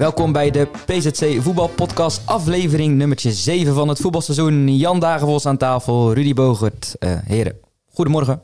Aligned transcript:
Welkom 0.00 0.32
bij 0.32 0.50
de 0.50 0.68
PZC 0.86 1.42
Voetbalpodcast, 1.42 2.26
aflevering 2.26 2.96
nummertje 2.96 3.32
7 3.32 3.74
van 3.74 3.88
het 3.88 3.98
voetbalseizoen. 3.98 4.76
Jan 4.76 5.00
Dagenvos 5.00 5.46
aan 5.46 5.56
tafel, 5.56 6.12
Rudy 6.12 6.34
Bogert. 6.34 6.96
Eh, 6.98 7.18
heren, 7.24 7.58
goedemorgen. 7.92 8.42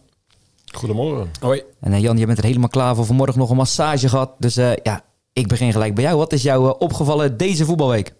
Goedemorgen. 0.72 1.30
Hoi. 1.40 1.62
En 1.80 1.92
eh, 1.92 2.00
Jan, 2.00 2.18
je 2.18 2.26
bent 2.26 2.38
er 2.38 2.44
helemaal 2.44 2.68
klaar 2.68 2.94
voor. 2.94 3.04
Vanmorgen 3.04 3.38
nog 3.38 3.50
een 3.50 3.56
massage 3.56 4.08
gehad. 4.08 4.32
Dus 4.38 4.56
eh, 4.56 4.76
ja, 4.82 5.04
ik 5.32 5.46
begin 5.46 5.72
gelijk 5.72 5.94
bij 5.94 6.04
jou. 6.04 6.16
Wat 6.16 6.32
is 6.32 6.42
jou 6.42 6.74
opgevallen 6.78 7.36
deze 7.36 7.64
voetbalweek? 7.64 8.14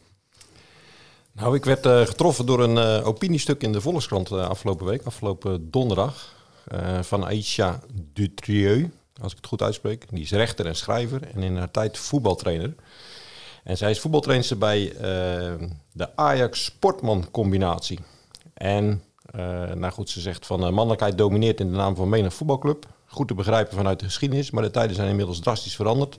Nou, 1.33 1.55
ik 1.57 1.65
werd 1.65 1.87
eh, 1.87 2.01
getroffen 2.01 2.47
door 2.47 2.63
een 2.63 2.79
eh, 2.79 3.07
opiniestuk 3.07 3.63
in 3.63 3.73
de 3.73 3.81
Volkskrant 3.81 4.31
eh, 4.31 4.49
afgelopen 4.49 4.87
week, 4.87 5.03
afgelopen 5.05 5.71
donderdag, 5.71 6.35
eh, 6.67 7.03
van 7.03 7.25
Aisha 7.25 7.81
Dutrieu, 8.13 8.91
als 9.23 9.31
ik 9.33 9.39
het 9.39 9.47
goed 9.47 9.63
uitspreek. 9.63 10.05
Die 10.11 10.23
is 10.23 10.31
rechter 10.31 10.67
en 10.67 10.77
schrijver 10.77 11.23
en 11.35 11.43
in 11.43 11.57
haar 11.57 11.71
tijd 11.71 11.99
voetbaltrainer. 11.99 12.75
En 13.67 13.77
zij 13.77 13.91
is 13.91 14.01
voetbaltrainer 14.01 14.59
bij 14.59 14.93
eh, 14.93 15.69
de 15.93 16.17
Ajax 16.17 16.65
Sportman 16.65 17.31
combinatie. 17.31 17.99
En, 18.55 19.03
eh, 19.31 19.41
nou 19.73 19.93
goed, 19.93 20.11
ze 20.11 20.21
zegt 20.21 20.47
van 20.47 20.65
eh, 20.65 20.71
mannelijkheid 20.71 21.19
domineert 21.19 21.61
in 21.61 21.71
de 21.71 21.77
naam 21.77 21.97
van 21.97 22.09
menig 22.09 22.35
voetbalclub. 22.35 22.87
Goed 23.07 23.29
te 23.29 23.35
begrijpen 23.35 23.77
vanuit 23.77 23.99
de 23.99 24.05
geschiedenis, 24.05 24.51
maar 24.51 24.63
de 24.63 24.71
tijden 24.71 24.97
zijn 24.97 25.09
inmiddels 25.09 25.41
drastisch 25.41 25.77
veranderd. 25.77 26.19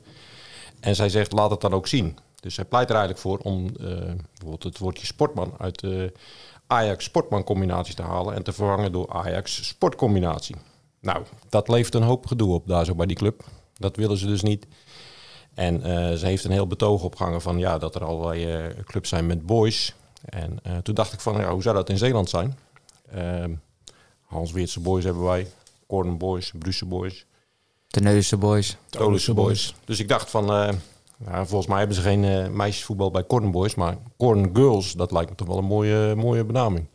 En 0.80 0.96
zij 0.96 1.10
zegt, 1.10 1.32
laat 1.32 1.52
het 1.52 1.62
dan 1.62 1.74
ook 1.74 1.88
zien. 1.88 2.18
Dus 2.40 2.56
zij 2.56 2.66
pleit 2.66 2.90
er 2.90 2.96
eigenlijk 2.96 3.26
voor 3.26 3.38
om 3.38 3.72
bijvoorbeeld 3.74 4.64
het 4.64 4.78
woordje 4.78 5.06
sportman 5.06 5.54
uit 5.58 5.80
de 5.80 6.14
Ajax 6.68 7.04
sportman 7.04 7.44
combinatie 7.44 7.96
te 7.96 8.02
halen 8.02 8.36
en 8.36 8.44
te 8.44 8.54
vervangen 8.54 8.92
door 8.92 9.10
Ajax 9.10 9.68
sportcombinatie. 9.68 10.56
Nou, 11.02 11.24
dat 11.50 11.68
levert 11.68 11.96
een 11.96 12.04
hoop 12.04 12.26
gedoe 12.26 12.54
op 12.54 12.68
daar 12.68 12.86
zo 12.86 12.96
bij 12.96 13.06
die 13.06 13.16
club. 13.16 13.44
Dat 13.74 13.96
willen 13.96 14.18
ze 14.18 14.26
dus 14.26 14.42
niet. 14.42 14.68
En 15.58 15.84
eh, 15.84 16.14
ze 16.14 16.26
heeft 16.26 16.44
een 16.44 16.52
heel 16.52 16.68
betoog 16.68 17.04
opgehangen 17.04 17.42
van 17.42 17.58
ja, 17.58 17.78
dat 17.78 17.96
er 17.96 18.04
allerlei 18.04 18.52
eh, 18.52 18.84
clubs 18.84 19.10
zijn 19.10 19.26
met 19.26 19.46
boys. 19.46 19.96
En 20.26 20.60
eh, 20.64 20.78
toen 20.78 20.96
dacht 20.96 21.14
ik 21.14 21.20
van 21.20 21.38
ja, 21.38 21.52
hoe 21.52 21.62
zou 21.62 21.76
dat 21.76 21.90
in 21.90 21.98
Zeeland 21.98 22.30
zijn? 22.30 22.58
Ehm 23.12 23.52
Hans 24.26 24.52
Weertse 24.52 24.80
boys 24.80 25.04
hebben 25.04 25.24
wij, 25.24 25.48
Corden 25.88 26.18
boys, 26.18 26.52
Brussel 26.60 26.88
boys. 26.88 27.26
Teneuze 27.88 28.38
boys. 28.38 28.78
Tolische 28.90 29.34
Boys. 29.34 29.76
Dus 29.86 30.00
ik 30.00 30.08
dacht 30.08 30.30
van, 30.30 30.46
nou, 30.46 31.48
volgens 31.48 31.68
mij 31.68 31.78
hebben 31.78 31.96
ze 31.96 32.02
geen 32.02 32.56
meisjesvoetbal 32.56 33.12
bij 33.12 33.26
Corn 33.26 33.52
Boys, 33.52 33.76
maar 33.76 33.98
Corn 34.18 34.50
Girls, 34.54 34.92
dat 34.92 35.12
lijkt 35.12 35.30
me 35.30 35.36
toch 35.36 35.48
wel 35.48 35.58
een 35.58 35.64
mooie, 35.64 36.16
mooie 36.16 36.44
benaming. 36.44 36.86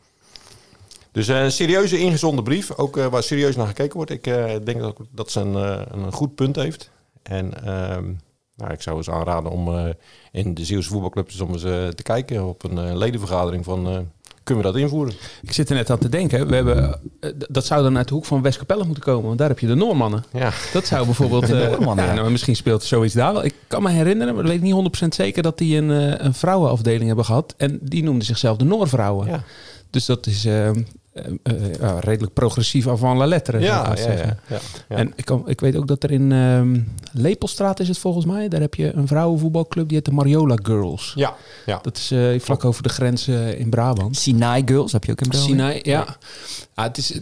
Dus 1.13 1.29
een 1.29 1.53
serieuze 1.53 1.99
ingezonden 1.99 2.45
brief, 2.45 2.77
ook 2.77 2.97
waar 2.97 3.23
serieus 3.23 3.57
naar 3.57 3.67
gekeken 3.67 3.97
wordt. 3.97 4.11
Ik 4.11 4.25
denk 4.65 4.79
dat, 4.79 4.97
dat 5.11 5.31
ze 5.31 5.41
een, 5.41 5.55
een 6.03 6.13
goed 6.13 6.35
punt 6.35 6.57
heeft. 6.57 6.91
En 7.23 7.65
ehm, 7.65 8.13
nou, 8.57 8.73
ik 8.73 8.83
zou 8.83 8.97
eens 8.97 9.11
aanraden 9.11 9.51
om 9.51 9.69
eh, 9.69 9.91
in 10.33 10.55
de 10.55 10.65
Zeeuwse 10.65 10.89
voetbalclubs 10.89 11.41
om 11.41 11.53
eens 11.53 11.65
eh, 11.65 11.89
te 11.89 12.03
kijken 12.03 12.49
op 12.49 12.65
een 12.65 12.79
eh, 12.79 12.95
ledenvergadering 12.95 13.65
van, 13.65 13.89
eh, 13.89 13.99
kunnen 14.43 14.65
we 14.65 14.71
dat 14.73 14.81
invoeren? 14.81 15.15
Ik 15.43 15.53
zit 15.53 15.69
er 15.69 15.75
net 15.75 15.91
aan 15.91 15.99
te 15.99 16.09
denken. 16.09 16.49
We 16.49 16.55
hebben, 16.55 17.01
dat 17.49 17.67
zou 17.67 17.83
dan 17.83 17.97
uit 17.97 18.09
de 18.09 18.15
hoek 18.15 18.25
van 18.25 18.43
Westkapelle 18.43 18.85
moeten 18.85 19.03
komen. 19.03 19.27
Want 19.27 19.39
daar 19.39 19.49
heb 19.49 19.59
je 19.59 19.67
de 19.67 19.75
Noormannen. 19.75 20.25
Ja. 20.33 20.53
Dat 20.73 20.87
zou 20.87 21.05
bijvoorbeeld... 21.05 21.47
De 21.53 21.63
eh, 21.63 21.71
Noormannen, 21.71 22.05
ja. 22.05 22.15
nou, 22.15 22.31
misschien 22.31 22.57
speelt 22.57 22.83
zoiets 22.83 23.15
daar 23.15 23.33
wel. 23.33 23.45
Ik 23.45 23.55
kan 23.67 23.83
me 23.83 23.91
herinneren, 23.91 24.35
maar 24.35 24.43
dat 24.43 24.53
weet 24.53 24.63
ik 24.63 24.75
niet 24.75 25.05
100% 25.05 25.09
zeker... 25.09 25.43
dat 25.43 25.59
die 25.59 25.77
een, 25.77 25.91
eh, 25.91 26.25
een 26.25 26.35
vrouwenafdeling 26.35 27.07
hebben 27.07 27.25
gehad. 27.25 27.55
En 27.57 27.79
die 27.83 28.03
noemden 28.03 28.27
zichzelf 28.27 28.57
de 28.57 28.65
Noorvrouwen. 28.65 29.27
Ja. 29.27 29.43
Dus 29.91 30.07
dat 30.07 30.27
is 30.27 30.49
eh, 31.13 31.25
eh, 31.81 31.99
redelijk 32.01 32.33
progressief 32.33 32.89
avant 32.89 33.19
la 33.19 33.27
lettre. 33.27 33.61
zou 33.61 33.81
ik 33.81 33.87
Ja, 33.87 33.91
ja, 33.91 33.97
zeggen. 33.97 34.39
ja, 34.49 34.55
ja, 34.57 34.59
ja. 34.89 34.97
En 34.97 35.13
ik, 35.17 35.25
kan, 35.25 35.43
ik 35.49 35.61
weet 35.61 35.77
ook 35.77 35.87
dat 35.87 36.03
er 36.03 36.11
in 36.11 36.33
ehm, 36.33 36.81
Lepelstraat 37.13 37.81
is 37.81 37.89
het 37.89 37.99
volgens 37.99 38.25
mij. 38.25 38.49
Daar 38.49 38.61
heb 38.61 38.75
je 38.75 38.93
een 38.93 39.07
vrouwenvoetbalclub. 39.07 39.87
Die 39.89 39.97
heet 39.97 40.05
de 40.07 40.13
Mariola 40.13 40.57
Girls. 40.63 41.13
ja, 41.17 41.35
ja. 41.67 41.79
Dat 41.83 41.97
is 41.97 42.11
eh, 42.11 42.41
vlak 42.41 42.65
over 42.65 42.83
de 42.83 42.89
grens 42.89 43.29
in 43.29 43.71
Brabant. 43.71 44.17
Sinai 44.17 44.63
Girls 44.65 44.93
heb 44.93 45.05
je 45.05 45.13
ook 45.13 45.21
in 45.21 45.29
België. 45.31 45.49
Sinai, 45.49 45.81
ja. 45.83 46.17
ja. 46.75 46.83
het 46.85 46.97
is 46.97 47.21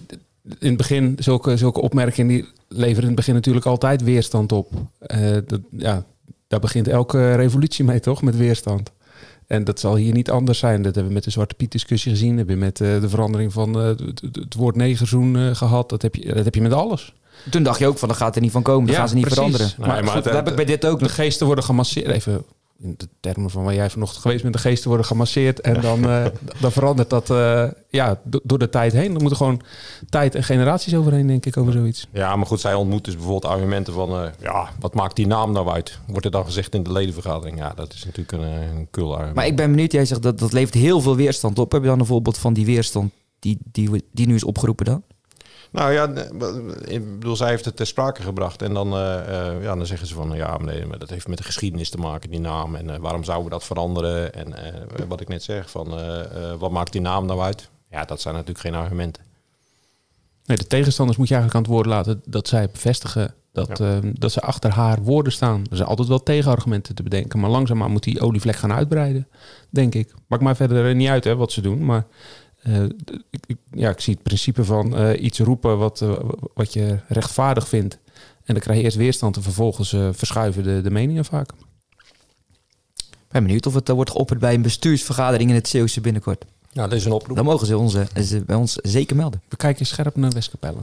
in 0.58 0.68
het 0.68 0.76
begin, 0.76 1.16
zulke, 1.18 1.56
zulke 1.56 1.80
opmerkingen 1.80 2.28
die 2.28 2.48
leveren 2.68 3.00
in 3.00 3.06
het 3.06 3.16
begin 3.16 3.34
natuurlijk 3.34 3.66
altijd 3.66 4.02
weerstand 4.02 4.52
op. 4.52 4.72
Eh, 4.98 5.36
dat, 5.46 5.60
ja, 5.70 6.04
daar 6.48 6.60
begint 6.60 6.88
elke 6.88 7.34
revolutie 7.34 7.84
mee, 7.84 8.00
toch? 8.00 8.22
Met 8.22 8.36
weerstand. 8.36 8.90
En 9.50 9.64
dat 9.64 9.80
zal 9.80 9.96
hier 9.96 10.12
niet 10.12 10.30
anders 10.30 10.58
zijn. 10.58 10.76
Dat 10.82 10.84
hebben 10.94 11.06
we 11.06 11.12
met 11.14 11.24
de 11.24 11.30
Zwarte 11.30 11.54
Piet 11.54 11.72
discussie 11.72 12.10
gezien. 12.10 12.28
Dat 12.28 12.38
hebben 12.38 12.54
we 12.58 12.64
met 12.64 12.80
eh, 12.80 13.00
de 13.00 13.08
verandering 13.08 13.52
van 13.52 13.80
eh, 13.80 13.86
het, 14.32 14.54
woord 14.56 14.76
negerzoen 14.76 15.36
eh, 15.36 15.54
gehad. 15.54 15.88
Dat 15.88 16.02
heb, 16.02 16.14
je, 16.14 16.34
dat 16.34 16.44
heb 16.44 16.54
je 16.54 16.60
met 16.60 16.72
alles. 16.72 17.14
Toen 17.50 17.62
dacht 17.62 17.78
je 17.78 17.86
ook 17.86 17.98
van, 17.98 18.08
dat 18.08 18.16
gaat 18.16 18.34
er 18.34 18.40
niet 18.42 18.50
van 18.50 18.62
komen. 18.62 18.84
Dat 18.86 18.94
Ja, 18.94 19.00
gaan 19.00 19.08
ze 19.08 19.14
niet 19.14 19.24
precies. 19.24 19.38
veranderen. 19.42 19.74
Maar 19.78 19.86
Maar, 19.86 19.96
Nee, 19.96 20.04
maar 20.04 20.14
goed, 20.14 20.24
het- 20.24 20.32
dat 20.34 20.42
heb 20.42 20.48
ik 20.48 20.56
bij 20.56 20.64
dit 20.76 20.86
ook. 20.86 20.98
De 20.98 21.08
geesten 21.08 21.46
worden 21.46 21.64
gemasseerd. 21.64 22.06
Even 22.06 22.42
in 22.82 22.94
de 22.96 23.08
termen 23.20 23.50
van 23.50 23.64
waar 23.64 23.74
jij 23.74 23.90
vanochtend 23.90 24.20
geweest 24.22 24.42
bent. 24.42 24.54
De 24.54 24.60
geesten 24.60 24.88
worden 24.88 25.06
gemasseerd. 25.06 25.60
En 25.60 25.80
dan, 25.80 26.04
eh, 26.08 26.26
dan 26.60 26.72
verandert 26.72 27.10
dat 27.10 27.30
eh, 27.30 27.64
ja, 27.88 28.20
do- 28.24 28.40
door 28.42 28.58
de 28.58 28.68
tijd 28.68 28.92
heen. 28.92 29.14
Er 29.14 29.20
moeten 29.20 29.36
gewoon 29.36 29.60
tijd 30.08 30.34
en 30.34 30.42
generaties 30.44 30.94
overheen, 30.94 31.26
denk 31.26 31.46
ik, 31.46 31.56
over 31.56 31.72
zoiets. 31.72 32.06
Ja, 32.12 32.36
maar 32.36 32.46
goed, 32.46 32.60
zij 32.60 32.74
ontmoet 32.74 33.04
dus 33.04 33.14
bijvoorbeeld 33.14 33.52
argumenten 33.52 33.92
van... 33.92 34.10
eh, 34.22 34.28
ja, 34.40 34.68
wat 34.80 34.94
maakt 34.94 35.16
die 35.16 35.26
naam 35.26 35.52
nou 35.52 35.68
uit? 35.68 35.98
Wordt 36.06 36.24
er 36.24 36.30
dan 36.32 36.44
gezegd 36.44 36.74
in 36.74 36.82
de 36.82 36.92
ledenvergadering? 36.92 37.58
Ja, 37.58 37.72
dat 37.74 37.92
is 37.92 38.04
natuurlijk 38.04 38.32
een, 38.32 38.52
een 38.76 38.88
kul 38.90 39.10
argument. 39.12 39.34
Maar 39.36 39.46
ik 39.46 39.56
ben 39.56 39.70
benieuwd, 39.70 39.92
jij 39.92 40.04
zegt 40.04 40.22
dat 40.22 40.38
dat 40.38 40.52
levert 40.52 40.74
heel 40.74 41.00
veel 41.00 41.16
weerstand 41.16 41.58
op. 41.58 41.72
Heb 41.72 41.82
je 41.82 41.88
dan 41.88 42.00
een 42.00 42.06
voorbeeld 42.06 42.38
van 42.38 42.52
die 42.52 42.64
weerstand 42.66 43.12
die, 43.38 43.58
die, 43.72 43.90
we- 43.90 44.02
die 44.12 44.26
nu 44.26 44.34
is 44.34 44.44
opgeroepen 44.44 44.84
dan? 44.84 45.02
Nou 45.70 45.92
ja, 45.92 46.08
ik 46.84 47.18
bedoel, 47.18 47.36
zij 47.36 47.48
heeft 47.48 47.64
het 47.64 47.76
ter 47.76 47.86
sprake 47.86 48.22
gebracht. 48.22 48.62
En 48.62 48.74
dan, 48.74 48.92
eh, 48.92 49.48
eh, 49.48 49.62
ja, 49.62 49.76
dan 49.76 49.86
zeggen 49.86 50.06
ze 50.06 50.14
van... 50.14 50.32
ja, 50.32 50.58
nee, 50.58 50.86
maar 50.86 50.98
dat 50.98 51.10
heeft 51.10 51.28
met 51.28 51.38
de 51.38 51.44
geschiedenis 51.44 51.90
te 51.90 51.98
maken, 51.98 52.30
die 52.30 52.40
naam. 52.40 52.74
En 52.74 52.90
eh, 52.90 52.98
waarom 52.98 53.24
zouden 53.24 53.44
we 53.44 53.50
dat 53.50 53.64
veranderen? 53.64 54.34
En 54.34 54.54
wat 55.08 55.20
ik 55.20 55.28
net 55.28 55.42
zeg, 55.42 55.70
van 55.70 55.94
wat 56.58 56.70
maakt 56.70 56.92
die 56.92 57.00
naam 57.00 57.26
nou 57.26 57.40
uit? 57.40 57.68
Ja, 57.90 58.04
dat 58.04 58.20
zijn 58.20 58.34
natuurlijk 58.34 58.60
geen 58.60 58.74
argumenten. 58.74 59.22
Nee, 60.44 60.56
de 60.56 60.66
tegenstanders 60.66 61.18
moet 61.18 61.28
je 61.28 61.34
eigenlijk 61.34 61.66
aan 61.66 61.72
het 61.72 61.80
woord 61.82 61.94
laten 61.94 62.22
dat 62.24 62.48
zij 62.48 62.70
bevestigen 62.70 63.34
dat, 63.52 63.78
Ja. 63.78 63.94
eh, 63.96 64.10
dat 64.12 64.32
ze 64.32 64.40
achter 64.40 64.70
haar 64.70 65.02
woorden 65.02 65.32
staan. 65.32 65.64
Er 65.70 65.76
zijn 65.76 65.88
altijd 65.88 66.08
wel 66.08 66.22
tegenargumenten 66.22 66.94
te 66.94 67.02
bedenken. 67.02 67.40
Maar 67.40 67.50
langzaamaan 67.50 67.90
moet 67.90 68.02
die 68.02 68.20
olievlek 68.20 68.56
gaan 68.56 68.72
uitbreiden, 68.72 69.28
denk 69.70 69.94
ik. 69.94 70.14
Maakt 70.26 70.42
mij 70.42 70.54
verder 70.54 70.94
niet 70.94 71.08
uit 71.08 71.24
hè, 71.24 71.36
wat 71.36 71.52
ze 71.52 71.60
doen. 71.60 71.84
Maar 71.84 72.06
eh, 72.62 72.82
ik, 73.30 73.40
ik- 73.46 73.56
ja, 73.70 73.90
ik 73.90 74.00
zie 74.00 74.14
het 74.14 74.22
principe 74.22 74.64
van 74.64 74.96
eh, 74.96 75.22
iets 75.22 75.38
roepen 75.38 75.78
wat, 75.78 76.00
eh, 76.00 76.12
wat 76.54 76.72
je 76.72 76.98
rechtvaardig 77.08 77.68
vindt. 77.68 77.98
En 78.44 78.54
dan 78.54 78.62
krijg 78.62 78.78
je 78.78 78.84
eerst 78.84 78.96
weerstand 78.96 79.36
en 79.36 79.42
vervolgens 79.42 79.92
eh, 79.92 80.08
verschuiven 80.12 80.62
de, 80.62 80.80
de 80.82 80.90
meningen 80.90 81.24
vaak. 81.24 81.50
Ik 82.96 83.36
ben 83.36 83.42
benieuwd 83.42 83.66
of 83.66 83.74
het 83.74 83.88
wordt 83.88 84.10
geopperd 84.10 84.40
bij 84.40 84.54
een 84.54 84.62
bestuursvergadering 84.62 85.48
in 85.50 85.56
het 85.56 85.68
Zeeuwse 85.68 86.00
binnenkort. 86.00 86.44
Ja, 86.72 86.82
dat 86.88 86.98
is 86.98 87.04
een 87.04 87.12
oproep. 87.12 87.36
Dan 87.36 87.44
mogen 87.44 87.66
ze, 87.66 87.78
onze, 87.78 88.06
ze 88.24 88.40
bij 88.40 88.56
ons 88.56 88.74
zeker 88.74 89.16
melden. 89.16 89.42
We 89.48 89.56
kijken 89.56 89.86
scherp 89.86 90.16
naar 90.16 90.30
Westkapelle. 90.30 90.80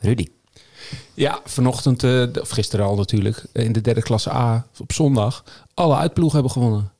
Rudy. 0.00 0.26
Ja, 1.14 1.40
vanochtend, 1.44 2.02
eh, 2.02 2.26
of 2.40 2.48
gisteren 2.48 2.86
al 2.86 2.96
natuurlijk, 2.96 3.44
in 3.52 3.72
de 3.72 3.80
derde 3.80 4.02
klasse 4.02 4.32
A 4.32 4.66
op 4.78 4.92
zondag, 4.92 5.44
alle 5.74 5.96
uitploegen 5.96 6.34
hebben 6.34 6.52
gewonnen. 6.52 6.92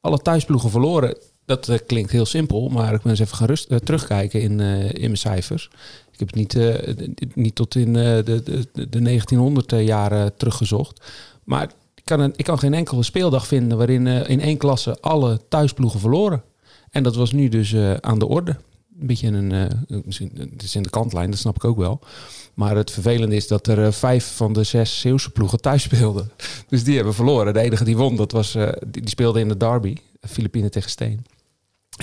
Alle 0.00 0.18
thuisploegen 0.18 0.70
verloren. 0.70 1.16
Dat 1.50 1.68
eh, 1.68 1.78
klinkt 1.86 2.10
heel 2.10 2.26
simpel, 2.26 2.68
maar 2.68 2.94
ik 2.94 3.02
ben 3.02 3.10
eens 3.10 3.20
even 3.20 3.36
gaan 3.36 3.46
rust, 3.46 3.70
eh, 3.70 3.78
terugkijken 3.78 4.40
in, 4.40 4.60
eh, 4.60 4.84
in 4.84 5.00
mijn 5.00 5.16
cijfers. 5.16 5.70
Ik 6.12 6.18
heb 6.18 6.28
het 6.28 6.36
niet, 6.36 7.34
niet 7.34 7.54
tot 7.54 7.74
in 7.74 7.92
de, 7.92 8.22
de, 8.24 8.66
de 8.88 9.02
1900 9.02 9.70
jaren 9.70 10.36
teruggezocht. 10.36 11.04
Maar 11.44 11.70
ik 11.94 12.04
kan, 12.04 12.20
een, 12.20 12.32
ik 12.36 12.44
kan 12.44 12.58
geen 12.58 12.74
enkele 12.74 13.02
speeldag 13.02 13.46
vinden 13.46 13.78
waarin 13.78 14.06
in 14.06 14.40
één 14.40 14.56
klasse 14.56 14.96
alle 15.00 15.40
thuisploegen 15.48 16.00
verloren. 16.00 16.42
En 16.90 17.02
dat 17.02 17.16
was 17.16 17.32
nu 17.32 17.48
dus 17.48 17.74
aan 18.00 18.18
de 18.18 18.26
orde. 18.26 18.56
Een 19.00 19.06
beetje 19.06 19.26
een, 19.26 19.70
misschien, 20.04 20.32
het 20.50 20.62
is 20.62 20.74
in 20.74 20.82
de 20.82 20.90
kantlijn, 20.90 21.30
dat 21.30 21.38
snap 21.38 21.56
ik 21.56 21.64
ook 21.64 21.78
wel. 21.78 22.00
Maar 22.54 22.76
het 22.76 22.90
vervelende 22.90 23.36
is 23.36 23.48
dat 23.48 23.66
er 23.66 23.92
vijf 23.92 24.36
van 24.36 24.52
de 24.52 24.62
zes 24.62 25.00
Zeeuwse 25.00 25.30
ploegen 25.30 25.60
thuis 25.60 25.82
speelden. 25.82 26.30
Dus 26.68 26.84
die 26.84 26.96
hebben 26.96 27.14
verloren. 27.14 27.52
De 27.52 27.60
enige 27.60 27.84
die 27.84 27.96
won, 27.96 28.16
dat 28.16 28.32
was, 28.32 28.52
die, 28.52 28.72
die 28.90 29.08
speelde 29.08 29.40
in 29.40 29.48
de 29.48 29.56
derby. 29.56 29.96
Filipijnen 30.20 30.70
tegen 30.70 30.90
Steen. 30.90 31.24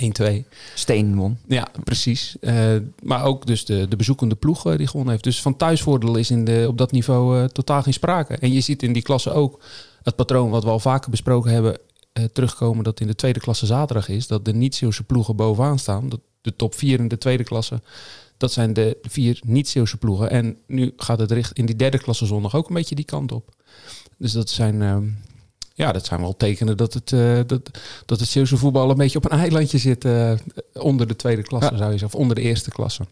1-2. 0.01 0.47
Steen 0.73 1.15
won. 1.15 1.37
Ja, 1.47 1.67
precies. 1.83 2.35
Eh, 2.39 2.75
maar 3.03 3.23
ook 3.23 3.45
dus 3.45 3.65
de, 3.65 3.87
de 3.87 3.95
bezoekende 3.95 4.35
ploeg 4.35 4.65
eh, 4.65 4.77
die 4.77 4.87
gewonnen 4.87 5.11
heeft. 5.11 5.23
Dus 5.23 5.41
van 5.41 5.57
thuisvoordeel 5.57 6.15
is 6.15 6.31
in 6.31 6.45
de, 6.45 6.65
op 6.67 6.77
dat 6.77 6.91
niveau 6.91 7.39
eh, 7.39 7.45
totaal 7.45 7.81
geen 7.81 7.93
sprake. 7.93 8.37
En 8.37 8.51
je 8.51 8.61
ziet 8.61 8.83
in 8.83 8.93
die 8.93 9.01
klasse 9.01 9.31
ook 9.31 9.59
het 10.03 10.15
patroon 10.15 10.49
wat 10.49 10.63
we 10.63 10.69
al 10.69 10.79
vaker 10.79 11.09
besproken 11.09 11.51
hebben 11.51 11.77
eh, 12.13 12.23
terugkomen. 12.23 12.83
Dat 12.83 12.99
in 12.99 13.07
de 13.07 13.15
tweede 13.15 13.39
klasse 13.39 13.65
zaterdag 13.65 14.09
is. 14.09 14.27
Dat 14.27 14.45
de 14.45 14.53
niet-Zeeuwse 14.53 15.03
ploegen 15.03 15.35
bovenaan 15.35 15.79
staan. 15.79 16.09
Dat 16.09 16.19
de 16.41 16.55
top 16.55 16.75
vier 16.75 16.99
in 16.99 17.07
de 17.07 17.17
tweede 17.17 17.43
klasse. 17.43 17.81
Dat 18.37 18.51
zijn 18.51 18.73
de 18.73 18.97
vier 19.01 19.39
niet-Zeeuwse 19.45 19.97
ploegen. 19.97 20.29
En 20.29 20.57
nu 20.67 20.93
gaat 20.97 21.19
het 21.19 21.31
richt 21.31 21.53
in 21.53 21.65
die 21.65 21.75
derde 21.75 21.97
klasse 21.97 22.25
zondag 22.25 22.55
ook 22.55 22.67
een 22.67 22.75
beetje 22.75 22.95
die 22.95 23.05
kant 23.05 23.31
op. 23.31 23.55
Dus 24.17 24.31
dat 24.31 24.49
zijn, 24.49 24.81
ehm, 24.81 25.07
ja, 25.77 25.91
dat 25.91 26.05
zijn 26.05 26.21
wel 26.21 26.37
tekenen 26.37 26.77
dat 26.77 26.93
het, 26.93 27.11
eh, 27.13 27.39
dat, 27.47 27.61
dat 28.05 28.19
het 28.19 28.29
Zeeuwse 28.29 28.57
voetbal 28.57 28.89
een 28.89 28.97
beetje 28.97 29.17
op 29.17 29.31
een 29.31 29.39
eilandje 29.39 29.77
zit. 29.77 30.05
eh, 30.05 30.31
onder 30.73 31.07
de 31.07 31.15
tweede 31.15 31.41
klasse 31.43 31.71
Ja. 31.71 31.77
zou 31.77 31.91
je 31.91 31.97
zeggen. 31.97 32.17
Of 32.17 32.21
onder 32.23 32.35
de 32.35 32.41
eerste 32.41 32.69
klasse. 32.71 33.03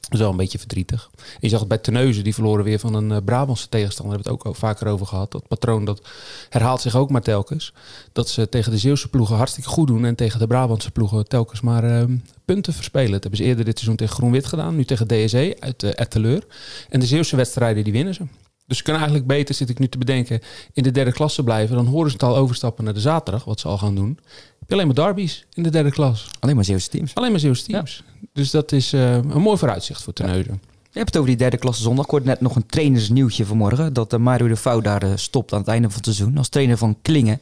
Dat 0.00 0.14
is 0.14 0.20
wel 0.20 0.30
een 0.30 0.36
beetje 0.36 0.58
verdrietig. 0.58 1.10
En 1.16 1.24
je 1.40 1.48
zag 1.48 1.58
het 1.58 1.68
bij 1.68 1.78
Terneuzen, 1.78 2.24
die 2.24 2.34
verloren 2.34 2.64
weer 2.64 2.78
van 2.78 2.94
een 2.94 3.12
eh, 3.12 3.16
Brabantse 3.24 3.68
tegenstander. 3.68 4.16
Daar 4.16 4.24
hebben 4.24 4.42
we 4.42 4.48
het 4.48 4.56
ook 4.58 4.62
al 4.62 4.68
vaker 4.68 4.86
over 4.92 5.06
gehad. 5.06 5.32
Dat 5.32 5.48
patroon 5.48 5.84
dat 5.84 6.00
herhaalt 6.48 6.80
zich 6.80 6.94
ook 6.96 7.10
maar 7.10 7.22
telkens. 7.22 7.72
Dat 8.12 8.28
ze 8.28 8.48
tegen 8.48 8.72
de 8.72 8.78
Zeeuwse 8.78 9.08
ploegen 9.08 9.36
hartstikke 9.36 9.68
goed 9.68 9.86
doen. 9.86 10.04
En 10.04 10.14
tegen 10.14 10.38
de 10.38 10.46
Brabantse 10.46 10.90
ploegen 10.90 11.28
telkens 11.28 11.60
maar 11.60 11.84
ehm, 11.84 12.16
punten 12.44 12.72
verspelen. 12.72 13.10
Dat 13.10 13.20
hebben 13.22 13.40
ze 13.40 13.46
eerder 13.46 13.64
dit 13.64 13.74
seizoen 13.74 13.96
tegen 13.96 14.14
Groen-Wit 14.14 14.46
gedaan. 14.46 14.76
Nu 14.76 14.84
tegen 14.84 15.06
DSE 15.06 15.56
uit 15.60 15.82
uh, 15.82 15.90
Etteleur. 15.94 16.46
En 16.88 17.00
de 17.00 17.06
Zeeuwse 17.06 17.36
wedstrijden, 17.36 17.84
die 17.84 17.92
winnen 17.92 18.14
ze. 18.14 18.22
Dus 18.66 18.76
ze 18.76 18.82
kunnen 18.82 19.02
eigenlijk 19.02 19.32
beter, 19.32 19.54
zit 19.54 19.68
ik 19.68 19.78
nu 19.78 19.88
te 19.88 19.98
bedenken, 19.98 20.40
in 20.72 20.82
de 20.82 20.90
derde 20.90 21.12
klasse 21.12 21.42
blijven. 21.42 21.76
Dan 21.76 21.86
horen 21.86 22.10
ze 22.10 22.12
het 22.12 22.22
al 22.22 22.36
overstappen 22.36 22.84
naar 22.84 22.94
de 22.94 23.00
zaterdag, 23.00 23.44
wat 23.44 23.60
ze 23.60 23.68
al 23.68 23.78
gaan 23.78 23.94
doen. 23.94 24.18
Heb 24.58 24.68
je 24.68 24.74
alleen 24.74 24.86
maar 24.86 24.94
derbies 24.94 25.46
in 25.52 25.62
de 25.62 25.70
derde 25.70 25.90
klas. 25.90 26.28
Alleen 26.40 26.54
maar 26.54 26.64
Zeeuwse 26.64 26.88
teams. 26.88 27.14
Alleen 27.14 27.30
maar 27.30 27.40
Zeeuwse 27.40 27.64
teams. 27.64 28.02
Dus 28.32 28.50
dat 28.50 28.72
is 28.72 28.92
eh, 28.92 29.14
een 29.14 29.40
mooi 29.42 29.58
vooruitzicht 29.58 30.02
voor 30.02 30.12
Terneuzen. 30.12 30.60
Je 30.96 31.02
hebt 31.02 31.14
het 31.14 31.16
over 31.16 31.36
die 31.36 31.38
derde 31.38 31.56
klasse 31.56 31.82
zondag. 31.82 32.04
Ik 32.04 32.10
hoorde 32.10 32.26
net 32.26 32.40
nog 32.40 32.56
een 32.56 32.66
trainersnieuwtje 32.66 33.46
vanmorgen. 33.46 33.92
Dat 33.92 34.12
uh, 34.12 34.20
Mario 34.20 34.48
de 34.48 34.56
Vouw 34.56 34.80
daar 34.80 35.04
uh, 35.04 35.12
stopt 35.14 35.52
aan 35.52 35.58
het 35.58 35.68
einde 35.68 35.88
van 35.88 35.96
het 35.96 36.04
seizoen. 36.04 36.38
Als 36.38 36.48
trainer 36.48 36.76
van 36.76 36.96
Klingen. 37.02 37.40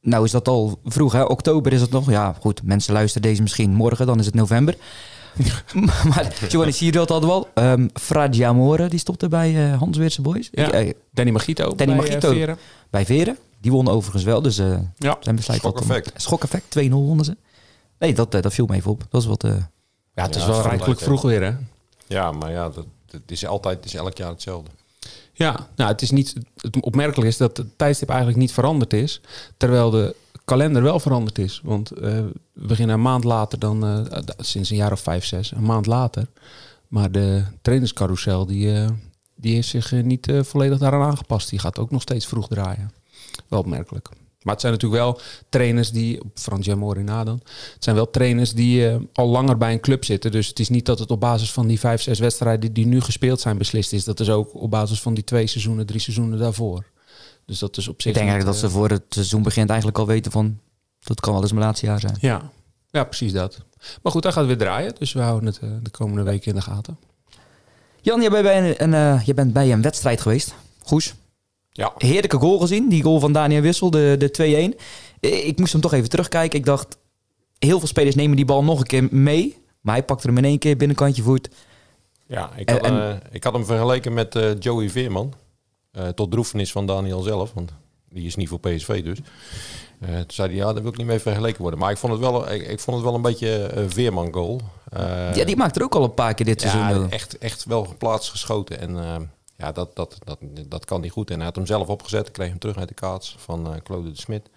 Nou 0.00 0.24
is 0.24 0.30
dat 0.30 0.48
al 0.48 0.78
vroeg, 0.84 1.12
hè? 1.12 1.22
Oktober 1.22 1.72
is 1.72 1.80
het 1.80 1.90
nog. 1.90 2.10
Ja, 2.10 2.36
goed. 2.40 2.62
Mensen 2.62 2.92
luisteren 2.92 3.28
deze 3.28 3.42
misschien 3.42 3.70
morgen. 3.70 4.06
Dan 4.06 4.18
is 4.18 4.26
het 4.26 4.34
november. 4.34 4.76
maar 6.12 6.32
Giovanni 6.48 6.72
Sierot 6.72 7.08
hadden 7.08 7.28
we 7.28 7.34
al. 7.34 7.48
Um, 7.54 7.90
Fradi 7.94 8.42
Amore, 8.42 8.88
die 8.88 8.98
stopte 8.98 9.28
bij 9.28 9.70
uh, 9.70 9.78
Hans 9.78 9.96
Weerse 9.96 10.22
Boys. 10.22 10.48
Ja. 10.50 10.72
Ik, 10.72 10.96
Danny 11.12 11.30
Magito. 11.30 11.74
Danny 11.74 11.96
bij, 11.96 12.06
Magito. 12.06 12.32
Veren. 12.32 12.58
Bij 12.90 13.06
Veren. 13.06 13.38
Die 13.60 13.70
won 13.70 13.88
overigens 13.88 14.24
wel. 14.24 14.42
Dus 14.42 14.58
uh, 14.58 14.78
ja. 14.96 15.16
zijn 15.20 15.36
besluit 15.36 15.60
Schok-effect. 15.60 16.12
Schok-effect. 16.16 16.78
2-0 16.78 16.90
wonnen 16.90 17.24
ze. 17.24 17.36
Nee, 17.98 18.14
dat, 18.14 18.32
dat 18.32 18.54
viel 18.54 18.66
me 18.66 18.74
even 18.74 18.90
op. 18.90 18.98
Dat 19.00 19.08
was 19.10 19.26
wat... 19.26 19.44
uh, 19.44 19.50
ja, 20.14 20.22
het 20.22 20.36
is 20.36 20.42
ja, 20.42 20.48
wel 20.48 20.62
rijkelijk 20.62 21.00
vroeg 21.00 21.22
weer, 21.22 21.42
hè? 21.42 21.52
Ja, 22.06 22.32
maar 22.32 22.50
ja, 22.50 22.68
dat, 22.68 22.86
het 23.10 23.30
is 23.30 23.46
altijd, 23.46 23.76
het 23.76 23.84
is 23.84 23.94
elk 23.94 24.16
jaar 24.16 24.30
hetzelfde. 24.30 24.70
Ja, 25.32 25.68
nou, 25.76 25.90
het 25.90 26.02
is 26.02 26.10
niet. 26.10 26.34
Het 26.56 26.80
opmerkelijk 26.80 27.28
is 27.28 27.36
dat 27.36 27.56
het 27.56 27.66
tijdstip 27.76 28.08
eigenlijk 28.08 28.38
niet 28.38 28.52
veranderd 28.52 28.92
is, 28.92 29.20
terwijl 29.56 29.90
de 29.90 30.14
kalender 30.48 30.82
wel 30.82 31.00
veranderd 31.00 31.38
is. 31.38 31.60
Want 31.64 31.92
uh, 31.92 32.00
we 32.00 32.66
beginnen 32.66 32.94
een 32.94 33.02
maand 33.02 33.24
later 33.24 33.58
dan 33.58 33.84
uh, 33.84 34.18
sinds 34.38 34.70
een 34.70 34.76
jaar 34.76 34.92
of 34.92 35.00
vijf, 35.00 35.24
zes, 35.24 35.50
een 35.50 35.64
maand 35.64 35.86
later. 35.86 36.26
Maar 36.88 37.10
de 37.10 37.42
trainerscarousel 37.62 38.46
die, 38.46 38.66
uh, 38.66 38.88
die 39.34 39.54
heeft 39.54 39.68
zich 39.68 39.92
niet 39.92 40.32
volledig 40.40 40.78
daaraan 40.78 41.08
aangepast. 41.10 41.50
Die 41.50 41.58
gaat 41.58 41.78
ook 41.78 41.90
nog 41.90 42.02
steeds 42.02 42.26
vroeg 42.26 42.48
draaien. 42.48 42.90
Wel 43.48 43.58
opmerkelijk. 43.58 44.08
Maar 44.42 44.52
het 44.52 44.60
zijn 44.60 44.72
natuurlijk 44.72 45.02
wel 45.02 45.20
trainers 45.48 45.90
die, 45.90 46.20
Frans 46.34 46.66
Jamorina 46.66 47.24
dan, 47.24 47.40
het 47.74 47.84
zijn 47.84 47.96
wel 47.96 48.10
trainers 48.10 48.52
die 48.52 48.86
al 49.12 49.28
langer 49.28 49.58
bij 49.58 49.72
een 49.72 49.80
club 49.80 50.04
zitten. 50.04 50.30
Dus 50.30 50.46
het 50.46 50.58
is 50.58 50.68
niet 50.68 50.86
dat 50.86 50.98
het 50.98 51.10
op 51.10 51.20
basis 51.20 51.52
van 51.52 51.66
die 51.66 51.78
vijf, 51.78 52.02
zes 52.02 52.18
wedstrijden 52.18 52.72
die 52.72 52.86
nu 52.86 53.00
gespeeld 53.00 53.40
zijn 53.40 53.58
beslist 53.58 53.92
is. 53.92 54.04
Dat 54.04 54.20
is 54.20 54.30
ook 54.30 54.54
op 54.54 54.70
basis 54.70 55.00
van 55.00 55.14
die 55.14 55.24
twee 55.24 55.46
seizoenen, 55.46 55.86
drie 55.86 56.00
seizoenen 56.00 56.38
daarvoor. 56.38 56.84
Dus 57.48 57.58
dat 57.58 57.76
is 57.76 57.88
op 57.88 58.02
zich. 58.02 58.10
Ik 58.10 58.18
denk 58.18 58.28
eigenlijk 58.28 58.58
dat 58.60 58.70
ze 58.70 58.76
voor 58.76 58.90
het 58.90 59.02
seizoen 59.08 59.42
begint 59.42 59.68
eigenlijk 59.68 59.98
al 59.98 60.06
weten 60.06 60.32
van, 60.32 60.58
dat 60.98 61.20
kan 61.20 61.32
wel 61.32 61.42
eens 61.42 61.52
mijn 61.52 61.64
laatste 61.64 61.86
jaar 61.86 62.00
zijn. 62.00 62.16
Ja, 62.20 62.50
ja 62.90 63.04
precies 63.04 63.32
dat. 63.32 63.58
Maar 64.02 64.12
goed, 64.12 64.22
hij 64.22 64.32
gaat 64.32 64.46
weer 64.46 64.58
draaien. 64.58 64.94
Dus 64.98 65.12
we 65.12 65.20
houden 65.20 65.46
het 65.48 65.60
uh, 65.64 65.70
de 65.82 65.90
komende 65.90 66.22
weken 66.22 66.48
in 66.48 66.54
de 66.54 66.60
gaten. 66.60 66.98
Jan, 68.00 68.20
je 68.20 68.30
bent 68.30 68.42
bij 68.42 68.68
een, 68.68 68.82
een, 68.82 69.16
uh, 69.16 69.26
je 69.26 69.34
bent 69.34 69.52
bij 69.52 69.72
een 69.72 69.82
wedstrijd 69.82 70.20
geweest. 70.20 70.54
Goes. 70.82 71.14
Ja. 71.70 71.92
Heerlijke 71.98 72.38
goal 72.38 72.58
gezien. 72.58 72.88
Die 72.88 73.02
goal 73.02 73.20
van 73.20 73.32
Daniel 73.32 73.60
Wissel, 73.60 73.90
de, 73.90 74.14
de 74.18 74.74
2-1. 74.74 74.80
Ik 75.20 75.58
moest 75.58 75.72
hem 75.72 75.80
toch 75.80 75.92
even 75.92 76.08
terugkijken. 76.08 76.58
Ik 76.58 76.64
dacht, 76.64 76.96
heel 77.58 77.78
veel 77.78 77.88
spelers 77.88 78.14
nemen 78.14 78.36
die 78.36 78.44
bal 78.44 78.64
nog 78.64 78.80
een 78.80 78.86
keer 78.86 79.08
mee. 79.10 79.56
Maar 79.80 79.94
hij 79.94 80.04
pakte 80.04 80.26
hem 80.26 80.38
in 80.38 80.44
één 80.44 80.58
keer 80.58 80.76
binnenkantje 80.76 81.22
voet. 81.22 81.48
Ja, 82.26 82.50
ik 82.56 82.70
had, 82.70 82.80
en, 82.80 82.94
uh, 82.94 83.14
ik 83.30 83.44
had 83.44 83.52
hem 83.52 83.64
vergeleken 83.64 84.12
met 84.12 84.34
uh, 84.34 84.50
Joey 84.58 84.90
Veerman. 84.90 85.34
Uh, 85.98 86.08
tot 86.08 86.30
droefenis 86.30 86.72
van 86.72 86.86
Daniel 86.86 87.22
zelf. 87.22 87.52
Want 87.52 87.72
die 88.08 88.26
is 88.26 88.36
niet 88.36 88.48
voor 88.48 88.60
PSV 88.60 89.04
dus. 89.04 89.18
Uh, 90.00 90.16
toen 90.16 90.24
zei 90.26 90.48
hij, 90.48 90.56
ja, 90.56 90.72
daar 90.72 90.82
wil 90.82 90.92
ik 90.92 90.98
niet 90.98 91.06
mee 91.06 91.18
vergeleken 91.18 91.62
worden. 91.62 91.80
Maar 91.80 91.90
ik 91.90 91.96
vond 91.96 92.12
het 92.12 92.22
wel, 92.22 92.52
ik, 92.52 92.66
ik 92.68 92.80
vond 92.80 92.96
het 92.96 93.06
wel 93.06 93.14
een 93.14 93.22
beetje 93.22 93.72
een 93.72 93.90
Veerman 93.90 94.32
goal. 94.32 94.60
Uh, 94.96 95.34
ja, 95.34 95.44
die 95.44 95.56
maakt 95.56 95.76
er 95.76 95.82
ook 95.82 95.94
al 95.94 96.04
een 96.04 96.14
paar 96.14 96.34
keer 96.34 96.46
dit 96.46 96.60
seizoen. 96.60 97.10
Echt, 97.10 97.38
echt 97.38 97.64
wel 97.64 97.84
geplaatst 97.84 98.30
geschoten. 98.30 98.80
En 98.80 99.30
ja, 99.56 99.72
dat, 99.72 99.96
dat, 99.96 100.18
dat, 100.24 100.38
dat 100.66 100.84
kan 100.84 101.00
niet 101.00 101.12
goed. 101.12 101.30
En 101.30 101.36
hij 101.36 101.44
had 101.44 101.56
hem 101.56 101.66
zelf 101.66 101.88
opgezet. 101.88 102.30
kreeg 102.30 102.48
hem 102.48 102.58
terug 102.58 102.76
uit 102.76 102.88
de 102.88 102.94
kaats 102.94 103.34
van 103.38 103.80
Claude 103.82 104.10
de 104.10 104.20
Smit. 104.20 104.48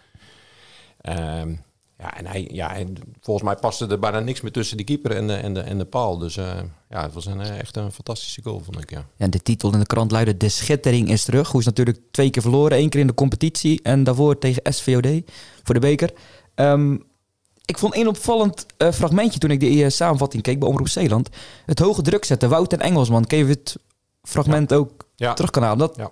Um, 1.02 1.64
ja, 2.02 2.18
en 2.18 2.28
hij, 2.28 2.48
ja, 2.52 2.76
en 2.76 2.98
volgens 3.22 3.46
mij 3.46 3.56
paste 3.56 3.88
er 3.88 4.00
bijna 4.00 4.20
niks 4.20 4.42
meer 4.42 4.52
tussen 4.52 4.78
de 4.78 4.84
keeper 4.84 5.16
en 5.16 5.28
de, 5.28 5.34
en 5.34 5.54
de, 5.54 5.60
en 5.60 5.78
de 5.78 5.86
paal. 5.86 6.18
Dus 6.18 6.38
uh, 6.38 6.46
ja, 6.90 7.02
het 7.02 7.14
was 7.14 7.26
een, 7.26 7.42
echt 7.42 7.76
een 7.76 7.92
fantastische 7.92 8.42
goal, 8.42 8.60
vond 8.60 8.82
ik. 8.82 8.92
Ja. 8.92 9.06
ja, 9.16 9.28
de 9.28 9.42
titel 9.42 9.74
in 9.74 9.80
de 9.80 9.86
krant 9.86 10.12
luidde 10.12 10.38
De 10.38 10.50
Schittering 10.50 11.10
is 11.10 11.26
terug. 11.26 11.52
Hoe 11.52 11.60
is 11.60 11.66
natuurlijk 11.66 12.00
twee 12.12 12.30
keer 12.30 12.42
verloren. 12.42 12.78
één 12.78 12.90
keer 12.90 13.00
in 13.00 13.08
de 13.08 13.14
competitie 13.14 13.80
en 13.84 14.04
daarvoor 14.04 14.38
tegen 14.38 14.74
SVOD 14.74 15.08
voor 15.64 15.74
de 15.74 15.80
beker. 15.80 16.14
Um, 16.56 17.04
ik 17.66 17.78
vond 17.78 17.94
één 17.94 18.08
opvallend 18.08 18.66
uh, 18.78 18.92
fragmentje 18.92 19.40
toen 19.40 19.52
ik 19.52 19.60
de 19.60 19.72
uh, 19.72 19.90
samenvatting 19.90 20.44
keek 20.44 20.60
bij 20.60 20.70
Omroep 20.70 20.88
Zeeland. 20.88 21.30
Het 21.66 21.80
hoge 21.80 22.02
druk 22.02 22.26
zetten. 22.26 22.50
Wout 22.50 22.74
en 22.74 22.80
Engelsman. 22.80 23.26
Kun 23.26 23.38
je 23.38 23.46
het 23.46 23.76
fragment 24.24 24.70
ja. 24.70 24.76
ook 24.76 25.06
ja. 25.16 25.34
terug 25.34 25.52
kan 25.52 25.64
halen? 25.64 25.78
Dat, 25.78 25.96
ja. 25.96 26.12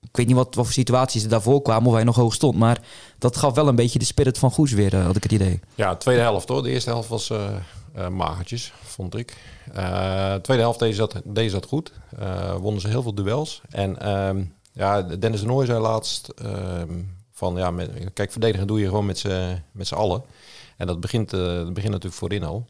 Ik 0.00 0.16
weet 0.16 0.26
niet 0.26 0.36
wat, 0.36 0.54
wat 0.54 0.64
voor 0.64 0.74
situaties 0.74 1.22
er 1.22 1.28
daarvoor 1.28 1.62
kwamen 1.62 1.88
of 1.88 1.94
hij 1.94 2.04
nog 2.04 2.16
hoog 2.16 2.34
stond. 2.34 2.56
Maar 2.56 2.80
dat 3.18 3.36
gaf 3.36 3.54
wel 3.54 3.68
een 3.68 3.74
beetje 3.74 3.98
de 3.98 4.04
spirit 4.04 4.38
van 4.38 4.50
Goes 4.50 4.72
weer, 4.72 4.94
uh, 4.94 5.04
had 5.06 5.16
ik 5.16 5.22
het 5.22 5.32
idee. 5.32 5.60
Ja, 5.74 5.96
tweede 5.96 6.22
helft 6.22 6.48
hoor. 6.48 6.62
De 6.62 6.70
eerste 6.70 6.90
helft 6.90 7.08
was 7.08 7.30
uh, 7.30 7.48
uh, 7.96 8.08
magertjes, 8.08 8.72
vond 8.82 9.16
ik. 9.16 9.36
de 9.64 10.38
tweede 10.42 10.62
helft 10.62 10.78
deed 10.78 10.96
dat, 10.96 11.20
deed 11.24 11.50
dat 11.50 11.66
goed. 11.66 11.92
wonnen 12.60 12.80
ze 12.80 12.88
heel 12.88 13.02
veel 13.02 13.14
duels. 13.14 13.60
En 13.70 14.00
ehm, 14.00 14.44
ja, 14.72 15.02
Dennis 15.02 15.40
de 15.40 15.66
zei 15.66 15.80
laatst 15.80 16.28
ehm, 16.28 17.02
van... 17.32 17.56
Ja, 17.56 17.70
met, 17.70 17.90
kijk, 18.12 18.30
verdedigen 18.30 18.66
doe 18.66 18.80
je 18.80 18.86
gewoon 18.86 19.06
met 19.06 19.18
z'n 19.88 19.94
allen. 19.94 20.22
En 20.76 20.86
dat 20.86 21.00
begint, 21.00 21.30
dat 21.30 21.74
begint 21.74 21.92
natuurlijk 21.92 22.20
voorin 22.20 22.44
al. 22.44 22.66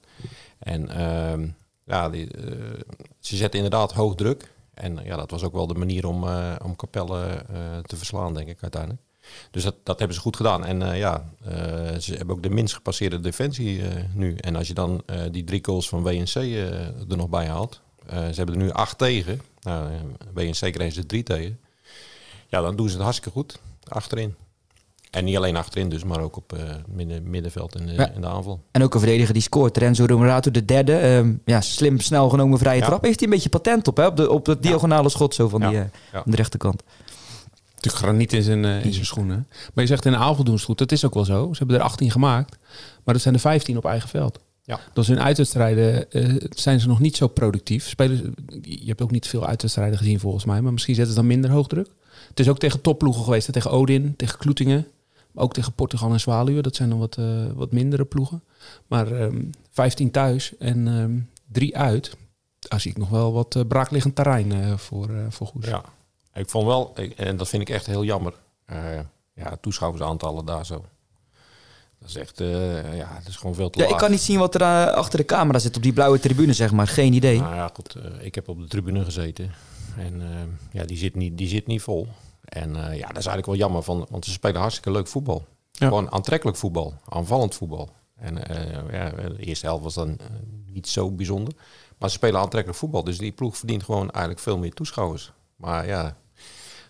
En 0.59 0.89
ehm, 0.89 1.49
ja, 1.85 2.11
die, 2.11 2.29
ze 3.21 3.37
zetten 3.37 3.61
inderdaad 3.61 3.93
hoog 3.93 4.15
druk. 4.15 4.57
En 4.79 4.99
ja, 5.05 5.17
dat 5.17 5.31
was 5.31 5.43
ook 5.43 5.53
wel 5.53 5.67
de 5.67 5.75
manier 5.75 6.07
om, 6.07 6.25
uh, 6.25 6.55
om 6.65 6.77
Capelle 6.77 7.45
uh, 7.51 7.79
te 7.79 7.97
verslaan, 7.97 8.35
denk 8.35 8.49
ik, 8.49 8.59
uiteindelijk. 8.61 9.03
Dus 9.51 9.63
dat, 9.63 9.75
dat 9.83 9.99
hebben 9.99 10.17
ze 10.17 10.23
goed 10.23 10.37
gedaan. 10.37 10.65
En 10.65 10.97
ja, 10.97 11.31
ze 12.01 12.15
hebben 12.15 12.37
ook 12.37 12.43
de 12.43 12.51
minst 12.51 12.75
gepasseerde 12.75 13.21
defensie 13.21 13.83
nu. 14.15 14.35
En 14.35 14.57
als 14.57 14.69
je 14.69 14.75
dan 14.75 15.03
die 15.31 15.45
drie 15.45 15.65
goals 15.65 15.89
van 15.89 16.03
WNC 16.03 16.35
er 16.35 17.17
nog 17.17 17.29
bij 17.29 17.47
haalt. 17.47 17.81
ze 18.09 18.35
hebben 18.35 18.55
er 18.55 18.63
nu 18.63 18.71
acht 18.71 18.99
tegen. 18.99 19.41
Nou, 19.61 19.91
WNC 20.35 20.73
kregen 20.73 20.93
ze 20.93 21.07
drie 21.07 21.23
tegen. 21.23 21.61
Ja, 22.49 22.61
dan 22.61 22.77
doen 22.77 22.89
ze 22.89 22.95
het 22.95 23.03
hartstikke 23.03 23.39
goed 23.39 23.61
achterin. 23.89 24.35
En 25.11 25.25
niet 25.25 25.37
alleen 25.37 25.57
achterin 25.57 25.89
dus, 25.89 26.05
maar 26.05 26.21
ook 26.21 26.37
op 26.37 26.53
uh, 26.57 26.61
midden, 26.87 27.31
middenveld 27.31 27.75
en 27.75 27.89
Ja. 27.95 28.11
in 28.15 28.21
de 28.21 28.27
aanval. 28.27 28.61
En 28.71 28.83
ook 28.83 28.95
een 28.95 29.01
verdediger 29.01 29.33
die 29.33 29.43
scoort. 29.43 29.77
Renzo 29.77 30.05
Romorato, 30.07 30.51
de 30.51 30.65
derde. 30.65 30.97
Ehm, 30.97 31.33
ja, 31.45 31.61
slim, 31.61 32.01
snel 32.01 32.29
genomen 32.29 32.59
vrije 32.59 32.81
Ja. 32.81 32.87
trap. 32.87 33.03
Heeft 33.03 33.19
hij 33.21 33.29
een 33.29 33.35
beetje 33.35 33.49
patent 33.49 33.89
op, 33.89 33.97
hè? 33.97 34.07
Op, 34.07 34.17
de, 34.17 34.31
op 34.31 34.47
het 34.47 34.63
diagonale 34.63 35.09
schot 35.09 35.35
zo 35.35 35.49
van 35.49 35.61
Ja. 35.61 35.69
die, 35.69 35.79
eh, 35.79 35.85
Ja. 36.13 36.19
aan 36.19 36.23
de 36.31 36.37
rechterkant. 36.37 36.83
Natuurlijk 37.75 38.05
graniet 38.05 38.33
in 38.33 38.43
zijn, 38.43 38.65
eh, 38.65 38.85
in 38.85 38.93
zijn 38.93 39.05
schoenen. 39.07 39.47
Maar 39.75 39.85
je 39.85 39.91
zegt 39.91 40.05
in 40.05 40.13
de 40.13 40.19
aanval 40.19 40.45
doen 40.45 40.47
ze 40.47 40.59
het 40.59 40.65
goed. 40.65 40.79
Dat 40.79 40.93
is 40.93 41.05
ook 41.05 41.15
wel 41.15 41.25
zo. 41.25 41.49
Ze 41.53 41.59
hebben 41.59 41.77
er 41.77 41.83
18 41.83 42.11
gemaakt. 42.11 42.59
Maar 43.05 43.15
dat 43.15 43.23
zijn 43.23 43.35
er 43.35 43.41
15 43.41 43.77
op 43.77 43.85
eigen 43.85 44.09
veld. 44.09 44.39
Ja. 44.63 44.81
Dus 44.93 45.09
in 45.09 45.21
uitwedstrijden 45.21 46.11
eh, 46.11 46.35
zijn 46.51 46.81
ze 46.81 46.87
nog 46.89 47.01
niet 47.01 47.17
zo 47.17 47.27
productief. 47.27 47.89
Spelen, 47.89 48.35
je 48.63 48.87
hebt 48.87 49.03
ook 49.03 49.11
niet 49.11 49.27
veel 49.27 49.47
uitwedstrijden 49.47 49.99
gezien 49.99 50.21
volgens 50.21 50.45
mij. 50.45 50.61
Maar 50.61 50.73
misschien 50.73 50.95
zetten 50.95 51.15
ze 51.15 51.19
dan 51.21 51.29
minder 51.29 51.51
hoog 51.51 51.67
druk. 51.67 51.89
Het 52.29 52.41
is 52.41 52.49
ook 52.49 52.59
tegen 52.59 52.81
topploegen 52.81 53.25
geweest. 53.25 53.47
hè. 53.47 53.53
Tegen 53.53 53.71
Odin, 53.71 54.15
tegen 54.17 54.39
Kloetingen. 54.39 54.87
Ook 55.35 55.53
tegen 55.53 55.73
Portugal 55.73 56.13
en 56.13 56.21
Zwaluwe. 56.21 56.63
Dat 56.63 56.77
zijn 56.77 56.89
dan 56.89 56.99
wat, 56.99 57.17
eh, 57.17 57.47
wat 57.55 57.73
mindere 57.73 58.05
ploegen. 58.05 58.43
Maar 58.87 59.13
ehm 59.13 59.43
15 59.71 60.11
thuis 60.11 60.57
en 60.57 60.89
ehm 60.89 61.19
3 61.53 61.77
uit. 61.77 62.17
Daar 62.59 62.81
zie 62.81 62.91
ik 62.91 62.97
nog 62.97 63.09
wel 63.09 63.33
wat 63.33 63.57
eh, 63.57 63.63
braakliggend 63.69 64.15
terrein 64.15 64.53
eh, 64.53 64.77
voor, 64.77 65.09
eh 65.11 65.25
voor 65.29 65.47
Goes. 65.47 65.67
Ja, 65.67 65.83
ik 66.35 66.49
vond 66.51 66.67
wel, 66.67 66.93
ik- 66.97 67.13
en 67.19 67.37
dat 67.37 67.49
vind 67.49 67.63
ik 67.63 67.69
echt 67.71 67.87
heel 67.87 68.05
jammer. 68.05 68.35
eh 68.65 68.99
ja, 69.35 69.57
toeschouwersaantallen 69.61 70.45
daar 70.45 70.67
zo. 70.67 70.85
Dat 72.01 72.09
is 72.09 72.15
echt, 72.17 72.41
eh, 72.41 72.97
ja, 72.97 73.15
dat 73.19 73.29
is 73.29 73.37
gewoon 73.37 73.55
veel 73.55 73.71
te 73.71 73.79
Ja, 73.79 73.85
laag. 73.85 73.93
ik 73.93 73.99
kan 74.01 74.11
niet 74.11 74.21
zien 74.21 74.39
wat 74.39 74.55
er 74.55 74.63
achter 74.91 75.19
de 75.19 75.25
camera 75.25 75.59
zit 75.59 75.77
op 75.77 75.83
die 75.83 75.93
blauwe 75.93 76.19
tribune, 76.21 76.53
zeg 76.53 76.73
maar. 76.73 76.87
Geen 76.87 77.13
idee. 77.13 77.41
Nou 77.41 77.55
ja, 77.55 77.71
goed, 77.75 77.97
ik 78.21 78.35
heb 78.35 78.49
op 78.49 78.59
de 78.61 78.67
tribune 78.69 79.05
gezeten. 79.05 79.51
En 79.97 80.21
eh, 80.21 80.29
ja, 80.81 80.85
die 80.85 80.97
zit, 80.97 81.15
niet, 81.15 81.39
die 81.39 81.49
zit 81.49 81.67
niet 81.67 81.83
vol. 81.83 82.09
En 82.49 82.77
eh, 82.77 82.99
ja, 82.99 83.07
dat 83.07 83.17
is 83.17 83.27
eigenlijk 83.27 83.47
wel 83.47 83.57
jammer, 83.57 83.83
van, 83.83 84.07
want 84.11 84.25
ze 84.25 84.31
spelen 84.31 84.61
hartstikke 84.61 84.91
leuk 84.91 85.07
voetbal. 85.07 85.47
Ja. 85.73 85.87
Gewoon 85.87 86.13
aantrekkelijk 86.13 86.57
voetbal, 86.57 86.95
aanvallend 87.05 87.55
voetbal. 87.55 87.91
En 88.15 88.47
eh, 88.47 88.93
ja, 88.93 89.11
de 89.11 89.37
eerste 89.39 89.67
helft 89.67 89.83
was 89.83 89.95
dan 89.95 90.19
eh, 90.19 90.27
niet 90.67 90.89
zo 90.89 91.11
bijzonder. 91.11 91.55
Maar 91.99 92.09
ze 92.09 92.17
spelen 92.17 92.41
aantrekkelijk 92.41 92.79
voetbal, 92.79 93.05
dus 93.05 93.19
die 93.19 93.33
ploeg 93.33 93.57
verdient 93.57 93.83
gewoon 93.83 94.11
eigenlijk 94.11 94.39
veel 94.39 94.59
meer 94.59 94.73
toeschouwers. 94.73 95.33
Maar 95.57 95.87
ja, 95.87 96.17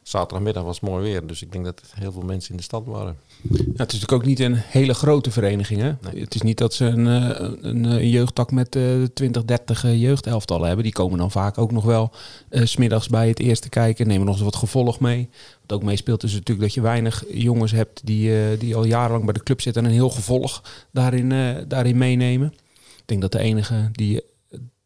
zaterdagmiddag 0.08 0.62
was 0.62 0.80
het 0.80 0.90
mooi 0.90 1.02
weer, 1.02 1.26
dus 1.26 1.42
ik 1.42 1.52
denk 1.52 1.64
dat 1.64 1.80
heel 1.94 2.12
veel 2.12 2.22
mensen 2.22 2.50
in 2.50 2.56
de 2.56 2.62
stad 2.62 2.84
waren. 2.86 3.16
Ja, 3.42 3.54
het 3.56 3.66
is 3.66 3.76
natuurlijk 3.76 4.12
ook 4.12 4.24
niet 4.24 4.40
een 4.40 4.54
hele 4.54 4.94
grote 4.94 5.30
vereniging. 5.30 5.80
Hè? 5.80 5.92
Nee. 6.10 6.22
Het 6.22 6.34
is 6.34 6.42
niet 6.42 6.58
dat 6.58 6.74
ze 6.74 6.84
een, 6.84 7.06
eh, 7.06 7.48
een, 7.60 7.84
een 7.84 8.08
jeugdtak 8.08 8.50
met 8.50 8.76
eh 8.76 9.02
20, 9.14 9.44
30 9.44 9.84
eh, 9.84 10.00
jeugdelftallen 10.00 10.66
hebben. 10.66 10.84
Die 10.84 10.92
komen 10.92 11.18
dan 11.18 11.30
vaak 11.30 11.58
ook 11.58 11.72
nog 11.72 11.84
wel 11.84 12.10
eh, 12.48 12.64
's 12.64 12.70
smiddags 12.70 13.08
bij 13.08 13.28
het 13.28 13.38
eerste 13.38 13.68
kijken. 13.68 14.06
Nemen 14.06 14.26
nog 14.26 14.34
eens 14.34 14.44
wat 14.44 14.56
gevolg 14.56 15.00
mee. 15.00 15.28
Wat 15.68 15.78
ook 15.78 15.84
meespeelt 15.84 16.22
is 16.22 16.32
natuurlijk 16.32 16.60
dat 16.60 16.74
je 16.74 16.80
weinig 16.80 17.24
jongens 17.32 17.72
hebt 17.72 18.00
die, 18.06 18.36
eh, 18.36 18.58
die 18.58 18.76
al 18.76 18.84
jarenlang 18.84 19.24
bij 19.24 19.32
de 19.32 19.42
club 19.42 19.60
zitten. 19.60 19.82
En 19.82 19.88
een 19.88 19.94
heel 19.94 20.10
gevolg 20.10 20.62
daarin, 20.90 21.32
eh, 21.32 21.56
daarin 21.66 21.98
meenemen. 21.98 22.52
Ik 22.96 23.02
denk 23.04 23.20
dat 23.20 23.32
de 23.32 23.38
enige 23.38 23.88
die 23.92 24.22
eh, 24.22 24.28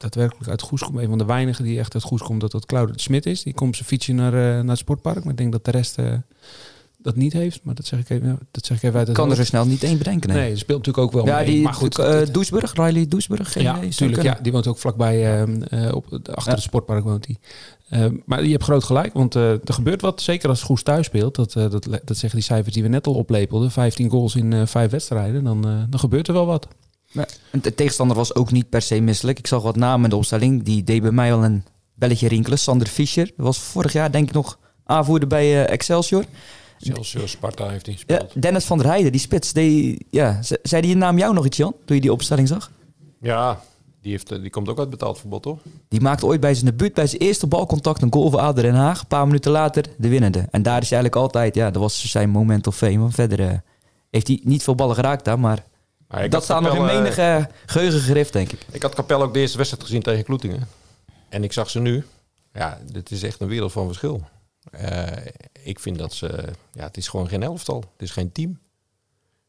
daadwerkelijk 0.02 0.50
uit 0.50 0.62
Goes 0.62 0.82
komt, 0.82 0.98
een 0.98 1.08
van 1.08 1.18
de 1.18 1.24
weinigen 1.24 1.64
die 1.64 1.78
echt 1.78 1.94
uit 1.94 2.02
Goes 2.02 2.22
komt, 2.22 2.40
dat 2.40 2.50
dat 2.50 2.66
Claude 2.66 2.92
de 2.92 3.00
Smit 3.00 3.26
is. 3.26 3.42
Die 3.42 3.54
komt 3.54 3.76
zijn 3.76 3.88
fietsje 3.88 4.12
naar, 4.12 4.32
eh, 4.34 4.40
naar 4.40 4.68
het 4.68 4.78
sportpark. 4.78 5.22
Maar 5.22 5.32
ik 5.32 5.38
denk 5.38 5.52
dat 5.52 5.64
de 5.64 5.70
rest 5.70 5.98
eh, 5.98 6.12
dat 6.98 7.16
niet 7.16 7.32
heeft. 7.32 7.60
Maar 7.62 7.74
dat 7.74 7.86
zeg 7.86 7.98
ik 8.00 8.10
even, 8.10 8.38
dat 8.50 8.66
zeg 8.66 8.76
ik 8.76 8.82
even 8.82 8.98
uit 8.98 9.06
het 9.06 9.16
kan 9.16 9.30
er 9.30 9.36
zo 9.36 9.44
snel 9.44 9.66
niet 9.66 9.82
één 9.82 9.98
bedenken. 9.98 10.28
Nee. 10.28 10.38
Nee, 10.38 10.56
speelt 10.56 10.78
natuurlijk 10.86 11.06
ook 11.06 11.12
wel 11.12 11.26
ja, 11.26 11.36
mee. 11.36 11.46
die 11.46 11.62
maar 11.62 11.74
goed, 11.74 11.96
het- 11.96 12.34
Doesburg, 12.34 12.72
Riley 12.74 13.08
Doesburg. 13.08 13.52
Geen 13.52 13.62
ja, 13.62 13.70
idee, 13.70 13.82
zou 13.82 13.94
tuurlijk. 13.94 14.18
kunnen. 14.18 14.36
Ja, 14.36 14.42
die 14.42 14.52
woont 14.52 14.66
ook 14.66 14.78
vlakbij, 14.78 15.40
ehm, 15.40 15.62
eh, 15.62 15.94
op, 15.94 16.04
achter 16.12 16.32
Ja. 16.44 16.50
het 16.50 16.62
sportpark 16.62 17.04
woont 17.04 17.26
hij. 17.26 17.36
Ehm, 17.88 18.16
maar 18.26 18.44
je 18.44 18.50
hebt 18.50 18.64
groot 18.64 18.84
gelijk, 18.84 19.12
want 19.12 19.34
er 19.34 19.60
gebeurt 19.64 20.00
wat. 20.00 20.22
Zeker 20.22 20.48
als 20.48 20.62
Goes 20.62 20.82
thuis 20.82 21.06
speelt. 21.06 21.34
Dat, 21.34 21.54
eh, 21.56 21.70
dat, 21.70 21.84
dat 22.04 22.16
zeggen 22.16 22.38
die 22.38 22.42
cijfers 22.42 22.74
die 22.74 22.82
we 22.82 22.88
net 22.88 23.06
al 23.06 23.14
oplepelden. 23.14 23.70
15 23.70 24.10
goals 24.10 24.34
in 24.36 24.66
vijf 24.66 24.90
wedstrijden. 24.90 25.44
Dan, 25.44 25.62
dan 25.90 26.00
gebeurt 26.00 26.28
er 26.28 26.34
wel 26.34 26.46
wat. 26.46 26.68
En 27.50 27.60
De 27.60 27.74
tegenstander 27.74 28.16
was 28.16 28.34
ook 28.34 28.50
niet 28.52 28.68
per 28.68 28.82
se 28.82 29.00
misselijk. 29.00 29.38
Ik 29.38 29.46
zag 29.46 29.62
wat 29.62 29.76
namen 29.76 30.04
in 30.04 30.10
de 30.10 30.16
opstelling. 30.16 30.62
Die 30.62 30.84
deed 30.84 31.02
bij 31.02 31.10
mij 31.10 31.28
wel 31.28 31.44
een 31.44 31.64
belletje 31.94 32.28
rinkelen. 32.28 32.58
Sander 32.58 32.86
Fischer 32.86 33.30
was 33.36 33.58
vorig 33.58 33.92
jaar 33.92 34.12
denk 34.12 34.28
ik 34.28 34.34
nog 34.34 34.58
aanvoerder 34.84 35.28
bij 35.28 35.64
eh, 35.64 35.72
Excelsior. 35.72 36.24
Eh, 36.80 37.24
Sparta 37.24 37.68
heeft 37.68 37.86
hij 37.86 37.96
Ja, 38.06 38.14
gespeeld. 38.16 38.42
Dennis 38.42 38.64
van 38.64 38.78
der 38.78 38.86
Heijden, 38.86 39.12
die 39.12 39.20
spits. 39.20 39.52
Die, 39.52 40.06
ja, 40.10 40.42
ze- 40.42 40.58
zei 40.62 40.82
die 40.82 40.90
je 40.90 40.96
naam 40.96 41.18
jou 41.18 41.34
nog 41.34 41.44
iets, 41.46 41.56
Jan? 41.56 41.74
Toen 41.84 41.96
je 41.96 42.02
die 42.02 42.12
opstelling 42.12 42.48
zag? 42.48 42.70
Ja, 43.20 43.60
die, 44.00 44.10
heeft, 44.10 44.32
eh, 44.32 44.40
die 44.40 44.50
komt 44.50 44.68
ook 44.68 44.78
uit 44.78 44.90
betaald 44.90 45.18
voetbal, 45.18 45.40
toch? 45.40 45.58
Die 45.88 46.00
maakte 46.00 46.26
ooit 46.26 46.40
bij 46.40 46.54
zijn 46.54 46.66
debuut, 46.66 46.94
bij 46.94 47.06
zijn 47.06 47.20
eerste 47.20 47.46
balcontact, 47.46 48.02
een 48.02 48.12
goal 48.12 48.30
voor 48.30 48.40
ADO 48.40 48.62
Den 48.62 48.74
Haag. 48.74 49.00
Een 49.00 49.06
paar 49.06 49.26
minuten 49.26 49.50
later 49.52 49.84
de 49.98 50.08
winnende. 50.08 50.38
En 50.50 50.62
daar 50.62 50.80
is 50.82 50.90
hij 50.90 50.98
eigenlijk 50.98 51.16
altijd, 51.16 51.54
ja, 51.54 51.70
dat 51.70 51.82
was 51.82 52.10
zijn 52.10 52.30
moment 52.30 52.66
of 52.66 52.76
fame. 52.76 52.98
Want 52.98 53.14
verder 53.14 53.40
eh, 53.40 53.54
heeft 54.10 54.26
hij 54.26 54.40
niet 54.44 54.62
veel 54.62 54.74
ballen 54.74 54.94
geraakt 54.94 55.24
daar, 55.24 55.38
maar 55.38 55.64
Ik 56.20 56.30
dat 56.30 56.42
staat 56.44 56.60
nog 56.60 56.74
in 56.74 56.78
Capelle, 56.80 57.00
menige 57.00 57.48
geheugengericht, 57.66 58.32
denk 58.32 58.52
ik. 58.52 58.60
Ik 58.70 58.82
had 58.82 58.94
Capelle 58.94 59.24
ook 59.24 59.32
de 59.34 59.40
eerste 59.40 59.56
wedstrijd 59.56 59.84
gezien 59.84 60.02
tegen 60.02 60.24
Kloetingen. 60.24 60.68
En 61.28 61.44
ik 61.44 61.52
zag 61.52 61.70
ze 61.70 61.80
nu. 61.80 62.04
Ja, 62.52 62.78
dit 62.92 63.10
is 63.10 63.22
echt 63.22 63.40
een 63.40 63.48
wereld 63.48 63.72
van 63.72 63.86
verschil. 63.86 64.22
Eh, 64.70 65.06
ik 65.62 65.80
vind 65.80 65.98
dat 65.98 66.12
ze... 66.12 66.44
Ja, 66.72 66.82
het 66.84 66.96
is 66.96 67.08
gewoon 67.08 67.28
geen 67.28 67.42
elftal. 67.42 67.78
Het 67.78 68.02
is 68.02 68.10
geen 68.10 68.32
team. 68.32 68.58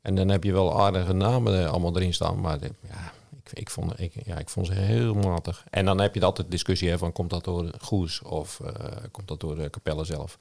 En 0.01 0.15
dan 0.15 0.29
heb 0.29 0.43
je 0.43 0.51
wel 0.51 0.81
aardige 0.81 1.13
namen 1.13 1.59
eh, 1.63 1.69
allemaal 1.71 1.95
erin 1.95 2.13
staan. 2.13 2.39
Maar 2.41 2.59
de- 2.59 2.71
ja, 2.89 3.11
ik, 3.43 3.51
ik, 3.59 3.69
vond, 3.69 3.99
ik, 3.99 4.13
ja, 4.25 4.37
ik 4.37 4.49
vond 4.49 4.67
ze 4.67 4.73
heel 4.73 5.13
matig. 5.13 5.63
En 5.69 5.85
dan 5.85 5.99
heb 6.01 6.15
je 6.15 6.25
altijd 6.25 6.51
discussie 6.51 6.89
hè, 6.89 6.97
van... 6.97 7.11
Komt 7.11 7.29
dat 7.29 7.43
door 7.43 7.71
Goes 7.81 8.21
of 8.21 8.59
eh, 8.59 8.73
komt 9.11 9.27
dat 9.27 9.39
door 9.39 9.55
de 9.55 9.69
Capelle 9.69 10.03
zelf? 10.03 10.37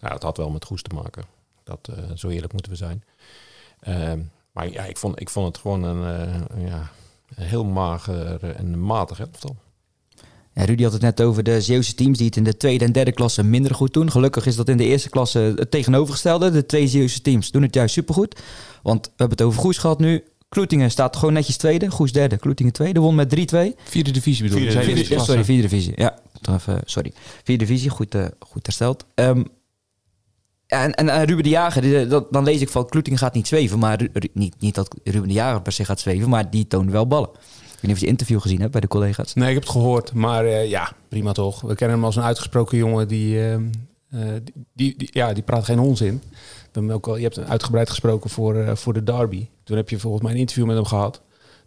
Nou, 0.00 0.14
het 0.14 0.22
had 0.22 0.36
wel 0.36 0.50
met 0.50 0.64
Goes 0.64 0.82
te 0.82 0.94
maken. 0.94 1.24
Dat, 1.64 1.88
eh, 1.96 2.04
zo 2.14 2.28
eerlijk 2.28 2.52
moeten 2.52 2.72
we 2.72 2.78
zijn. 2.78 3.04
Maar 4.52 4.70
ja, 4.72 4.84
ik 4.84 4.96
vond, 4.96 5.20
ik 5.20 5.30
vond 5.30 5.46
het 5.46 5.58
gewoon 5.58 5.82
een, 5.82 6.28
eh, 6.28 6.66
ja, 6.66 6.90
een 7.34 7.46
heel 7.46 7.64
mager 7.64 8.54
en 8.56 8.80
matig 8.80 9.20
elftal. 9.20 9.56
Ja, 10.54 10.64
Rudy 10.64 10.82
had 10.82 10.92
het 10.92 11.02
net 11.02 11.20
over 11.20 11.42
de 11.42 11.60
Zeeuwse 11.60 11.94
teams 11.94 12.18
die 12.18 12.26
het 12.26 12.36
in 12.36 12.44
de 12.44 12.56
tweede 12.56 12.84
en 12.84 12.92
derde 12.92 13.12
klasse 13.12 13.42
minder 13.42 13.74
goed 13.74 13.92
doen. 13.92 14.10
Gelukkig 14.10 14.46
is 14.46 14.56
dat 14.56 14.68
in 14.68 14.76
de 14.76 14.84
eerste 14.84 15.08
klasse 15.08 15.52
het 15.56 15.70
tegenovergestelde. 15.70 16.50
De 16.50 16.66
twee 16.66 16.86
Zeeuwse 16.88 17.20
teams 17.20 17.50
doen 17.50 17.62
het 17.62 17.74
juist 17.74 17.94
supergoed. 17.94 18.40
Want 18.82 19.06
we 19.06 19.12
hebben 19.16 19.38
het 19.38 19.46
over 19.46 19.60
Goes 19.60 19.78
gehad 19.78 19.98
nu. 19.98 20.24
Kloetingen 20.48 20.90
staat 20.90 21.16
gewoon 21.16 21.34
netjes 21.34 21.56
tweede. 21.56 21.90
Goes 21.90 22.12
derde, 22.12 22.36
Kloetingen 22.36 22.72
tweede. 22.72 23.00
Won 23.00 23.14
met 23.14 23.28
3-2. 23.28 23.74
Vierde 23.84 24.10
divisie 24.10 24.42
bedoel 24.42 24.58
je? 24.58 24.70
Vierde 24.70 25.04
Vierde 25.04 25.24
sorry, 25.24 25.44
vierde 25.44 25.62
divisie. 25.62 25.92
Ja, 25.96 26.18
toch 26.40 26.54
even, 26.54 26.80
sorry. 26.84 27.12
Vierde 27.44 27.64
divisie, 27.64 27.90
goed, 27.90 28.14
eh, 28.14 28.26
goed 28.38 28.66
hersteld. 28.66 29.04
Ehm, 29.14 29.42
en, 30.70 30.94
en 30.94 31.24
Ruben 31.24 31.42
de 31.42 31.48
Jager, 31.48 32.08
dat, 32.08 32.32
dan 32.32 32.44
lees 32.44 32.60
ik 32.60 32.68
van 32.68 32.86
Kloetingen 32.86 33.18
gaat 33.18 33.34
niet 33.34 33.46
zweven. 33.46 33.78
Maar 33.78 34.08
niet, 34.32 34.60
niet 34.60 34.74
dat 34.74 34.96
Ruben 35.04 35.28
de 35.28 35.34
Jager 35.34 35.62
per 35.62 35.72
se 35.72 35.84
gaat 35.84 36.00
zweven, 36.00 36.28
maar 36.28 36.50
die 36.50 36.66
toont 36.66 36.90
wel 36.90 37.06
ballen. 37.06 37.30
Ik 37.30 37.76
weet 37.76 37.82
niet 37.82 37.92
of 37.92 38.00
je 38.00 38.06
interview 38.06 38.40
gezien 38.40 38.60
hebt 38.60 38.72
bij 38.72 38.80
de 38.80 38.88
collega's. 38.88 39.34
Nee, 39.34 39.48
ik 39.48 39.54
heb 39.54 39.62
het 39.62 39.72
gehoord. 39.72 40.12
Maar 40.12 40.44
eh, 40.44 40.68
ja, 40.68 40.92
prima 41.08 41.32
toch. 41.32 41.60
We 41.60 41.74
kennen 41.74 41.96
hem 41.96 42.06
als 42.06 42.16
een 42.16 42.22
uitgesproken 42.22 42.78
jongen 42.78 43.08
die, 43.08 43.48
ehm, 43.48 43.64
eh, 44.10 44.20
die, 44.72 44.94
die, 44.96 45.08
ja, 45.12 45.32
die 45.32 45.42
praat 45.42 45.64
geen 45.64 45.78
onzin. 45.78 46.22
Hebben 46.72 46.94
ook 46.94 47.06
al, 47.06 47.16
je 47.16 47.22
hebt 47.22 47.36
hem 47.36 47.44
uitgebreid 47.44 47.88
gesproken 47.88 48.30
voor, 48.30 48.56
eh, 48.56 48.76
voor 48.76 48.92
de 48.92 49.02
derby. 49.02 49.48
Toen 49.64 49.76
heb 49.76 49.88
je 49.88 49.98
volgens 49.98 50.22
mij 50.22 50.32
een 50.32 50.38
interview 50.38 50.66
met 50.66 50.76
hem 50.76 50.84
gehad. 50.84 51.22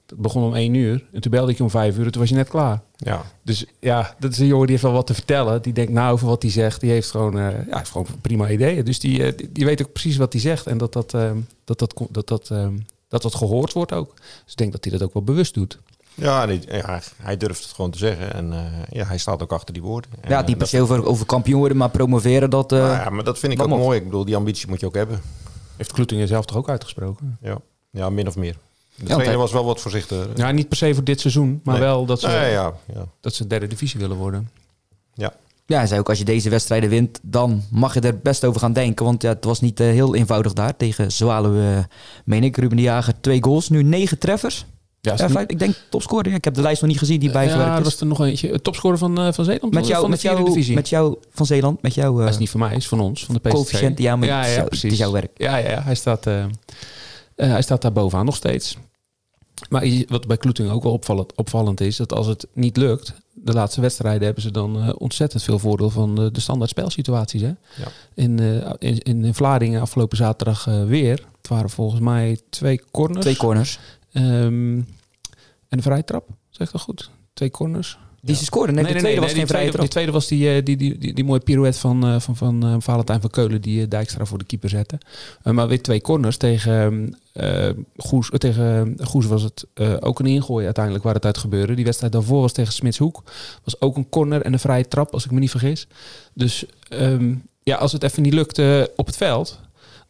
Dat 0.05 0.17
begon 0.19 0.43
om 0.43 0.55
één 0.55 0.73
uur. 0.73 1.03
En 1.13 1.21
toen 1.21 1.31
belde 1.31 1.51
ik 1.51 1.57
je 1.57 1.63
om 1.63 1.69
vijf 1.69 1.97
uur 1.97 2.05
en 2.05 2.11
toen 2.11 2.21
was 2.21 2.29
je 2.29 2.35
net 2.35 2.49
klaar. 2.49 2.81
Ja, 2.97 3.21
Dus 3.43 3.65
ja, 3.79 4.15
dat 4.19 4.31
is 4.31 4.37
een 4.39 4.45
jongen 4.45 4.61
die 4.65 4.71
heeft 4.71 4.83
wel 4.87 4.93
wat 4.93 5.07
te 5.07 5.13
vertellen. 5.13 5.61
Die 5.61 5.73
denkt 5.73 5.91
na 5.91 6.09
over 6.09 6.27
wat 6.27 6.41
hij 6.41 6.51
zegt. 6.51 6.81
Die 6.81 6.89
heeft 6.91 7.11
gewoon, 7.11 7.39
eh, 7.39 7.67
ja, 7.67 7.77
heeft 7.77 7.91
gewoon 7.91 8.07
prima 8.21 8.49
ideeën. 8.49 8.85
Dus 8.85 8.99
die, 8.99 9.23
eh, 9.23 9.37
die, 9.37 9.51
die 9.51 9.65
weet 9.65 9.81
ook 9.81 9.91
precies 9.91 10.17
wat 10.17 10.33
hij 10.33 10.41
zegt. 10.41 10.67
En 10.67 10.77
dat 10.77 10.93
dat, 10.93 11.13
ehm, 11.13 11.37
dat, 11.63 11.79
dat, 11.79 11.93
dat, 11.97 12.07
dat, 12.11 12.27
dat, 12.27 12.49
ehm, 12.49 12.77
dat 13.07 13.21
dat 13.21 13.35
gehoord 13.35 13.73
wordt 13.73 13.91
ook. 13.93 14.13
Dus 14.15 14.51
ik 14.51 14.57
denk 14.57 14.71
dat 14.71 14.83
hij 14.83 14.93
dat 14.93 15.03
ook 15.03 15.13
wel 15.13 15.23
bewust 15.23 15.53
doet. 15.53 15.79
ja, 16.15 16.45
die- 16.45 16.61
ja 16.71 17.01
hij 17.21 17.37
durft 17.37 17.63
het 17.63 17.71
gewoon 17.73 17.91
te 17.91 17.97
zeggen. 17.97 18.33
En 18.33 18.53
eh, 18.53 18.59
ja, 18.89 19.05
hij 19.05 19.17
staat 19.17 19.41
ook 19.41 19.51
achter 19.51 19.73
die 19.73 19.83
woorden. 19.83 20.11
En, 20.21 20.29
ja, 20.29 20.43
die 20.43 20.55
per 20.55 20.67
se 20.67 20.81
over, 20.81 21.05
over 21.05 21.25
kampioen 21.25 21.59
worden, 21.59 21.77
maar 21.77 21.89
promoveren, 21.89 22.49
dat... 22.49 22.71
eh, 22.71 22.79
Nou 22.79 22.91
ja, 22.93 23.09
maar 23.09 23.23
dat 23.23 23.39
vind 23.39 23.53
ik 23.53 23.61
ook 23.61 23.67
mooi. 23.79 23.97
Ik 23.99 24.03
bedoel, 24.05 24.25
die 24.25 24.35
ambitie 24.35 24.69
moet 24.69 24.79
je 24.79 24.85
ook 24.85 24.95
hebben. 24.95 25.21
Heeft 25.77 25.91
Kloetingen 25.91 26.27
zelf 26.27 26.45
toch 26.45 26.57
ook 26.57 26.69
uitgesproken? 26.69 27.37
Ja, 27.41 27.57
ja 27.91 28.09
min 28.09 28.27
of 28.27 28.35
meer. 28.35 28.57
De 28.95 29.05
trainer 29.05 29.37
was 29.37 29.51
wel 29.51 29.65
wat 29.65 29.81
voorzichtiger. 29.81 30.27
Ja, 30.35 30.51
niet 30.51 30.67
per 30.67 30.77
se 30.77 30.93
voor 30.93 31.03
dit 31.03 31.19
seizoen, 31.19 31.61
maar 31.63 31.73
Nee. 31.73 31.83
wel 31.83 32.05
dat 32.05 32.19
ze, 32.19 32.27
Nee, 32.27 32.51
ja, 32.51 32.73
ja, 32.93 33.05
dat 33.21 33.33
ze 33.33 33.47
derde 33.47 33.67
divisie 33.67 33.99
willen 33.99 34.17
worden. 34.17 34.49
ja. 35.13 35.33
Ja, 35.65 35.77
hij 35.77 35.87
zei 35.87 35.99
ook, 35.99 36.09
als 36.09 36.17
je 36.17 36.25
deze 36.25 36.49
wedstrijden 36.49 36.89
wint, 36.89 37.19
dan 37.21 37.63
mag 37.71 37.93
je 37.93 37.99
er 37.99 38.17
best 38.19 38.45
over 38.45 38.59
gaan 38.59 38.73
denken. 38.73 39.05
Want 39.05 39.21
ja, 39.21 39.29
het 39.29 39.43
was 39.43 39.61
niet 39.61 39.79
eh, 39.79 39.87
heel 39.87 40.15
eenvoudig 40.15 40.53
daar. 40.53 40.77
Tegen 40.77 41.11
Zwaluwe, 41.11 41.75
eh, 41.75 41.83
meen 42.25 42.43
ik, 42.43 42.57
Ruben 42.57 42.77
de 42.77 42.83
Jager, 42.83 43.13
twee 43.21 43.43
goals. 43.43 43.69
Nu 43.69 43.83
negen 43.83 44.17
treffers. 44.19 44.65
Ja, 45.01 45.13
Ja, 45.17 45.29
vijf- 45.29 45.47
ik 45.49 45.59
denk 45.59 45.75
topscorer. 45.89 46.29
Ja, 46.29 46.35
Ik 46.35 46.43
heb 46.43 46.53
de 46.53 46.61
lijst 46.61 46.81
nog 46.81 46.89
niet 46.89 46.99
gezien 46.99 47.19
die 47.19 47.31
bijgewerkt 47.31 47.65
ja, 47.69 47.73
er 47.73 47.79
is. 47.79 47.83
was 47.85 47.99
er 47.99 48.05
nog 48.05 48.21
eentje. 48.21 48.51
Het 48.51 48.63
topscorer 48.63 48.97
van, 48.97 49.17
eh, 49.19 49.33
van 49.33 49.45
Zeeland? 49.45 49.73
Met 49.73 49.87
jou, 49.87 49.93
van 50.01 50.03
de 50.03 50.09
met, 50.09 50.21
jou, 50.21 50.43
divisie. 50.45 50.75
met 50.75 50.89
jou 50.89 51.15
van 51.31 51.45
Zeeland, 51.45 51.81
met 51.81 51.93
jou 51.93 52.15
dat 52.17 52.25
eh 52.25 52.31
is 52.31 52.37
niet 52.37 52.49
van 52.49 52.59
mij, 52.59 52.75
is 52.75 52.87
van 52.87 52.99
ons, 52.99 53.25
van 53.25 53.33
de 53.35 53.41
PSV. 53.41 53.53
coëfficiënt. 53.53 53.99
Ja, 53.99 54.15
maar 54.15 54.27
ja, 54.27 54.35
het, 54.37 54.43
is 54.45 54.49
ja, 54.51 54.55
jou- 54.57 54.67
precies. 54.67 54.83
het 54.83 54.91
is 54.93 54.97
jouw 54.99 55.11
werk. 55.11 55.31
Ja, 55.35 55.57
ja, 55.57 55.69
ja. 55.69 55.81
Hij, 55.83 55.95
staat, 55.95 56.27
eh, 56.27 56.43
eh, 56.43 56.49
hij 57.35 57.61
staat 57.61 57.81
daar 57.81 57.91
bovenaan 57.93 58.25
nog 58.25 58.35
steeds. 58.35 58.77
Maar 59.69 59.87
wat 60.07 60.27
bij 60.27 60.37
Kloeting 60.37 60.69
ook 60.69 60.83
wel 60.83 60.91
opvallend, 60.91 61.35
opvallend 61.35 61.81
is, 61.81 61.97
dat 61.97 62.13
als 62.13 62.27
het 62.27 62.47
niet 62.53 62.77
lukt, 62.77 63.13
de 63.33 63.53
laatste 63.53 63.81
wedstrijden 63.81 64.23
hebben 64.23 64.43
ze 64.43 64.51
dan 64.51 64.81
eh, 64.81 64.89
ontzettend 64.97 65.43
veel 65.43 65.59
voordeel 65.59 65.89
van 65.89 66.15
de, 66.15 66.31
de 66.31 66.39
standaard 66.39 66.69
spelsituaties. 66.69 67.41
Hè? 67.41 67.47
Ja. 67.47 67.87
In, 68.13 68.39
eh, 68.39 68.71
in, 68.79 68.99
in 68.99 69.33
Vlaardingen 69.33 69.81
afgelopen 69.81 70.17
zaterdag 70.17 70.67
eh, 70.67 70.85
weer. 70.85 71.25
Het 71.37 71.47
waren 71.47 71.69
volgens 71.69 72.01
mij 72.01 72.39
twee 72.49 72.81
corners. 72.91 73.21
Twee 73.21 73.37
corners. 73.37 73.79
Ehm, 74.11 74.77
en 75.67 75.79
een 75.79 75.81
vrije 75.81 76.03
trap, 76.03 76.27
zeg 76.49 76.67
ik 76.67 76.73
dat 76.73 76.81
goed? 76.81 77.09
Twee 77.33 77.51
corners. 77.51 77.97
Die 78.25 78.35
ze 78.35 78.43
scoren. 78.43 78.73
Nee, 78.73 78.83
de 78.83 78.93
tweede 78.93 79.21
was 79.21 79.29
die 79.29 79.37
geen 79.37 79.47
vrije 79.47 79.47
tweede, 79.47 79.71
trap. 79.71 79.81
Die 79.81 79.89
tweede 79.89 80.11
was 80.11 80.27
die, 80.27 80.49
eh, 80.49 80.65
die, 80.65 80.77
die, 80.77 80.97
die, 80.97 81.13
die 81.13 81.23
mooie 81.23 81.39
pirouette 81.39 81.79
van, 81.79 82.07
eh, 82.07 82.19
van, 82.19 82.35
van 82.35 82.65
eh, 82.65 82.75
Valentijn 82.79 83.21
van 83.21 83.29
Keulen... 83.29 83.61
die 83.61 83.87
Dijkstra 83.87 84.25
voor 84.25 84.37
de 84.37 84.45
keeper 84.45 84.69
zette. 84.69 84.97
Maar 85.43 85.67
weer 85.67 85.81
twee 85.81 86.01
corners 86.01 86.37
tegen 86.37 87.15
eh, 87.33 87.69
Goes. 87.97 88.29
tegen 88.37 88.95
Goes 89.03 89.25
was 89.25 89.43
het 89.43 89.65
ook 89.99 90.19
een 90.19 90.25
ingooi 90.25 90.65
uiteindelijk 90.65 91.03
waar 91.03 91.13
het 91.13 91.25
uit 91.25 91.37
gebeurde. 91.37 91.75
Die 91.75 91.85
wedstrijd 91.85 92.13
daarvoor 92.13 92.41
was 92.41 92.51
tegen 92.51 92.73
Smitshoek. 92.73 93.23
Was 93.63 93.81
ook 93.81 93.95
een 93.95 94.09
corner 94.09 94.41
en 94.41 94.53
een 94.53 94.59
vrije 94.59 94.87
trap, 94.87 95.13
als 95.13 95.25
ik 95.25 95.31
me 95.31 95.39
niet 95.39 95.51
vergis. 95.51 95.87
Dus 96.33 96.65
ehm, 96.89 97.33
ja, 97.63 97.75
als 97.75 97.91
het 97.91 98.03
even 98.03 98.23
niet 98.23 98.33
lukt 98.33 98.57
eh, 98.57 98.83
op 98.95 99.05
het 99.05 99.17
veld... 99.17 99.59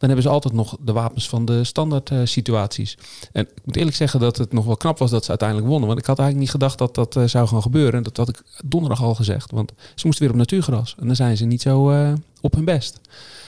dan 0.06 0.12
hebben 0.14 0.30
ze 0.30 0.36
altijd 0.36 0.54
nog 0.54 0.76
de 0.80 0.92
wapens 0.92 1.28
van 1.28 1.44
de 1.44 1.64
standaard 1.64 2.10
eh, 2.10 2.18
situaties. 2.24 2.98
En 3.32 3.42
ik 3.42 3.64
moet 3.64 3.76
eerlijk 3.76 3.96
zeggen 3.96 4.20
dat 4.20 4.36
het 4.36 4.52
nog 4.52 4.64
wel 4.64 4.76
knap 4.76 4.98
was 4.98 5.10
dat 5.10 5.22
ze 5.22 5.28
uiteindelijk 5.28 5.68
wonnen. 5.68 5.88
Want 5.88 6.00
ik 6.00 6.06
had 6.06 6.18
eigenlijk 6.18 6.46
niet 6.46 6.60
gedacht 6.60 6.78
dat 6.78 6.94
dat 6.94 7.16
eh, 7.16 7.24
zou 7.24 7.48
gaan 7.48 7.62
gebeuren. 7.62 7.94
En 7.94 8.02
dat 8.02 8.16
had 8.16 8.28
ik 8.28 8.42
donderdag 8.64 9.02
al 9.02 9.14
gezegd. 9.14 9.50
Want 9.50 9.72
ze 9.94 10.06
moesten 10.06 10.24
weer 10.24 10.32
op 10.32 10.40
natuurgras. 10.40 10.94
En 10.98 11.06
dan 11.06 11.16
zijn 11.16 11.36
ze 11.36 11.44
niet 11.44 11.62
zo 11.62 11.90
eh, 11.90 12.12
op 12.40 12.54
hun 12.54 12.64
best. 12.64 13.00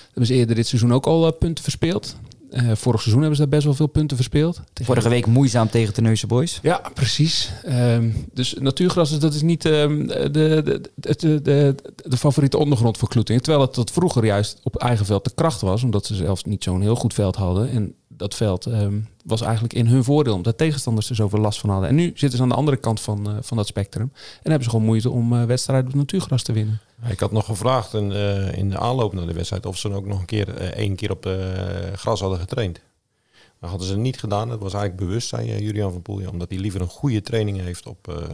Hebben 0.06 0.26
ze 0.26 0.34
eerder 0.34 0.54
dit 0.54 0.66
seizoen 0.66 0.92
ook 0.92 1.06
al 1.06 1.32
punten 1.32 1.64
verspeeld. 1.64 2.16
Eh, 2.50 2.70
vorig 2.74 3.00
seizoen 3.00 3.20
hebben 3.20 3.36
ze 3.36 3.42
daar 3.42 3.50
best 3.54 3.64
wel 3.64 3.74
veel 3.74 3.86
punten 3.86 4.16
verspeeld. 4.16 4.54
Tegen- 4.72 4.84
Vorige 4.84 5.08
week 5.08 5.26
moeizaam 5.26 5.68
tegen 5.70 5.94
Terneuzen 5.94 6.28
Boys. 6.28 6.58
Ja, 6.62 6.80
precies. 6.94 7.52
Ehm, 7.64 8.10
dus 8.32 8.54
natuurgras 8.58 9.10
is- 9.12 9.18
dat 9.18 9.34
is 9.34 9.42
niet 9.42 9.64
ehm, 9.64 10.06
de, 10.06 10.28
de, 10.30 10.80
de, 10.94 11.16
de, 11.16 11.42
de, 11.42 11.74
de 12.08 12.16
favoriete 12.16 12.58
ondergrond 12.58 12.98
voor 12.98 13.08
Kloetingen. 13.08 13.42
Terwijl 13.42 13.64
het 13.64 13.74
tot 13.74 13.90
vroeger 13.90 14.24
juist 14.24 14.60
op 14.62 14.76
eigen 14.76 15.06
veld 15.06 15.24
de 15.24 15.32
kracht 15.34 15.60
was. 15.60 15.82
Omdat 15.82 16.06
ze 16.06 16.14
zelfs 16.14 16.44
niet 16.44 16.64
zo'n 16.64 16.80
heel 16.80 16.96
goed 16.96 17.14
veld 17.14 17.36
hadden. 17.36 17.70
En 17.70 17.94
dat 18.16 18.34
veld 18.34 18.66
ehm, 18.66 19.00
was 19.24 19.40
eigenlijk 19.40 19.74
in 19.74 19.86
hun 19.86 20.04
voordeel. 20.04 20.34
Omdat 20.34 20.58
tegenstanders 20.58 21.08
er 21.08 21.14
zoveel 21.14 21.38
last 21.38 21.60
van 21.60 21.70
hadden. 21.70 21.88
En 21.88 21.94
nu 21.94 22.04
zitten 22.14 22.36
ze 22.38 22.42
aan 22.42 22.48
de 22.48 22.54
andere 22.54 22.76
kant 22.76 23.00
van, 23.00 23.28
eh, 23.30 23.36
van 23.40 23.56
dat 23.56 23.66
spectrum. 23.66 24.10
En 24.14 24.50
hebben 24.50 24.64
ze 24.64 24.70
gewoon 24.70 24.84
moeite 24.84 25.10
om 25.10 25.32
eh, 25.32 25.44
wedstrijden 25.44 25.90
op 25.90 25.94
natuurgras 25.94 26.42
te 26.42 26.52
winnen. 26.52 26.80
Ik 27.08 27.20
had 27.20 27.32
nog 27.32 27.44
gevraagd 27.44 27.94
in, 27.94 28.12
eh, 28.12 28.58
in 28.58 28.70
de 28.70 28.78
aanloop 28.78 29.12
naar 29.12 29.26
de 29.26 29.32
wedstrijd 29.32 29.66
of 29.66 29.78
ze 29.78 29.92
ook 29.92 30.06
nog 30.06 30.20
een 30.20 30.26
keer 30.26 30.56
één 30.58 30.96
keer 30.96 31.10
op 31.10 31.28
gras 31.94 32.20
hadden 32.20 32.38
getraind. 32.38 32.80
Dat 33.60 33.70
hadden 33.70 33.88
ze 33.88 33.96
niet 33.96 34.18
gedaan. 34.18 34.48
Dat 34.48 34.60
was 34.60 34.74
eigenlijk 34.74 35.06
bewust, 35.06 35.28
zei 35.28 35.62
Julian 35.62 35.92
van 35.92 36.02
Poelje, 36.02 36.30
omdat 36.30 36.48
hij 36.50 36.58
liever 36.58 36.80
een 36.80 36.88
goede 36.88 37.20
training 37.20 37.60
heeft 37.60 37.86
op 37.86 38.30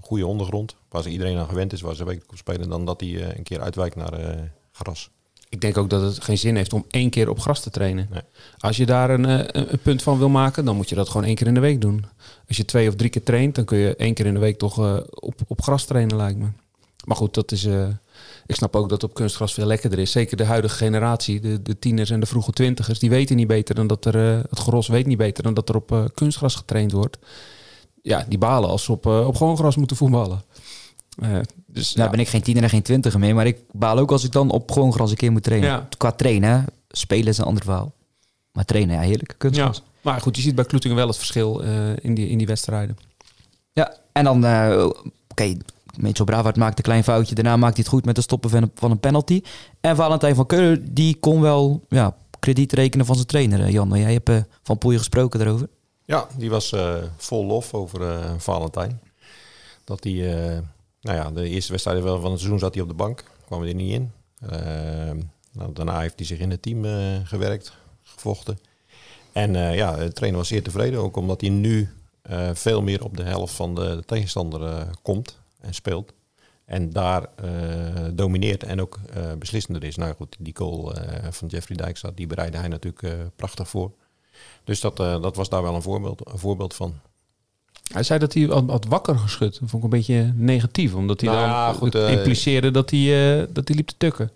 goede 0.00 0.26
ondergrond, 0.26 0.76
waar 0.88 1.02
ze 1.02 1.10
iedereen 1.10 1.38
aan 1.38 1.48
gewend 1.48 1.72
is, 1.72 1.80
waar 1.80 1.94
ze 1.94 2.04
wekelijk 2.04 2.30
op 2.30 2.36
spelen, 2.36 2.68
dan 2.68 2.84
dat 2.84 3.00
hij 3.00 3.36
een 3.36 3.42
keer 3.42 3.60
uitwijkt 3.60 3.96
naar 3.96 4.50
gras. 4.72 5.10
Ik 5.50 5.60
denk 5.60 5.76
ook 5.76 5.90
dat 5.90 6.02
het 6.02 6.24
geen 6.24 6.38
zin 6.38 6.56
heeft 6.56 6.72
om 6.72 6.84
één 6.90 7.10
keer 7.10 7.28
op 7.30 7.40
gras 7.40 7.60
te 7.60 7.70
trainen. 7.70 8.08
Nee. 8.10 8.22
Als 8.58 8.76
je 8.76 8.86
daar 8.86 9.10
een, 9.10 9.24
eh, 9.24 9.38
een 9.38 9.72
een 9.72 9.78
punt 9.78 10.02
van 10.02 10.18
wil 10.18 10.28
maken, 10.28 10.64
dan 10.64 10.76
moet 10.76 10.88
je 10.88 10.94
dat 10.94 11.08
gewoon 11.08 11.26
één 11.26 11.34
keer 11.34 11.46
in 11.46 11.54
de 11.54 11.60
week 11.60 11.80
doen. 11.80 12.04
Als 12.48 12.56
je 12.56 12.64
twee 12.64 12.88
of 12.88 12.94
drie 12.94 13.10
keer 13.10 13.22
traint, 13.22 13.54
dan 13.54 13.64
kun 13.64 13.78
je 13.78 13.96
één 13.96 14.14
keer 14.14 14.26
in 14.26 14.34
de 14.34 14.40
week 14.40 14.58
toch 14.58 14.78
eh, 14.78 14.96
op, 15.10 15.34
op 15.46 15.62
gras 15.62 15.84
trainen, 15.84 16.16
lijkt 16.16 16.38
me. 16.38 16.46
Maar 17.04 17.16
goed, 17.16 17.34
dat 17.34 17.52
is. 17.52 17.64
eh, 17.64 17.88
ik 18.46 18.54
snap 18.54 18.76
ook 18.76 18.88
dat 18.88 19.02
op 19.02 19.14
kunstgras 19.14 19.54
veel 19.54 19.66
lekkerder 19.66 19.98
is. 19.98 20.10
Zeker 20.10 20.36
de 20.36 20.44
huidige 20.44 20.76
generatie, 20.76 21.40
de, 21.40 21.62
de 21.62 21.78
tieners 21.78 22.10
en 22.10 22.20
de 22.20 22.26
vroege 22.26 22.52
twintigers, 22.52 22.98
die 22.98 23.10
weten 23.10 23.36
niet 23.36 23.46
beter 23.46 23.74
dan 23.74 23.86
dat 23.86 24.04
er. 24.04 24.14
het 24.50 24.58
gros 24.58 24.88
weet 24.88 25.06
niet 25.06 25.18
beter 25.18 25.42
dan 25.42 25.54
dat 25.54 25.68
er 25.68 25.76
op 25.76 26.10
kunstgras 26.14 26.54
getraind 26.54 26.92
wordt. 26.92 27.18
Ja, 28.02 28.24
die 28.28 28.38
balen 28.38 28.68
als 28.70 28.84
ze 28.84 28.92
op, 28.92 29.06
op 29.06 29.36
gewoon 29.36 29.56
gras 29.56 29.76
moeten 29.76 29.96
voetballen. 29.96 30.42
Eh, 31.18 31.38
dus 31.66 31.94
Nou 31.94 32.04
ja. 32.04 32.10
ben 32.10 32.20
ik 32.20 32.28
geen 32.28 32.42
tiener 32.42 32.62
en 32.62 32.68
geen 32.68 32.82
twintiger 32.82 33.18
meer. 33.18 33.34
Maar 33.34 33.46
ik 33.46 33.58
baal 33.72 33.98
ook 33.98 34.10
als 34.10 34.24
ik 34.24 34.32
dan 34.32 34.50
op 34.50 34.70
gewoon 34.70 34.92
gras 34.92 35.10
een 35.10 35.16
keer 35.16 35.32
moet 35.32 35.42
trainen. 35.42 35.68
Ja. 35.68 35.88
Qua 35.96 36.12
trainen, 36.12 36.64
spelen 36.88 37.26
is 37.26 37.38
een 37.38 37.44
ander 37.44 37.64
verhaal. 37.64 37.92
Maar 38.52 38.64
trainen, 38.64 38.94
ja, 38.94 39.00
heerlijk. 39.00 39.34
ja. 39.50 39.72
Maar 40.00 40.20
goed, 40.20 40.36
je 40.36 40.42
ziet 40.42 40.54
bij 40.54 40.64
Kloetingen 40.64 40.96
wel 40.96 41.06
het 41.06 41.16
verschil 41.16 41.62
eh, 41.62 41.90
in, 42.00 42.14
die, 42.14 42.28
in 42.28 42.38
die 42.38 42.46
wedstrijden. 42.46 42.96
Ja, 43.72 43.94
en 44.12 44.24
dan, 44.24 44.44
eh, 44.44 44.88
oké, 45.28 45.56
Mitchell 45.96 46.24
Bravard 46.24 46.56
maakt 46.56 46.78
een 46.78 46.84
klein 46.84 47.04
foutje. 47.04 47.34
Daarna 47.34 47.56
maakt 47.56 47.74
hij 47.74 47.82
het 47.82 47.92
goed 47.92 48.04
met 48.04 48.16
het 48.16 48.24
stoppen 48.24 48.50
van 48.50 48.62
een, 48.62 48.70
van 48.74 48.90
een 48.90 49.00
penalty. 49.00 49.42
En 49.80 49.96
Valentijn 49.96 50.34
van 50.34 50.46
Keulen, 50.46 50.94
die 50.94 51.16
kon 51.20 51.40
wel 51.40 51.84
ja, 51.88 52.16
krediet 52.38 52.72
rekenen 52.72 53.06
van 53.06 53.14
zijn 53.14 53.26
trainer. 53.26 53.70
Jan, 53.70 53.98
jij 53.98 54.12
hebt 54.12 54.28
eh, 54.28 54.36
van 54.62 54.78
Poelje 54.78 54.98
gesproken 54.98 55.38
daarover. 55.38 55.68
Ja, 56.04 56.26
die 56.36 56.50
was 56.50 56.72
eh, 56.72 56.94
vol 57.16 57.44
lof 57.44 57.74
over 57.74 58.02
eh, 58.02 58.32
Valentijn. 58.38 59.00
Dat 59.84 60.04
hij, 60.04 60.46
eh, 60.52 60.58
nou 61.00 61.16
ja, 61.16 61.30
de 61.30 61.48
eerste 61.48 61.70
wedstrijd 61.70 62.02
van 62.02 62.30
het 62.30 62.40
seizoen 62.40 62.58
zat 62.58 62.74
hij 62.74 62.82
op 62.82 62.88
de 62.88 62.94
bank, 62.94 63.24
kwam 63.46 63.62
er 63.62 63.74
niet 63.74 63.92
in. 63.92 64.12
Eh, 64.40 65.10
nou, 65.58 65.72
daarna 65.72 66.00
heeft 66.00 66.18
hij 66.18 66.26
zich 66.26 66.38
in 66.38 66.50
het 66.50 66.62
team 66.62 66.84
eh, 66.84 67.16
gewerkt, 67.24 67.72
gevochten. 68.02 68.58
En 69.32 69.56
eh, 69.56 69.76
ja, 69.76 69.96
de 69.96 70.12
trainer 70.12 70.40
was 70.40 70.48
zeer 70.48 70.62
tevreden, 70.62 71.00
ook 71.00 71.16
omdat 71.16 71.40
hij 71.40 71.50
nu 71.50 71.88
eh, 72.22 72.50
veel 72.52 72.82
meer 72.82 73.04
op 73.04 73.16
de 73.16 73.22
helft 73.22 73.54
van 73.54 73.74
de 73.74 74.02
tegenstander 74.06 74.90
komt 75.02 75.38
en 75.60 75.74
speelt. 75.74 76.12
En 76.64 76.90
daar 76.90 77.28
domineert 78.14 78.62
en 78.62 78.80
ook 78.80 78.98
beslissender 79.38 79.84
is. 79.84 79.96
Nou 79.96 80.14
goed, 80.14 80.36
die 80.38 80.56
goal 80.56 80.94
van 81.30 81.48
Jeffrey 81.48 81.76
Dijkstad, 81.76 82.16
die 82.16 82.26
bereidde 82.26 82.58
hij 82.58 82.68
natuurlijk 82.68 83.36
prachtig 83.36 83.68
voor. 83.68 83.92
Dus 84.64 84.80
dat, 84.80 84.96
dat 84.96 85.36
was 85.36 85.48
daar 85.48 85.62
wel 85.62 85.74
een 85.74 85.82
voorbeeld, 85.82 86.30
een 86.32 86.38
voorbeeld 86.38 86.74
van. 86.74 87.00
Hij 87.92 88.02
zei 88.02 88.18
dat 88.18 88.34
hij 88.34 88.42
had, 88.42 88.70
had 88.70 88.84
wakker 88.84 89.18
geschud. 89.18 89.60
Dat 89.60 89.70
vond 89.70 89.84
ik 89.84 89.92
een 89.92 89.98
beetje 89.98 90.32
negatief. 90.36 90.94
Omdat 90.94 91.20
hij 91.20 91.30
Nou 91.30 91.40
dan 91.40 91.50
ja, 91.50 91.72
goed, 91.72 91.94
eh, 91.94 92.12
impliceerde 92.12 92.70
dat 92.70 92.90
hij, 92.90 93.40
eh, 93.40 93.46
dat 93.52 93.68
hij 93.68 93.76
liep 93.76 93.86
te 93.88 93.94
tukken. 93.98 94.30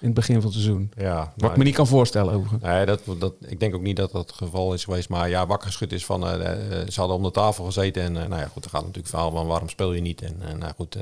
In 0.00 0.06
het 0.06 0.14
begin 0.14 0.34
van 0.34 0.44
het 0.44 0.52
seizoen. 0.52 0.90
Ja, 0.96 1.32
Wat 1.36 1.50
ik 1.50 1.56
me 1.56 1.64
niet 1.64 1.74
kan 1.74 1.86
voorstellen 1.86 2.34
overigens. 2.34 2.62
Nee, 2.62 2.86
dat, 2.86 3.00
dat, 3.18 3.34
ik 3.46 3.60
denk 3.60 3.74
ook 3.74 3.82
niet 3.82 3.96
dat 3.96 4.12
dat 4.12 4.26
het 4.26 4.36
geval 4.36 4.74
is 4.74 4.84
geweest. 4.84 5.08
Maar 5.08 5.28
ja, 5.28 5.46
wakker 5.46 5.66
geschud 5.66 5.92
is 5.92 6.04
van... 6.04 6.28
eh, 6.28 6.50
ze 6.88 7.00
hadden 7.00 7.16
om 7.16 7.22
de 7.22 7.30
tafel 7.30 7.64
gezeten. 7.64 8.02
En 8.02 8.12
nou 8.12 8.36
ja, 8.40 8.46
goed, 8.46 8.64
er 8.64 8.70
gaat 8.70 8.80
natuurlijk 8.80 9.08
verhaal 9.08 9.30
van 9.30 9.46
waarom 9.46 9.68
speel 9.68 9.92
je 9.92 10.00
niet. 10.00 10.22
En 10.22 10.58
nou 10.58 10.72
goed, 10.76 10.96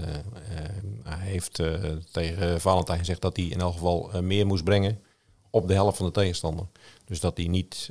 hij 1.03 1.27
heeft 1.27 1.63
tegen 2.11 2.61
Valentijn 2.61 2.99
gezegd 2.99 3.21
dat 3.21 3.37
hij 3.37 3.47
in 3.47 3.61
elk 3.61 3.73
geval 3.73 4.11
meer 4.23 4.47
moest 4.47 4.65
brengen 4.65 4.99
op 5.51 5.69
de 5.69 5.75
helft 5.75 5.97
van 5.97 6.07
de 6.07 6.13
tegenstander. 6.13 6.67
Dus 7.05 7.21
dat 7.21 7.37
hij 7.37 7.47
niet 7.47 7.91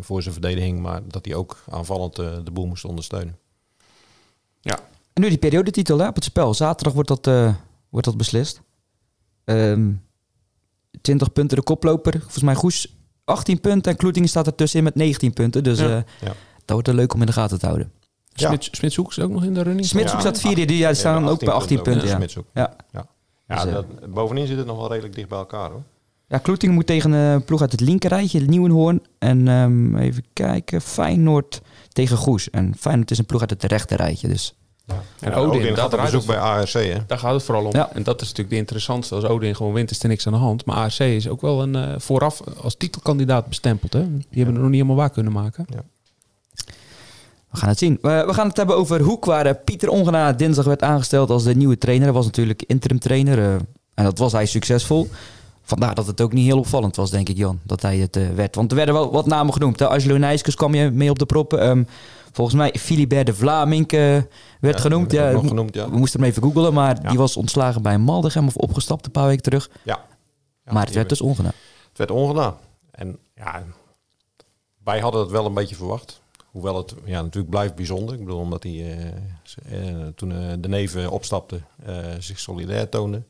voor 0.00 0.22
zijn 0.22 0.34
verdediging, 0.34 0.80
maar 0.80 1.00
dat 1.08 1.24
hij 1.24 1.34
ook 1.34 1.64
aanvallend 1.70 2.16
de 2.16 2.50
boel 2.52 2.66
moest 2.66 2.84
ondersteunen. 2.84 3.38
En 5.12 5.22
nu 5.22 5.28
die 5.28 5.38
periodetitel 5.38 5.98
hè, 5.98 6.08
op 6.08 6.14
het 6.14 6.24
spel. 6.24 6.54
Zaterdag 6.54 6.92
wordt 6.92 7.08
dat, 7.08 7.26
eh, 7.26 7.54
wordt 7.88 8.06
dat 8.06 8.16
beslist. 8.16 8.60
Ehm 9.44 9.90
20 11.00 11.32
punten 11.32 11.56
de 11.56 11.62
koploper. 11.62 12.12
Volgens 12.20 12.42
mij 12.42 12.54
Goes 12.54 12.94
18 13.24 13.60
punten. 13.60 13.92
En 13.92 13.98
Kloetingen 13.98 14.28
staat 14.28 14.46
ertussenin 14.46 14.84
met 14.84 14.94
19 14.94 15.32
punten. 15.32 15.64
Dus 15.64 15.78
Ja. 15.78 15.84
eh, 15.84 16.02
Ja. 16.20 16.26
dat 16.56 16.64
wordt 16.66 16.88
er 16.88 16.94
leuk 16.94 17.14
om 17.14 17.20
in 17.20 17.26
de 17.26 17.32
gaten 17.32 17.58
te 17.58 17.66
houden. 17.66 17.92
Ja. 18.32 18.46
Smits, 18.48 18.68
Smitshoek 18.72 19.10
is 19.10 19.18
ook 19.20 19.30
nog 19.30 19.44
in 19.44 19.54
de 19.54 19.62
running. 19.62 19.86
Smitshoek 19.86 20.14
Ja, 20.14 20.20
staat 20.20 20.40
vierde. 20.40 20.64
Die 20.64 20.76
ja, 20.76 20.94
staan 20.94 21.28
ook 21.28 21.38
bij 21.44 21.54
18 21.54 21.82
punten. 21.82 22.08
Ja. 22.08 22.14
Smits 22.16 22.38
ook. 22.38 22.46
Ja. 22.54 22.76
Ja, 22.92 23.06
Dus, 23.46 23.64
eh, 23.64 23.72
dat, 23.72 24.12
bovenin 24.12 24.46
zit 24.46 24.56
het 24.56 24.66
nog 24.66 24.76
wel 24.76 24.88
redelijk 24.88 25.14
dicht 25.14 25.28
bij 25.28 25.38
elkaar 25.38 25.70
hoor. 25.70 25.82
Ja, 26.28 26.38
Kloetingen 26.38 26.74
moet 26.74 26.86
tegen 26.86 27.12
een 27.12 27.44
ploeg 27.44 27.60
uit 27.60 27.72
het 27.72 27.80
linkerrijtje, 27.80 28.40
Nieuwenhoorn. 28.40 29.02
En 29.18 29.48
ehm, 29.48 29.96
even 29.96 30.24
kijken, 30.32 30.80
Feyenoord 30.80 31.60
tegen 31.94 32.16
Goes. 32.16 32.50
En 32.50 32.74
Feyenoord 32.78 33.10
is 33.10 33.18
een 33.18 33.26
ploeg 33.26 33.40
uit 33.40 33.50
het 33.50 33.62
rechterrijtje. 33.64 34.28
Dus 34.28 34.54
En 34.86 35.30
Ja, 35.30 35.36
Odin, 35.36 35.60
Odin 35.60 35.68
dat 35.68 35.78
gaat 35.78 35.92
op 35.92 35.98
rijdt 35.98 36.12
bezoek 36.12 36.26
bij 36.26 36.38
ARC 36.38 36.72
hè. 36.72 37.06
Daar 37.06 37.18
gaat 37.18 37.32
het 37.34 37.42
vooral 37.42 37.64
om. 37.64 37.70
Ja. 37.72 37.90
En 37.92 38.02
dat 38.02 38.20
is 38.20 38.26
natuurlijk 38.28 38.50
de 38.50 38.56
interessantste. 38.56 39.14
Als 39.14 39.24
Odin 39.24 39.56
gewoon 39.56 39.72
wint, 39.72 39.90
is 39.90 40.02
er 40.02 40.08
niks 40.08 40.26
aan 40.26 40.32
de 40.32 40.38
hand. 40.38 40.64
Maar 40.64 40.76
ARC 40.76 40.98
is 40.98 41.28
ook 41.28 41.40
wel 41.40 41.62
een 41.62 41.74
eh, 41.74 41.94
vooraf 41.98 42.40
als 42.62 42.76
titelkandidaat 42.76 43.46
bestempeld. 43.46 43.92
Hè? 43.92 44.00
Die 44.16 44.24
hebben 44.28 44.54
het 44.54 44.62
nog 44.62 44.70
niet 44.70 44.80
helemaal 44.80 44.96
waar 44.96 45.10
kunnen 45.10 45.32
maken. 45.32 45.66
we 47.50 47.56
gaan 47.56 47.68
het 47.68 47.78
zien. 47.78 47.98
We, 48.00 48.24
we 48.26 48.34
gaan 48.34 48.48
het 48.48 48.56
hebben 48.56 48.76
over 48.76 49.00
Hoek, 49.00 49.24
waar 49.24 49.54
Pieter 49.54 49.88
Ongena 49.88 50.32
dinsdag 50.32 50.64
werd 50.64 50.82
aangesteld 50.82 51.30
als 51.30 51.44
de 51.44 51.54
nieuwe 51.54 51.78
trainer. 51.78 52.04
Hij 52.06 52.14
was 52.14 52.24
natuurlijk 52.24 52.62
interim 52.62 52.98
trainer. 52.98 53.38
eh, 53.38 53.54
en 53.94 54.04
dat 54.04 54.18
was 54.18 54.32
hij 54.32 54.46
succesvol. 54.46 55.10
Vandaar 55.66 55.94
dat 55.94 56.06
het 56.06 56.20
ook 56.20 56.32
niet 56.32 56.44
heel 56.44 56.58
opvallend 56.58 56.96
was, 56.96 57.10
denk 57.10 57.28
ik, 57.28 57.36
Jan, 57.36 57.60
dat 57.62 57.82
hij 57.82 57.98
het 57.98 58.16
eh, 58.16 58.28
werd. 58.28 58.54
Want 58.54 58.70
er 58.70 58.76
werden 58.76 58.94
wel 58.94 59.12
wat 59.12 59.26
namen 59.26 59.52
genoemd. 59.52 59.78
Hè? 59.78 59.88
Angelo 59.88 60.36
kwam 60.54 60.74
je 60.74 60.90
mee 60.90 61.10
op 61.10 61.18
de 61.18 61.26
proppen. 61.26 61.60
Ehm, 61.60 61.84
volgens 62.32 62.56
mij 62.56 62.74
Philibert 62.78 63.26
de 63.26 63.34
Vlaming 63.34 63.86
eh, 63.92 63.98
werd 63.98 64.26
Ja, 64.76 64.78
genoemd. 64.78 65.12
Ja, 65.12 65.30
nog 65.30 65.42
we- 65.42 65.48
genoemd, 65.48 65.74
ja. 65.74 65.90
We 65.90 65.96
moesten 65.96 66.20
hem 66.20 66.28
even 66.28 66.42
googelen, 66.42 66.74
maar 66.74 66.98
Ja. 67.02 67.08
die 67.08 67.18
was 67.18 67.36
ontslagen 67.36 67.82
bij 67.82 67.98
Maldegem 67.98 68.46
of 68.46 68.56
opgestapt 68.56 69.04
een 69.06 69.10
paar 69.12 69.26
weken 69.26 69.42
terug. 69.42 69.70
Ja. 69.82 70.04
Maar 70.64 70.84
het 70.84 70.94
werd 70.94 71.08
dus 71.08 71.20
ongedaan. 71.20 71.52
Het 71.88 71.98
werd 71.98 72.10
ongedaan. 72.10 72.54
En 72.90 73.18
ja, 73.34 73.62
wij 74.84 75.00
hadden 75.00 75.20
het 75.20 75.30
wel 75.30 75.46
een 75.46 75.54
beetje 75.54 75.76
verwacht. 75.76 76.20
Hoewel 76.50 76.76
het 76.76 76.94
ja, 77.04 77.22
natuurlijk 77.22 77.50
blijft 77.50 77.74
bijzonder. 77.74 78.14
Ik 78.14 78.24
bedoel, 78.24 78.38
omdat 78.40 78.62
hij 78.62 78.98
eh, 79.70 79.78
toen 80.14 80.28
de 80.60 80.68
neven 80.68 81.10
opstapte, 81.10 81.60
zich 82.18 82.38
solidair 82.40 82.88
toonde. 82.88 83.22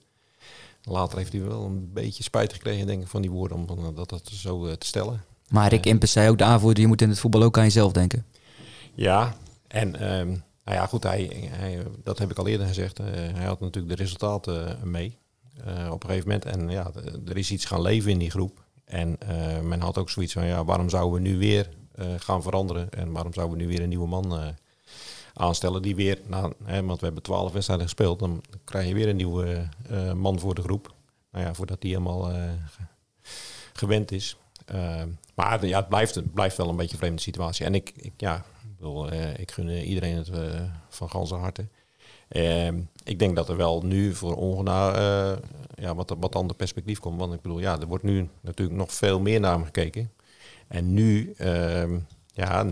Later 0.85 1.19
heeft 1.19 1.33
hij 1.33 1.43
wel 1.43 1.65
een 1.65 1.93
beetje 1.93 2.23
spijt 2.23 2.53
gekregen, 2.53 2.87
denk 2.87 3.03
ik, 3.03 3.09
van 3.09 3.23
die 3.23 3.31
woorden 3.31 3.57
om 3.57 3.67
van, 3.67 3.95
dat, 3.95 4.09
dat 4.09 4.29
zo 4.33 4.67
eh, 4.67 4.73
te 4.73 4.87
stellen. 4.87 5.25
Maar 5.49 5.69
Rick 5.69 5.87
Impes 5.87 6.13
zei 6.13 6.29
ook 6.29 6.39
de 6.39 6.45
aanvoerder, 6.45 6.83
je 6.83 6.89
moet 6.89 7.03
in 7.03 7.09
het 7.09 7.19
voetbal 7.19 7.43
ook 7.43 7.59
aan 7.59 7.65
jezelf 7.65 7.93
denken. 7.93 8.25
Ja, 8.95 9.35
en 9.69 9.97
ehm, 10.01 10.29
nou 10.65 10.77
ja, 10.79 10.87
goed, 10.87 11.03
hij, 11.03 11.49
hij, 11.51 11.83
dat 12.03 12.19
heb 12.19 12.31
ik 12.31 12.39
al 12.39 12.47
eerder 12.47 12.67
gezegd. 12.67 12.99
eh, 12.99 13.07
hij 13.35 13.45
had 13.45 13.61
natuurlijk 13.61 13.97
de 13.97 14.03
resultaten 14.03 14.69
eh, 14.79 14.83
mee 14.83 15.19
eh, 15.65 15.89
op 15.93 16.03
een 16.03 16.09
gegeven 16.09 16.29
moment. 16.29 16.45
En 16.45 16.69
ja, 16.71 16.91
er 17.27 17.37
is 17.37 17.51
iets 17.51 17.65
gaan 17.65 17.83
leven 17.83 18.11
in 18.11 18.19
die 18.19 18.31
groep. 18.31 18.63
En 18.85 19.17
eh, 19.19 19.61
men 19.61 19.81
had 19.81 19.99
ook 19.99 20.11
zoiets 20.11 20.33
van, 20.33 20.45
ja, 20.47 20.65
waarom 20.65 20.89
zouden 20.89 21.23
we 21.23 21.29
nu 21.29 21.39
weer 21.39 21.69
eh, 21.95 22.07
gaan 22.19 22.43
veranderen? 22.43 22.91
En 22.91 23.13
waarom 23.13 23.33
zouden 23.35 23.57
we 23.57 23.63
nu 23.63 23.69
weer 23.69 23.83
een 23.83 23.89
nieuwe 23.89 24.07
man 24.09 24.39
eh, 24.39 24.47
aanstellen 25.35 25.83
die 25.83 25.95
weer, 25.97 26.21
nou, 26.27 26.53
hè, 26.65 26.85
want 26.85 26.99
we 27.01 27.05
hebben 27.05 27.23
twaalf 27.23 27.53
wedstrijden 27.53 27.87
gespeeld, 27.87 28.19
dan 28.19 28.43
krijg 28.65 28.89
je 28.89 28.95
weer 28.95 29.09
een 29.09 29.17
nieuwe 29.17 29.69
eh, 29.89 30.13
man 30.13 30.39
voor 30.39 30.55
de 30.55 30.63
groep. 30.63 30.95
Nou 31.31 31.45
ja, 31.45 31.55
voordat 31.55 31.81
die 31.81 31.91
helemaal 31.91 32.31
eh, 32.31 32.43
ge- 32.67 32.83
gewend 33.73 34.13
is. 34.13 34.37
Eh, 34.67 35.03
maar 35.35 35.67
ja, 35.67 35.79
het 35.79 35.89
blijft, 35.89 36.15
het 36.15 36.35
blijft 36.35 36.57
wel 36.57 36.69
een 36.69 36.77
beetje 36.77 36.93
een 36.93 36.99
vreemde 36.99 37.21
situatie. 37.23 37.67
En 37.67 37.75
ik, 37.75 37.93
ik 37.97 38.13
ja, 38.17 38.45
bedoel, 38.77 39.11
eh, 39.11 39.39
ik 39.39 39.51
gun 39.51 39.69
iedereen 39.69 40.17
het 40.17 40.31
van 40.89 41.11
ganse 41.11 41.35
harte. 41.35 41.67
Ehm, 42.29 42.81
ik 43.05 43.19
denk 43.19 43.37
dat 43.37 43.49
er 43.49 43.57
wel 43.57 43.83
nu 43.83 44.15
voor 44.15 44.35
Ongena 44.37 44.93
ja, 45.75 45.95
wat, 45.95 46.15
wat 46.19 46.35
ander 46.35 46.57
perspectief 46.57 46.99
komt. 46.99 47.19
Want 47.19 47.35
ik 47.35 47.41
bedoel, 47.41 47.59
ja, 47.59 47.81
er 47.81 47.87
wordt 47.87 48.05
nu 48.05 48.29
natuurlijk 48.41 48.79
nog 48.79 48.93
veel 48.93 49.21
meer 49.21 49.41
naar 49.41 49.65
gekeken. 49.65 50.11
En 50.69 50.93
nu, 50.93 51.33
ehm, 51.37 51.99
ja, 52.33 52.67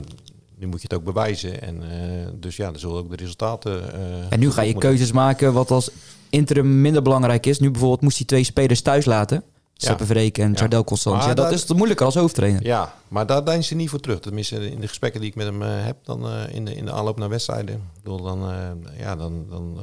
nu 0.62 0.68
moet 0.68 0.82
je 0.82 0.86
het 0.90 0.98
ook 0.98 1.04
bewijzen. 1.04 1.62
En 1.62 1.82
eh, 1.90 2.28
dus 2.34 2.56
ja, 2.56 2.72
er 2.72 2.78
zullen 2.78 2.96
ook 2.96 3.10
de 3.10 3.16
resultaten. 3.16 3.92
eh, 3.94 4.00
En 4.28 4.40
nu 4.40 4.50
ga 4.50 4.62
je 4.62 4.72
moeten- 4.72 4.90
keuzes 4.90 5.12
maken 5.12 5.52
wat 5.52 5.70
als 5.70 5.90
interim 6.30 6.80
minder 6.80 7.02
belangrijk 7.02 7.46
is. 7.46 7.58
Nu 7.58 7.70
bijvoorbeeld 7.70 8.00
moest 8.00 8.16
hij 8.16 8.26
twee 8.26 8.44
spelers 8.44 8.80
thuis 8.80 9.04
laten. 9.04 9.42
Seppe 9.74 10.06
Vreken 10.06 10.44
en 10.44 10.50
Ja. 10.52 10.58
Jardel 10.58 10.84
Ja, 11.04 11.26
dat 11.26 11.36
daar- 11.36 11.52
is 11.52 11.66
moeilijker 11.72 12.06
als 12.06 12.14
hoofdtrainer. 12.14 12.64
Ja, 12.64 12.94
maar 13.08 13.26
daar 13.26 13.44
deinzen 13.44 13.64
ze 13.68 13.74
niet 13.74 13.90
voor 13.90 14.00
terug. 14.00 14.20
Tenminste, 14.20 14.70
in 14.70 14.80
de 14.80 14.88
gesprekken 14.88 15.20
die 15.20 15.30
ik 15.30 15.36
met 15.36 15.46
hem 15.46 15.62
eh, 15.62 15.68
heb, 15.84 15.96
dan 16.04 16.28
in, 16.50 16.64
de, 16.64 16.74
in 16.74 16.84
de 16.84 16.92
aanloop 16.92 17.18
naar 17.18 17.28
wedstrijden. 17.28 17.74
Ik 17.74 18.02
bedoel, 18.02 18.22
dan, 18.22 18.50
eh, 18.50 18.98
ja, 18.98 19.16
dan, 19.16 19.46
dan, 19.48 19.78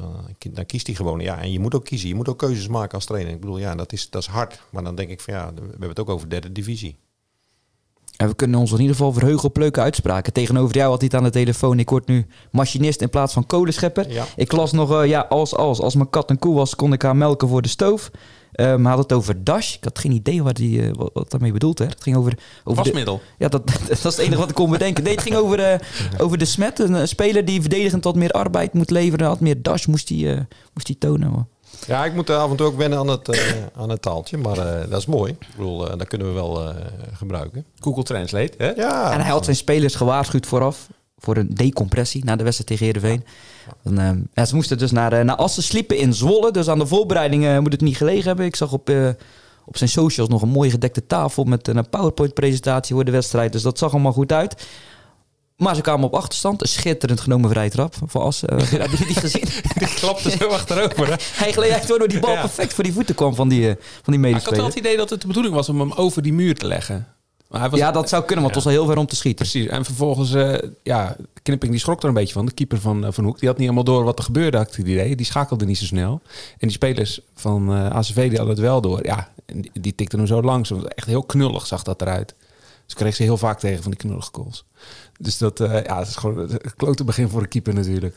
dan 0.51 0.65
kiest 0.65 0.87
hij 0.87 0.95
gewoon. 0.95 1.19
Ja, 1.19 1.41
en 1.41 1.51
je 1.51 1.59
moet 1.59 1.75
ook 1.75 1.85
kiezen. 1.85 2.07
Je 2.07 2.15
moet 2.15 2.29
ook 2.29 2.37
keuzes 2.37 2.67
maken 2.67 2.93
als 2.93 3.05
trainer. 3.05 3.33
Ik 3.33 3.39
bedoel, 3.39 3.57
ja, 3.57 3.75
dat 3.75 3.93
is, 3.93 4.09
dat 4.09 4.21
is 4.21 4.27
hard. 4.27 4.61
Maar 4.69 4.83
dan 4.83 4.95
denk 4.95 5.09
ik 5.09 5.21
van 5.21 5.33
ja, 5.33 5.51
we 5.55 5.61
hebben 5.69 5.89
het 5.89 5.99
ook 5.99 6.09
over 6.09 6.29
derde 6.29 6.51
divisie. 6.51 6.97
En 8.19 8.27
we 8.27 8.35
kunnen 8.35 8.59
ons 8.59 8.71
in 8.71 8.79
ieder 8.79 8.95
geval 8.95 9.13
verheugen 9.13 9.49
op 9.49 9.57
leuke 9.57 9.79
uitspraken. 9.79 10.33
Tegenover 10.33 10.75
jou 10.75 10.89
had 10.89 10.99
hij 10.99 11.09
het 11.11 11.19
aan 11.19 11.23
de 11.23 11.29
telefoon. 11.29 11.79
Ik 11.79 11.89
word 11.89 12.07
nu 12.07 12.25
machinist 12.51 13.01
in 13.01 13.09
plaats 13.09 13.33
van 13.33 13.45
kolenschepper. 13.45 14.11
Ja. 14.11 14.25
Ik 14.35 14.51
las 14.51 14.71
nog, 14.71 15.01
eh, 15.01 15.07
ja, 15.07 15.25
als, 15.29 15.55
als, 15.55 15.81
als 15.81 15.95
mijn 15.95 16.09
kat 16.09 16.29
een 16.29 16.39
koe 16.39 16.55
was, 16.55 16.75
kon 16.75 16.93
ik 16.93 17.01
haar 17.01 17.15
melken 17.15 17.47
voor 17.47 17.61
de 17.61 17.67
stoof. 17.67 18.11
Eh, 18.51 18.75
maar 18.75 18.91
had 18.91 19.03
het 19.03 19.13
over 19.13 19.43
Dash. 19.43 19.75
Ik 19.75 19.83
had 19.83 19.99
geen 19.99 20.11
idee 20.11 20.53
die, 20.53 20.81
eh, 20.81 20.91
wat, 20.93 21.09
wat 21.13 21.31
daarmee 21.31 21.51
bedoeld 21.51 21.79
werd. 21.79 21.93
Het 21.93 22.03
ging 22.03 22.15
over, 22.15 22.37
over 22.63 22.83
de, 22.83 22.89
Wasmiddel. 22.89 23.21
Ja, 23.37 23.47
dat, 23.47 23.67
dat 23.87 23.89
is 23.89 24.03
het 24.03 24.17
enige 24.17 24.37
wat 24.37 24.49
ik 24.49 24.55
kon 24.55 24.69
bedenken. 24.69 25.03
Nee, 25.03 25.13
het 25.13 25.23
ging 25.23 25.35
over, 25.35 25.81
over 26.17 26.37
de 26.37 26.45
smet. 26.45 26.79
Een, 26.79 27.07
speler 27.07 27.45
die 27.45 27.61
verdedigend 27.61 28.03
wat 28.03 28.15
meer 28.15 28.31
arbeid 28.31 28.73
moet 28.73 28.89
leveren. 28.89 29.27
Had 29.27 29.39
meer 29.39 29.61
Dash, 29.61 29.85
moest 29.85 30.09
hij 30.09 30.47
moest 30.73 30.87
hij 30.87 30.95
tonen. 30.99 31.47
Ja, 31.87 32.05
ik 32.05 32.13
moet 32.13 32.29
af 32.29 32.49
en 32.49 32.55
toe 32.55 32.67
ook 32.67 32.77
wennen 32.77 32.99
aan 32.99 33.07
het, 33.07 33.29
eh, 33.29 33.39
aan 33.77 33.89
het 33.89 34.01
taaltje. 34.01 34.37
Maar 34.37 34.57
eh, 34.57 34.89
dat 34.89 34.99
is 34.99 35.05
mooi. 35.05 35.31
Ik 35.31 35.47
bedoel, 35.55 35.89
eh, 35.91 35.97
dat 35.97 36.07
kunnen 36.07 36.27
we 36.27 36.33
wel 36.33 36.63
eh, 36.69 36.75
gebruiken. 37.13 37.65
Google 37.79 38.03
Translate, 38.03 38.53
hè? 38.57 38.69
Ja, 38.69 39.11
En 39.11 39.21
hij 39.21 39.31
had 39.31 39.43
zijn 39.43 39.55
spelers 39.55 39.95
gewaarschuwd 39.95 40.45
vooraf 40.45 40.87
voor 41.17 41.37
een 41.37 41.49
decompressie 41.53 42.25
na 42.25 42.35
de 42.35 42.43
wedstrijd 42.43 42.69
tegen 42.69 42.85
Heerenveen. 42.85 43.23
Dan, 43.83 43.99
eh, 43.99 44.09
ja, 44.33 44.45
ze 44.45 44.55
moesten 44.55 44.77
dus 44.77 44.91
naar, 44.91 45.25
naar 45.25 45.35
Assen 45.35 45.63
sliepen 45.63 45.97
in 45.97 46.13
Zwolle. 46.13 46.51
Dus 46.51 46.67
aan 46.67 46.79
de 46.79 46.87
voorbereidingen 46.87 47.61
moet 47.63 47.71
het 47.71 47.81
niet 47.81 47.97
gelegen 47.97 48.23
hebben. 48.27 48.45
Ik 48.45 48.55
zag 48.55 48.71
op, 48.71 48.89
eh, 48.89 49.09
op 49.65 49.77
zijn 49.77 49.89
socials 49.89 50.29
nog 50.29 50.41
een 50.41 50.49
mooi 50.49 50.69
gedekte 50.69 51.05
tafel 51.07 51.43
met 51.43 51.67
een 51.67 51.89
PowerPoint-presentatie 51.89 52.95
voor 52.95 53.05
de 53.05 53.11
wedstrijd. 53.11 53.51
Dus 53.51 53.61
dat 53.61 53.77
zag 53.77 53.91
allemaal 53.91 54.11
goed 54.13 54.31
uit. 54.31 54.67
Maar 55.59 55.75
ze 55.75 55.81
kwamen 55.81 56.05
op 56.05 56.13
achterstand. 56.13 56.61
Een 56.61 56.67
schitterend 56.67 57.19
genomen 57.21 57.49
vrije 57.49 57.69
trap 57.69 57.95
van 58.05 58.21
Assen. 58.21 58.49
Eh, 58.49 58.71
jullie 58.71 59.05
die 59.05 59.15
gezien? 59.15 59.43
Die 59.79 59.87
klapte 59.93 60.29
zo 60.29 60.47
achterover, 60.47 61.07
hè? 61.07 61.15
hij 61.43 61.51
gleed 61.51 61.71
echt 61.71 61.89
waardoor 61.89 62.07
die 62.07 62.19
bal 62.19 62.31
Ja. 62.31 62.41
perfect 62.41 62.73
voor 62.73 62.83
die 62.83 62.93
voeten 62.93 63.15
kwam 63.15 63.35
van 63.35 63.49
die, 63.49 63.69
eh, 63.69 63.75
van 64.03 64.13
die 64.13 64.19
Maar 64.21 64.29
ik 64.29 64.35
had 64.35 64.43
wel 64.43 64.51
medespeler. 64.53 64.65
het 64.65 64.75
idee 64.77 64.97
dat 64.97 65.09
het 65.09 65.21
de 65.21 65.27
bedoeling 65.27 65.55
was 65.55 65.69
om 65.69 65.79
hem 65.79 65.91
over 65.91 66.21
die 66.21 66.33
muur 66.33 66.55
te 66.55 66.67
leggen. 66.67 67.07
Maar 67.47 67.59
hij 67.61 67.69
was 67.69 67.79
Ja, 67.79 67.91
dat 67.91 68.09
zou 68.09 68.23
kunnen, 68.25 68.43
want 68.43 68.55
het 68.55 68.63
was 68.63 68.73
al 68.73 68.79
heel 68.79 68.89
ver 68.89 68.97
om 68.97 69.05
te 69.07 69.15
schieten. 69.15 69.47
Precies. 69.49 69.69
En 69.69 69.85
vervolgens, 69.85 70.33
eh, 70.33 70.69
ja, 70.83 71.15
Knipping 71.43 71.71
die 71.71 71.79
schrok 71.81 72.01
er 72.01 72.07
een 72.07 72.13
beetje 72.13 72.33
van. 72.33 72.45
De 72.45 72.51
keeper 72.51 72.79
van, 72.79 73.13
van 73.13 73.23
Hoek. 73.23 73.39
Die 73.39 73.47
had 73.49 73.57
niet 73.57 73.67
helemaal 73.69 73.93
door 73.93 74.03
wat 74.03 74.17
er 74.17 74.23
gebeurde, 74.23 74.57
had 74.57 74.67
ik 74.67 74.75
het 74.75 74.87
idee. 74.87 75.15
Die 75.15 75.25
schakelde 75.25 75.65
niet 75.65 75.77
zo 75.77 75.85
snel. 75.85 76.21
En 76.51 76.67
die 76.67 76.71
spelers 76.71 77.19
van 77.35 77.73
eh 77.75 77.89
ACV 77.95 78.13
die 78.15 78.37
hadden 78.37 78.47
het 78.55 78.59
wel 78.59 78.81
door. 78.81 79.05
Ja, 79.05 79.29
en 79.45 79.61
die, 79.61 79.71
die 79.73 79.95
tikten 79.95 80.17
hem 80.17 80.27
zo 80.27 80.41
langs. 80.41 80.71
Echt 80.87 81.07
heel 81.07 81.23
knullig 81.23 81.67
zag 81.67 81.83
dat 81.83 82.01
eruit. 82.01 82.35
Dus 82.85 82.93
kreeg 82.97 83.15
ze 83.15 83.23
heel 83.23 83.37
vaak 83.37 83.59
tegen 83.59 83.81
van 83.81 83.91
die 83.91 83.99
knullige 83.99 84.29
goals. 84.31 84.65
Dus 85.21 85.37
dat, 85.37 85.59
eh, 85.59 85.83
ja, 85.83 85.97
dat 85.97 86.07
is 86.07 86.15
gewoon 86.15 86.37
het 86.37 86.75
klote 86.75 87.03
begin 87.03 87.29
voor 87.29 87.41
een 87.41 87.47
keeper 87.47 87.73
natuurlijk. 87.73 88.15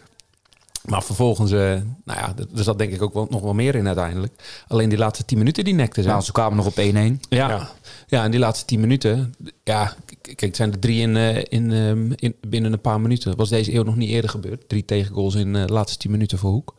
Maar 0.83 1.03
vervolgens, 1.03 1.51
eh, 1.51 1.59
nou 2.05 2.19
ja, 2.19 2.35
er 2.57 2.63
zat 2.65 2.79
denk 2.79 2.93
ik 2.93 3.03
ook 3.03 3.15
wel, 3.15 3.27
nog 3.31 3.41
wel 3.41 3.55
meer 3.55 3.75
in 3.75 3.87
uiteindelijk. 3.87 4.63
Alleen 4.69 4.89
die 4.89 4.99
laatste 4.99 5.25
tien 5.25 5.39
minuten 5.39 5.65
die 5.65 5.75
nekten 5.75 6.03
ze. 6.03 6.09
Nou, 6.09 6.23
ze 6.23 6.33
kwamen 6.33 6.57
nog 6.57 6.67
op 6.67 6.77
1-1. 6.79 7.21
Ja. 7.29 7.49
Ja. 7.49 7.71
ja. 8.07 8.25
en 8.25 8.31
die 8.31 8.41
laatste 8.41 8.65
tien 8.65 8.81
minuten. 8.81 9.35
Ja, 9.65 9.95
kijk, 10.21 10.41
het 10.41 10.57
zijn 10.57 10.73
er 10.73 10.79
drie 10.79 11.01
in, 11.01 11.17
eh, 11.17 11.37
in, 11.49 11.73
ehm, 11.73 12.13
in, 12.17 12.35
binnen 12.49 12.73
een 12.73 12.81
paar 12.81 13.01
minuten. 13.01 13.37
Was 13.37 13.49
deze 13.49 13.75
eeuw 13.75 13.83
nog 13.83 13.97
niet 13.97 14.09
eerder 14.11 14.31
gebeurd. 14.31 14.69
Drie 14.69 14.85
tegengoals 14.85 15.35
in 15.35 15.53
de 15.53 15.67
laatste 15.69 15.99
tien 15.99 16.11
minuten 16.11 16.39
voor 16.39 16.51
Hoek. 16.51 16.75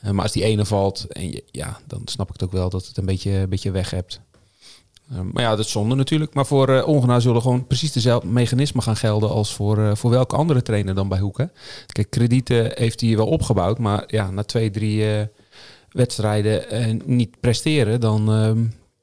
Eh, 0.00 0.10
maar 0.10 0.22
als 0.22 0.32
die 0.32 0.44
ene 0.44 0.64
valt, 0.64 1.06
en 1.08 1.30
je- 1.30 1.44
ja, 1.50 1.78
dan 1.86 2.02
snap 2.04 2.26
ik 2.26 2.32
het 2.32 2.42
ook 2.44 2.52
wel 2.52 2.70
dat 2.70 2.86
het 2.86 2.96
een 2.96 3.06
beetje, 3.06 3.30
een 3.30 3.48
beetje 3.48 3.70
weg 3.70 3.90
hebt. 3.90 4.20
Eh, 5.10 5.20
maar 5.32 5.42
ja, 5.42 5.50
dat 5.50 5.64
is 5.64 5.70
zonde 5.70 5.94
natuurlijk. 5.94 6.34
Maar 6.34 6.46
voor 6.46 6.82
Ongenaar 6.82 7.20
zullen 7.20 7.42
gewoon 7.42 7.66
precies 7.66 7.92
dezelfde 7.92 8.28
mechanismen 8.28 8.82
gaan 8.82 8.96
gelden 8.96 9.30
als 9.30 9.54
voor, 9.54 9.78
eh, 9.78 9.94
voor 9.94 10.10
welke 10.10 10.36
andere 10.36 10.62
trainer 10.62 10.94
dan 10.94 11.08
bij 11.08 11.18
Hoek. 11.18 11.38
Hè? 11.38 11.44
Kijk, 11.86 12.10
kredieten 12.10 12.70
heeft 12.74 13.00
hij 13.00 13.16
wel 13.16 13.26
opgebouwd. 13.26 13.78
Maar 13.78 14.04
ja, 14.06 14.30
na 14.30 14.42
twee, 14.42 14.70
drie 14.70 15.28
wedstrijden 15.90 17.02
niet 17.04 17.40
presteren, 17.40 18.00
dan, 18.00 18.32
ehm, 18.32 18.58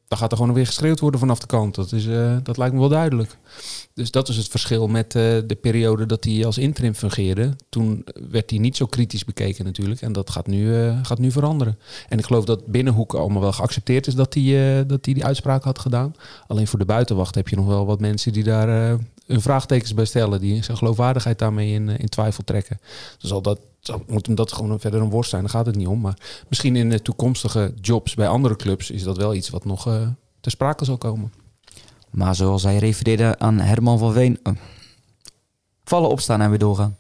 dan 0.08 0.18
gaat 0.18 0.32
er 0.32 0.38
gewoon 0.38 0.54
weer 0.54 0.66
geschreeuwd 0.66 1.00
worden 1.00 1.20
vanaf 1.20 1.40
de 1.40 1.46
kant. 1.46 1.76
Dat, 1.76 1.92
is, 1.92 2.08
eh, 2.08 2.38
dat 2.44 2.58
lijkt 2.58 2.74
me 2.74 2.80
wel 2.80 2.90
duidelijk. 2.90 3.38
Dus 3.94 4.12
dat 4.12 4.30
is 4.30 4.38
het 4.38 4.48
verschil 4.48 4.88
met 4.88 5.16
eh, 5.16 5.22
de 5.46 5.58
periode 5.62 6.06
dat 6.06 6.24
hij 6.24 6.46
als 6.46 6.58
interim 6.58 6.94
fungeerde. 6.94 7.56
Toen 7.70 8.06
werd 8.30 8.50
hij 8.50 8.60
niet 8.60 8.78
zo 8.78 8.86
kritisch 8.86 9.26
bekeken 9.26 9.66
natuurlijk. 9.66 10.02
En 10.02 10.14
dat 10.14 10.30
gaat 10.30 10.48
nu, 10.48 10.76
eh, 10.76 11.00
gaat 11.02 11.20
nu 11.20 11.32
veranderen. 11.32 11.80
En 12.10 12.18
ik 12.20 12.26
geloof 12.26 12.46
dat 12.46 12.66
Binnenhoek 12.66 13.14
allemaal 13.14 13.42
wel 13.42 13.52
geaccepteerd 13.52 14.08
is 14.08 14.16
dat 14.16 14.34
hij, 14.34 14.86
dat 14.86 15.06
hij 15.06 15.14
die 15.14 15.26
uitspraak 15.26 15.64
had 15.64 15.80
gedaan. 15.80 16.14
Alleen 16.48 16.68
voor 16.68 16.80
de 16.80 16.86
buitenwacht 16.86 17.36
heb 17.36 17.48
je 17.48 17.56
nog 17.56 17.66
wel 17.66 17.86
wat 17.86 18.00
mensen 18.00 18.34
die 18.34 18.44
daar 18.44 18.98
hun 19.28 19.42
vraagtekens 19.42 19.94
bij 19.94 20.06
stellen. 20.06 20.40
Die 20.42 20.64
zijn 20.64 20.78
geloofwaardigheid 20.78 21.40
daarmee 21.40 21.74
in, 21.74 21.90
eh, 21.90 22.00
in 22.00 22.10
twijfel 22.10 22.44
trekken. 22.44 22.80
Dus 23.18 23.32
al 23.32 23.42
dat, 23.42 23.60
moet 24.08 24.26
hem 24.26 24.36
dat 24.36 24.52
gewoon 24.52 24.80
verder 24.80 25.02
een 25.02 25.10
worst 25.10 25.30
zijn. 25.30 25.42
Daar 25.42 25.52
gaat 25.52 25.66
het 25.66 25.76
niet 25.76 25.88
om. 25.88 26.02
Maar 26.02 26.18
misschien 26.48 26.76
in 26.76 26.90
de 26.90 27.02
toekomstige 27.02 27.74
jobs 27.82 28.14
bij 28.14 28.28
andere 28.28 28.56
clubs 28.56 28.92
is 28.92 29.04
dat 29.04 29.18
wel 29.18 29.34
iets 29.34 29.50
wat 29.50 29.66
nog 29.66 29.88
eh 29.88 30.08
ter 30.40 30.52
sprake 30.52 30.86
zal 30.86 30.98
komen. 30.98 31.34
Maar 32.10 32.36
zoals 32.36 32.64
hij 32.64 32.78
refereerde 32.78 33.40
aan 33.40 33.60
Herman 33.60 34.00
van 34.00 34.14
Veen... 34.14 34.40
eh, 34.44 34.54
vallen, 35.84 36.10
opstaan 36.10 36.42
en 36.42 36.50
weer 36.50 36.60
doorgaan. 36.60 36.98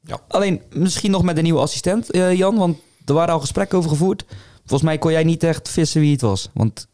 Ja. 0.00 0.20
Alleen 0.28 0.62
misschien 0.72 1.10
nog 1.10 1.22
met 1.22 1.36
een 1.36 1.42
nieuwe 1.42 1.60
assistent, 1.60 2.06
Jan. 2.12 2.56
Want 2.56 2.78
er 3.04 3.14
waren 3.14 3.34
al 3.34 3.40
gesprekken 3.40 3.78
over 3.78 3.90
gevoerd. 3.90 4.24
Volgens 4.58 4.82
mij 4.82 4.98
kon 4.98 5.12
jij 5.12 5.24
niet 5.24 5.42
echt 5.42 5.68
vissen 5.68 6.00
wie 6.00 6.12
het 6.12 6.20
was. 6.20 6.50
Want 6.52 6.88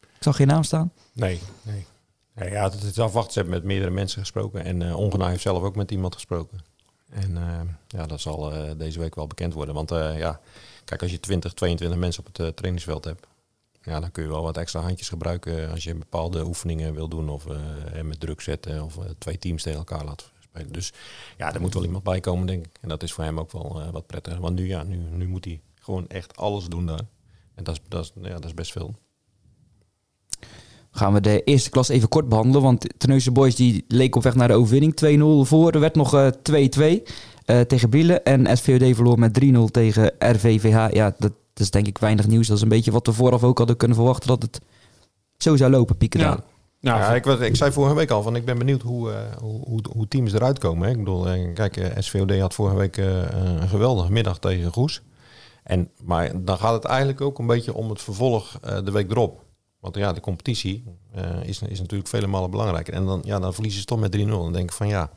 ik 0.00 0.22
zag 0.22 0.36
geen 0.36 0.46
naam 0.46 0.62
staan. 0.62 0.92
Nee, 1.12 1.40
nee. 1.62 1.86
Nee 2.34 2.50
ja, 2.50 2.70
het 2.70 2.82
is 2.82 2.98
afwachten. 2.98 3.32
Ze 3.32 3.38
hebben 3.38 3.56
met 3.56 3.66
meerdere 3.66 3.90
mensen 3.90 4.20
gesproken. 4.20 4.64
En 4.64 4.82
eh 4.82 4.96
Ongenaar 4.96 5.28
heeft 5.28 5.42
zelf 5.42 5.62
ook 5.62 5.76
met 5.76 5.90
iemand 5.90 6.14
gesproken. 6.14 6.60
En 7.10 7.36
eh, 7.36 7.60
ja, 7.88 8.06
dat 8.06 8.20
zal 8.20 8.52
eh, 8.52 8.70
deze 8.76 8.98
week 8.98 9.14
wel 9.14 9.26
bekend 9.26 9.54
worden. 9.54 9.74
Want 9.74 9.90
ja, 9.90 10.40
kijk, 10.84 11.02
als 11.02 11.10
je 11.10 11.20
20, 11.20 11.52
22 11.52 11.98
mensen 11.98 12.24
op 12.26 12.36
het 12.36 12.56
trainingsveld 12.56 13.04
hebt... 13.04 13.26
Ja, 13.82 14.00
dan 14.00 14.10
kun 14.10 14.22
je 14.22 14.28
wel 14.28 14.42
wat 14.42 14.56
extra 14.56 14.80
handjes 14.80 15.08
gebruiken 15.08 15.70
als 15.70 15.84
je 15.84 15.94
bepaalde 15.94 16.44
oefeningen 16.44 16.94
wil 16.94 17.08
doen. 17.08 17.28
Of 17.28 17.46
met 18.02 18.20
druk 18.20 18.40
zetten 18.40 18.82
of 18.82 18.98
twee 19.18 19.38
teams 19.38 19.62
tegen 19.62 19.78
elkaar 19.78 20.04
laten 20.04 20.26
spelen. 20.40 20.72
Dus 20.72 20.92
ja, 21.36 21.54
er 21.54 21.60
moet 21.60 21.74
wel 21.74 21.84
iemand 21.84 22.04
bij 22.04 22.20
komen, 22.20 22.46
denk 22.46 22.66
ik. 22.66 22.78
En 22.80 22.88
dat 22.88 23.02
is 23.02 23.12
voor 23.12 23.24
hem 23.24 23.38
ook 23.38 23.52
wel 23.52 23.90
wat 23.92 24.06
prettiger. 24.06 24.40
Want 24.40 24.54
nu, 24.54 24.66
ja, 24.66 24.82
nu, 24.82 24.96
nu 24.96 25.28
moet 25.28 25.44
hij 25.44 25.60
gewoon 25.80 26.08
echt 26.08 26.36
alles 26.36 26.66
doen 26.66 26.86
daar. 26.86 27.06
En 27.54 27.64
dat 27.64 27.74
is, 27.74 27.80
dat 27.88 28.04
is, 28.04 28.12
ja, 28.22 28.34
dat 28.34 28.44
is 28.44 28.54
best 28.54 28.72
veel. 28.72 28.94
Gaan 30.92 31.12
we 31.12 31.20
de 31.20 31.42
eerste 31.44 31.70
klas 31.70 31.88
even 31.88 32.08
kort 32.08 32.28
behandelen. 32.28 32.62
Want 32.62 32.98
Terneuzen 32.98 33.32
Boys 33.32 33.54
die 33.54 33.84
leek 33.88 34.16
op 34.16 34.22
weg 34.22 34.34
naar 34.34 34.48
de 34.48 34.54
overwinning. 34.54 34.94
2-0 35.44 35.48
voor. 35.48 35.72
Er 35.72 35.80
werd 35.80 35.94
nog 35.94 36.14
eh, 36.14 36.26
2-2 36.98 37.02
eh, 37.44 37.60
tegen 37.60 37.88
Brielen. 37.88 38.24
En 38.24 38.56
SVOD 38.56 38.94
verloor 38.94 39.18
met 39.18 39.40
3-0 39.44 39.58
tegen 39.70 40.12
RVVH. 40.18 40.92
Ja, 40.92 41.14
dat 41.18 41.32
is 41.54 41.70
denk 41.70 41.86
ik 41.86 41.98
weinig 41.98 42.26
nieuws. 42.26 42.46
Dat 42.46 42.56
is 42.56 42.62
een 42.62 42.68
beetje 42.68 42.90
wat 42.90 43.06
we 43.06 43.12
vooraf 43.12 43.44
ook 43.44 43.58
hadden 43.58 43.76
kunnen 43.76 43.96
verwachten. 43.96 44.28
Dat 44.28 44.42
het 44.42 44.60
zo 45.36 45.56
zou 45.56 45.70
lopen, 45.70 45.96
pieken 45.96 46.20
Ja. 46.20 46.26
Nou, 46.80 47.00
Ja, 47.00 47.14
ik, 47.40 47.56
zei 47.56 47.72
vorige 47.72 47.94
week 47.94 48.10
al 48.10 48.22
van 48.22 48.36
ik 48.36 48.44
ben 48.44 48.58
benieuwd 48.58 48.82
hoe, 48.82 49.12
eh, 49.12 49.18
hoe, 49.40 49.80
hoe, 49.92 50.08
teams 50.08 50.32
eruit 50.32 50.58
komen. 50.58 50.84
Hè. 50.86 50.92
Ik 50.92 50.98
bedoel, 50.98 51.28
eh, 51.28 51.54
kijk, 51.54 51.76
eh, 51.76 51.90
SVOD 51.98 52.38
had 52.38 52.54
vorige 52.54 52.76
week 52.76 52.96
eh, 52.96 53.06
een 53.60 53.68
geweldige 53.68 54.12
middag 54.12 54.38
tegen 54.38 54.72
Goes. 54.72 55.02
En, 55.62 55.90
maar 56.04 56.44
dan 56.44 56.58
gaat 56.58 56.72
het 56.72 56.84
eigenlijk 56.84 57.20
ook 57.20 57.38
een 57.38 57.46
beetje 57.46 57.74
om 57.74 57.90
het 57.90 58.02
vervolg 58.02 58.58
eh, 58.62 58.84
de 58.84 58.90
week 58.90 59.10
erop. 59.10 59.44
Want 59.82 59.96
ja, 59.96 60.12
de 60.12 60.20
competitie 60.20 60.84
eh, 61.14 61.44
is, 61.44 61.62
is 61.62 61.80
natuurlijk 61.80 62.08
vele 62.08 62.26
malen 62.26 62.50
belangrijker. 62.50 62.94
En 62.94 63.04
dan, 63.04 63.20
ja, 63.24 63.38
dan 63.38 63.54
verliezen 63.54 63.80
ze 63.80 63.86
toch 63.86 64.00
met 64.00 64.16
3-0. 64.16 64.20
Dan 64.28 64.52
denk 64.52 64.70
ik 64.70 64.76
van 64.76 64.88
ja, 64.88 65.10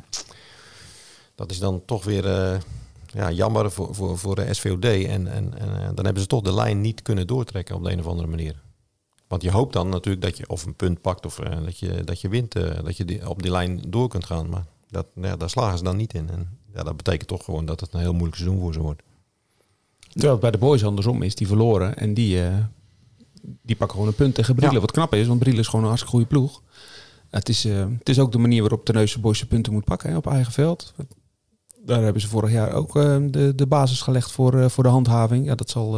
dat 1.35 1.51
is 1.51 1.59
dan 1.59 1.81
toch 1.85 2.03
weer 2.03 2.25
eh, 2.25 2.59
ja, 3.07 3.31
jammer 3.31 3.71
voor, 3.71 3.95
voor, 3.95 4.17
voor 4.17 4.35
de 4.35 4.53
SVOD. 4.53 4.85
En, 4.85 5.27
en, 5.27 5.27
en 5.27 5.81
eh, 5.81 5.89
dan 5.93 6.05
hebben 6.05 6.21
ze 6.21 6.27
toch 6.27 6.41
de 6.41 6.53
lijn 6.53 6.81
niet 6.81 7.01
kunnen 7.01 7.27
doortrekken 7.27 7.75
op 7.75 7.83
de 7.83 7.91
een 7.91 7.99
of 7.99 8.05
andere 8.07 8.27
manier. 8.27 8.61
Want 9.27 9.41
je 9.41 9.51
hoopt 9.51 9.73
dan 9.73 9.89
natuurlijk 9.89 10.25
dat 10.25 10.37
je 10.37 10.49
of 10.49 10.65
een 10.65 10.75
punt 10.75 11.01
pakt 11.01 11.25
of 11.25 11.35
dat, 11.35 11.79
je, 11.79 12.03
dat 12.03 12.21
je 12.21 12.29
wint, 12.29 12.53
dat 12.83 12.97
je 12.97 13.29
op 13.29 13.41
die 13.41 13.51
lijn 13.51 13.81
door 13.87 14.07
kunt 14.07 14.25
gaan. 14.25 14.49
Maar 14.49 14.65
dat, 14.89 15.05
ja, 15.15 15.35
daar 15.35 15.49
slagen 15.49 15.77
ze 15.77 15.83
dan 15.83 15.97
niet 15.97 16.13
in. 16.13 16.29
En 16.29 16.57
ja, 16.73 16.83
dat 16.83 16.97
betekent 16.97 17.27
toch 17.27 17.43
gewoon 17.43 17.65
dat 17.65 17.79
het 17.79 17.93
een 17.93 17.99
heel 17.99 18.13
moeilijk 18.13 18.35
seizoen 18.35 18.59
voor 18.59 18.73
ze 18.73 18.79
wordt. 18.79 19.01
Terwijl 20.09 20.31
het 20.31 20.41
bij 20.41 20.51
de 20.51 20.57
boys 20.57 20.83
andersom 20.83 21.21
is, 21.21 21.35
die 21.35 21.47
verloren. 21.47 21.97
En 21.97 22.13
die, 22.13 22.41
die 23.61 23.75
pakken 23.75 23.97
gewoon 23.97 24.07
een 24.07 24.17
punt 24.17 24.35
tegen 24.35 24.55
Brielle. 24.55 24.75
Ja. 24.75 24.81
Wat 24.81 24.91
knap 24.91 25.13
is, 25.13 25.27
want 25.27 25.39
Brielle 25.39 25.59
is 25.59 25.65
gewoon 25.65 25.81
een 25.81 25.87
hartstikke 25.87 26.17
goede 26.17 26.29
ploeg. 26.29 26.61
Het 27.29 27.49
is, 27.49 27.65
eh, 27.65 27.85
het 27.99 28.09
is 28.09 28.19
ook 28.19 28.31
de 28.31 28.37
manier 28.37 28.61
waarop 28.61 28.85
Terneuzen 28.85 29.21
Boys 29.21 29.37
zijn 29.37 29.49
punten 29.49 29.73
moet 29.73 29.83
pakken 29.83 30.09
hè, 30.09 30.17
op 30.17 30.27
eigen 30.27 30.51
veld. 30.51 30.93
Daar 31.85 32.03
hebben 32.03 32.21
ze 32.21 32.27
vorig 32.27 32.51
jaar 32.51 32.73
ook 32.73 32.95
eh, 32.95 33.17
de, 33.29 33.53
de 33.55 33.67
basis 33.67 34.01
gelegd 34.01 34.31
voor, 34.31 34.59
eh, 34.59 34.69
voor 34.69 34.83
de 34.83 34.89
handhaving. 34.89 35.45
Ja, 35.45 35.55
dat 35.55 35.69
zal, 35.69 35.91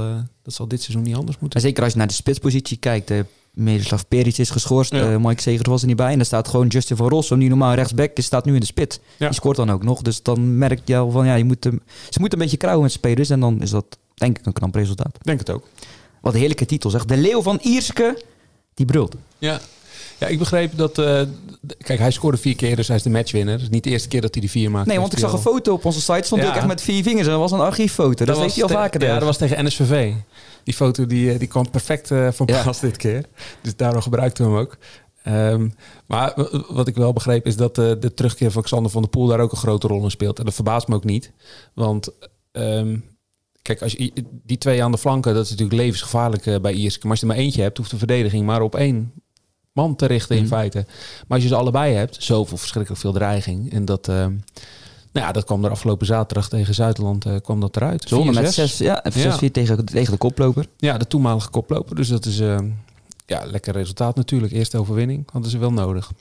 dat 0.43 0.53
zal 0.53 0.67
dit 0.67 0.81
seizoen 0.81 1.03
niet 1.03 1.15
anders 1.15 1.39
moeten. 1.39 1.59
Maar 1.59 1.69
zeker 1.69 1.83
als 1.83 1.91
je 1.91 1.97
naar 1.97 2.07
de 2.07 2.13
spitspositie 2.13 2.77
kijkt. 2.77 3.11
Miroslav 3.53 4.01
Peric 4.07 4.37
is 4.37 4.49
geschorst. 4.49 4.91
Ja. 4.91 5.19
Mike 5.19 5.41
Segers 5.41 5.69
was 5.69 5.81
er 5.81 5.87
niet 5.87 5.95
bij. 5.95 6.11
En 6.11 6.15
daar 6.15 6.25
staat 6.25 6.47
gewoon 6.47 6.67
Justin 6.67 6.97
van 6.97 7.09
Rossum, 7.09 7.39
die 7.39 7.49
normaal 7.49 7.73
rechtsback 7.73 8.11
is, 8.13 8.25
staat 8.25 8.45
nu 8.45 8.53
in 8.53 8.59
de 8.59 8.65
spits. 8.65 8.99
Ja. 9.17 9.25
Die 9.25 9.35
scoort 9.35 9.55
dan 9.55 9.71
ook 9.71 9.83
nog. 9.83 10.01
Dus 10.01 10.23
dan 10.23 10.57
merk 10.57 10.81
je 10.85 10.97
al 10.97 11.11
van, 11.11 11.25
ja, 11.25 11.35
je 11.35 11.43
moet 11.43 11.63
ze 12.09 12.19
moeten 12.19 12.37
een 12.37 12.43
beetje 12.43 12.57
krauwen 12.57 12.83
met 12.83 12.91
spelers. 12.91 13.29
En 13.29 13.39
dan 13.39 13.61
is 13.61 13.69
dat 13.69 13.97
denk 14.13 14.39
ik 14.39 14.45
een 14.45 14.53
knap 14.53 14.75
resultaat. 14.75 15.17
Denk 15.21 15.39
het 15.39 15.49
ook. 15.49 15.67
Wat 16.27 16.33
een 16.35 16.39
heerlijke 16.47 16.65
titel 16.65 16.89
zeg. 16.89 17.05
De 17.05 17.17
Leeuw 17.17 17.41
van 17.41 17.59
Ierske 17.61 18.21
die 18.73 18.85
brult. 18.85 19.15
Ja. 19.37 19.59
Ja, 20.19 20.27
ik 20.27 20.39
begreep 20.39 20.77
dat... 20.77 20.97
eh, 20.97 21.21
kijk, 21.77 21.99
hij 21.99 22.11
scoorde 22.11 22.37
vier 22.37 22.55
keer, 22.55 22.75
dus 22.75 22.87
hij 22.87 22.95
is 22.95 23.03
de 23.03 23.09
matchwinner. 23.09 23.53
Het 23.53 23.61
is 23.61 23.69
niet 23.69 23.83
de 23.83 23.89
eerste 23.89 24.07
keer 24.07 24.21
dat 24.21 24.31
hij 24.33 24.41
die 24.41 24.49
vier 24.51 24.71
maakt. 24.71 24.87
Nee, 24.87 24.99
want 24.99 25.13
ik 25.13 25.19
zag 25.19 25.33
een 25.33 25.39
foto 25.39 25.73
op 25.73 25.85
onze 25.85 26.01
site. 26.01 26.21
Stond 26.23 26.41
Ja. 26.41 26.47
ook 26.49 26.55
echt 26.55 26.67
met 26.67 26.81
vier 26.81 27.03
vingers. 27.03 27.25
En 27.25 27.31
dat 27.31 27.39
was 27.41 27.51
een 27.51 27.59
archieffoto. 27.59 28.25
Dat, 28.25 28.37
heeft 28.37 28.53
hij 28.55 28.63
al 28.63 28.69
vaker 28.69 28.99
Ja, 29.01 29.05
gedaan. 29.05 29.15
dat 29.19 29.27
was 29.27 29.37
tegen 29.37 29.65
NSVV. 29.65 30.13
Die 30.63 30.73
foto 30.73 31.05
die, 31.05 31.31
eh, 31.31 31.39
die 31.39 31.47
kwam 31.47 31.69
perfect 31.69 32.11
eh, 32.11 32.27
van 32.31 32.47
Ja. 32.51 32.63
pas 32.63 32.79
dit 32.79 32.97
keer. 32.97 33.25
Dus 33.61 33.75
daarom 33.75 34.01
gebruikten 34.01 34.45
we 34.45 34.51
hem 34.51 34.59
ook. 34.61 34.77
Ehm, 35.23 35.69
maar 36.07 36.33
wat 36.69 36.87
ik 36.87 36.95
wel 36.95 37.13
begreep 37.13 37.45
is 37.45 37.55
dat 37.55 37.75
de 37.75 38.11
terugkeer 38.15 38.51
van 38.51 38.61
Xander 38.63 38.91
van 38.91 39.01
der 39.01 39.09
Poel 39.09 39.27
daar 39.27 39.39
ook 39.39 39.51
een 39.51 39.57
grote 39.57 39.87
rol 39.87 40.03
in 40.03 40.11
speelt. 40.11 40.39
En 40.39 40.45
dat 40.45 40.53
verbaast 40.53 40.87
me 40.87 40.95
ook 40.95 41.03
niet. 41.03 41.31
Want 41.73 42.09
ehm, 42.51 42.97
kijk, 43.67 43.81
als 43.81 43.91
je, 43.91 44.11
die 44.45 44.57
twee 44.57 44.83
aan 44.83 44.91
de 44.91 44.97
flanken, 44.97 45.33
dat 45.33 45.43
is 45.45 45.49
natuurlijk 45.49 45.77
levensgevaarlijk 45.79 46.45
eh, 46.45 46.59
bij 46.59 46.73
Iersk. 46.73 47.01
Maar 47.03 47.11
als 47.11 47.19
je 47.19 47.25
er 47.27 47.31
maar 47.33 47.41
eentje 47.43 47.61
hebt, 47.61 47.77
hoeft 47.77 47.89
de 47.89 47.97
verdediging 47.97 48.45
maar 48.45 48.61
op 48.61 48.75
één 48.75 49.11
man 49.73 49.95
te 49.95 50.05
richten 50.05 50.35
in 50.35 50.41
Mhm. 50.43 50.51
feite. 50.51 50.85
Maar 50.87 51.25
als 51.37 51.41
je 51.41 51.47
ze 51.47 51.55
allebei 51.55 51.93
hebt, 51.95 52.23
zoveel 52.23 52.57
verschrikkelijk 52.57 53.01
veel 53.01 53.13
dreiging. 53.13 53.71
En 53.71 53.85
dat... 53.85 54.07
ehm, 54.07 54.33
nou 55.11 55.25
ja, 55.27 55.31
dat 55.31 55.43
kwam 55.43 55.65
er 55.65 55.71
afgelopen 55.71 56.05
zaterdag 56.05 56.49
tegen 56.49 56.73
Zuidland 56.73 57.25
eh, 57.25 57.35
kwam 57.43 57.59
dat 57.59 57.75
eruit. 57.75 58.03
Ze 58.07 58.15
wonnen 58.15 58.33
met 58.33 58.45
4-6. 58.45 58.53
6, 58.53 58.77
ja, 58.77 59.03
6-4 59.03 59.39
Ja. 59.39 59.49
tegen, 59.51 59.85
tegen 59.85 60.11
de 60.11 60.17
koploper. 60.17 60.65
Ja, 60.77 60.97
de 60.97 61.07
toenmalige 61.07 61.49
koploper. 61.49 61.95
Dus 61.95 62.07
dat 62.07 62.25
is 62.25 62.39
eh, 62.39 62.57
ja, 63.25 63.45
lekker 63.45 63.73
resultaat 63.73 64.15
natuurlijk. 64.15 64.53
Eerste 64.53 64.77
overwinning 64.77 65.29
hadden 65.31 65.51
ze 65.51 65.57
wel 65.57 65.73
nodig. 65.73 66.11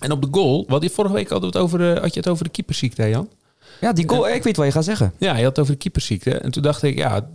En 0.00 0.10
op 0.12 0.22
de 0.22 0.28
goal, 0.30 0.64
wat 0.68 0.82
je 0.82 0.90
vorige 0.90 1.14
week 1.14 1.28
hadden 1.28 1.50
we 1.52 1.58
het 1.58 1.64
over, 1.66 1.92
eh, 1.94 2.00
had 2.02 2.14
je 2.14 2.20
het 2.20 2.28
over 2.28 2.44
de 2.44 2.50
keepersziekte, 2.50 3.02
hè, 3.02 3.08
Jan? 3.08 3.28
Ja, 3.80 3.92
die 3.92 4.08
goal, 4.08 4.28
ik 4.28 4.42
weet 4.42 4.56
wat 4.56 4.66
je 4.66 4.72
gaat 4.72 4.84
zeggen. 4.84 5.12
Ja, 5.18 5.36
je 5.36 5.42
had 5.42 5.56
het 5.56 5.58
over 5.58 5.72
de 5.72 5.78
keepersziekte. 5.78 6.38
En 6.38 6.50
toen 6.50 6.62
dacht 6.62 6.82
ik, 6.82 6.96
ja, 6.96 7.28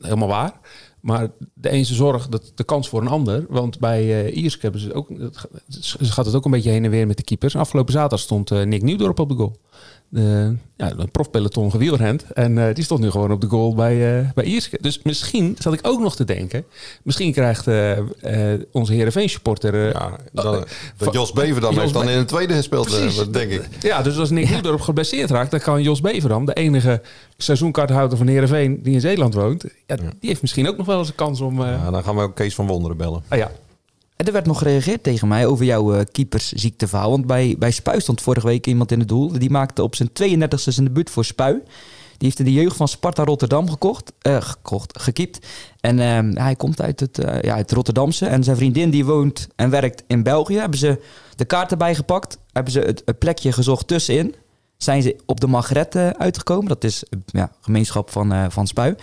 helemaal 0.00 0.28
waar. 0.28 0.52
Maar 1.00 1.28
de 1.54 1.68
ene 1.68 1.84
zorg, 1.84 2.28
dat 2.28 2.52
de 2.54 2.64
kans 2.64 2.88
voor 2.88 3.00
een 3.00 3.08
ander. 3.08 3.46
Want 3.48 3.78
bij 3.78 4.24
eh 4.24 4.36
Iersk 4.36 4.62
hebben 4.62 4.80
ze 4.80 4.92
ook, 4.92 5.08
ze 5.68 6.12
gaat 6.12 6.26
het 6.26 6.34
ook 6.34 6.44
een 6.44 6.50
beetje 6.50 6.70
heen 6.70 6.84
en 6.84 6.90
weer 6.90 7.06
met 7.06 7.16
de 7.16 7.22
keepers. 7.22 7.56
Afgelopen 7.56 7.92
zaterdag 7.92 8.20
stond 8.20 8.50
eh, 8.50 8.62
Nick 8.62 8.82
Nieuwdorp 8.82 9.18
op 9.18 9.28
de 9.28 9.34
goal. 9.34 9.60
De, 10.08 10.54
ja, 10.76 10.92
een 10.96 11.10
profpeloton 11.10 11.70
gewielrend. 11.70 12.24
En 12.32 12.58
eh, 12.68 12.74
die 12.74 12.84
stond 12.84 13.00
nu 13.00 13.10
gewoon 13.10 13.32
op 13.32 13.40
de 13.40 13.46
goal 13.46 13.74
bij, 13.74 14.18
eh 14.20 14.28
bij 14.34 14.44
Iersk. 14.44 14.82
Dus 14.82 15.00
misschien 15.02 15.56
zat 15.58 15.72
ik 15.72 15.80
ook 15.82 16.00
nog 16.00 16.16
te 16.16 16.24
denken. 16.24 16.64
Misschien 17.02 17.32
krijgt 17.32 17.66
eh, 17.66 17.92
eh, 18.52 18.60
onze 18.72 18.92
Heerenveen 18.92 19.28
supporter... 19.28 19.74
eh, 19.86 19.92
Ja, 19.92 20.16
dan, 20.32 20.54
eh, 20.54 20.60
dat 20.96 21.12
Jos 21.14 21.32
Bever 21.32 21.60
dan 21.60 21.72
Jos 21.72 21.80
heeft 21.80 21.94
dan 21.94 22.08
in 22.08 22.18
een 22.18 22.26
tweede 22.26 22.54
gespeeld, 22.54 22.92
eh, 22.94 23.08
denk 23.30 23.50
ik. 23.50 23.62
Ja, 23.80 24.02
dus 24.02 24.18
als 24.18 24.30
Nick 24.30 24.50
Nieuwdorp 24.50 24.80
geblesseerd 24.80 25.30
raakt, 25.30 25.50
dan 25.50 25.60
kan 25.60 25.82
Jos 25.82 26.00
Beverdam, 26.00 26.44
de 26.44 26.54
enige 26.54 27.02
seizoenkaarthouder 27.36 28.18
van 28.18 28.26
Heerenveen 28.26 28.82
die 28.82 28.94
in 28.94 29.00
Zeeland 29.00 29.34
woont, 29.34 29.64
ja, 29.86 29.96
die 29.96 30.06
heeft 30.20 30.42
misschien 30.42 30.68
ook 30.68 30.76
nog 30.76 30.86
wel 30.86 30.98
eens 30.98 31.08
een 31.08 31.14
kans 31.14 31.40
om... 31.40 31.60
eh, 31.62 31.66
Ja, 31.70 31.90
dan 31.90 32.02
gaan 32.04 32.16
we 32.16 32.22
ook 32.22 32.34
Kees 32.34 32.54
van 32.54 32.66
Wonderen 32.66 32.96
bellen. 32.96 33.22
ah 33.28 33.38
ja, 33.38 33.50
Er 34.16 34.32
werd 34.32 34.46
nog 34.46 34.58
gereageerd 34.58 35.02
tegen 35.02 35.28
mij 35.28 35.46
over 35.46 35.64
jouw 35.64 35.94
eh, 35.94 36.04
keepersziekteverhaal. 36.12 37.10
Want 37.10 37.26
bij, 37.26 37.56
bij 37.58 37.70
Spui 37.70 38.00
stond 38.00 38.20
vorige 38.20 38.46
week 38.46 38.66
iemand 38.66 38.92
in 38.92 38.98
het 38.98 39.08
doel. 39.08 39.38
Die 39.38 39.50
maakte 39.50 39.82
op 39.82 39.94
zijn 39.94 40.08
32e 40.08 40.54
zijn 40.54 40.86
debuut 40.86 41.10
voor 41.10 41.24
Spui. 41.24 41.54
Die 42.18 42.28
heeft 42.28 42.38
in 42.38 42.44
de 42.44 42.52
jeugd 42.52 42.76
van 42.76 42.88
Sparta 42.88 43.24
Rotterdam 43.24 43.70
gekocht, 43.70 44.12
eh, 44.20 44.40
gekocht 44.40 45.00
gekiept. 45.00 45.46
En 45.80 45.98
ehm, 46.00 46.36
hij 46.36 46.56
komt 46.56 46.80
uit 46.80 47.00
het, 47.00 47.18
eh, 47.18 47.42
ja, 47.42 47.54
uit 47.54 47.72
Rotterdamse. 47.72 48.26
En 48.26 48.44
zijn 48.44 48.56
vriendin 48.56 48.90
die 48.90 49.04
woont 49.04 49.48
en 49.56 49.70
werkt 49.70 50.02
in 50.06 50.22
België. 50.22 50.56
Hebben 50.56 50.78
ze 50.78 51.02
de 51.34 51.44
kaart 51.44 51.70
erbij 51.70 51.94
gepakt. 51.94 52.38
Hebben 52.52 52.72
ze 52.72 52.80
het, 52.80 53.18
plekje 53.18 53.52
gezocht 53.52 53.86
tussenin. 53.86 54.34
Zijn 54.76 55.02
ze 55.02 55.16
op 55.26 55.40
de 55.40 55.46
Magret 55.46 55.96
uitgekomen. 55.96 56.68
Dat 56.68 56.84
is 56.84 57.04
ja, 57.26 57.52
gemeenschap 57.60 58.10
van, 58.10 58.52
van 58.52 58.66
Spui. 58.66 58.94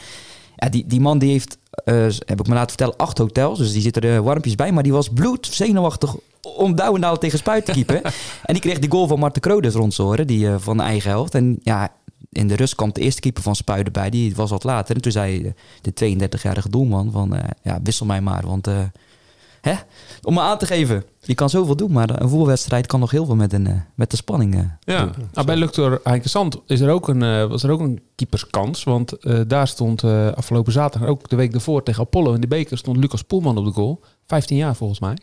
Ja, 0.64 0.70
die, 0.70 0.86
die 0.88 1.02
man 1.02 1.20
die 1.20 1.32
heeft, 1.32 1.58
eh, 1.70 1.96
heb 2.26 2.40
ik 2.40 2.48
me 2.48 2.54
laten 2.54 2.68
vertellen, 2.68 2.96
acht 2.98 3.18
hotels. 3.18 3.58
Dus 3.58 3.72
die 3.72 3.82
zitten 3.82 4.02
er 4.02 4.24
warmpjes 4.24 4.56
bij. 4.56 4.72
Maar 4.72 4.84
die 4.84 4.92
was 4.92 5.10
bloed 5.10 5.48
zenuwachtig 5.52 6.16
om 6.42 6.76
Douwendaal 6.76 7.18
tegen 7.18 7.38
Spuit 7.38 7.66
te 7.66 7.72
keepen. 7.72 8.02
en 8.46 8.54
die 8.54 8.60
kreeg 8.60 8.80
die 8.80 8.92
goal 8.92 9.08
van 9.08 9.20
Marten 9.20 9.42
Krodes 9.42 9.74
rond 9.74 9.94
zijn 9.94 10.08
oren, 10.08 10.28
die 10.28 10.48
eh, 10.48 10.56
van 10.58 10.78
de 10.78 10.84
eigen 10.84 11.10
helft. 11.10 11.36
En 11.36 11.60
ja, 11.64 11.92
in 12.30 12.48
de 12.48 12.56
rust 12.56 12.76
kwam 12.76 12.94
de 12.94 13.02
eerste 13.02 13.22
keeper 13.22 13.44
van 13.44 13.56
Spuit 13.56 13.86
erbij. 13.86 14.10
Die 14.10 14.36
was 14.36 14.50
wat 14.50 14.64
later. 14.64 14.96
En 14.96 15.02
toen 15.02 15.12
zei 15.12 15.54
de 15.82 16.16
32-jarige 16.30 16.70
doelman 16.70 17.12
van, 17.12 17.36
eh, 17.36 17.50
ja, 17.64 17.80
wissel 17.84 18.06
mij 18.06 18.22
maar. 18.22 18.46
Want, 18.46 18.68
eh, 18.68 18.80
hè, 19.64 19.74
om 20.22 20.34
me 20.34 20.40
aan 20.40 20.58
te 20.58 20.66
geven. 20.66 21.04
Je 21.20 21.36
kan 21.36 21.50
zoveel 21.50 21.76
doen, 21.76 21.92
maar 21.92 22.10
een 22.10 22.30
voetbalwedstrijd 22.30 22.88
kan 22.88 23.00
nog 23.00 23.12
heel 23.12 23.26
veel 23.26 23.36
met, 23.36 23.54
een, 23.54 23.68
eh, 23.68 23.76
met 23.96 24.12
de 24.12 24.16
spanning. 24.16 24.56
eh, 24.56 24.62
ja. 24.80 25.10
Nou, 25.34 25.46
bij 25.46 25.56
Luctor 25.56 26.00
Heinkensand 26.04 26.60
is 26.66 26.80
er 26.80 26.90
ook 26.90 27.08
een, 27.08 27.24
eh, 27.24 27.46
was 27.46 27.64
er 27.64 27.72
ook 27.72 27.80
een 27.80 28.02
keeperskans, 28.16 28.84
want 28.84 29.14
daar 29.48 29.68
stond 29.68 30.04
afgelopen 30.36 30.72
zaterdag, 30.72 31.10
ook 31.10 31.30
de 31.30 31.36
week 31.36 31.54
ervoor 31.54 31.84
tegen 31.84 32.02
Apollo 32.02 32.34
in 32.34 32.42
de 32.42 32.48
beker, 32.48 32.78
stond 32.78 32.98
Lucas 32.98 33.22
Poelman 33.22 33.58
op 33.58 33.66
de 33.66 33.72
goal. 33.72 34.02
15 34.28 34.58
jaar 34.58 34.76
volgens 34.76 35.00
mij. 35.00 35.18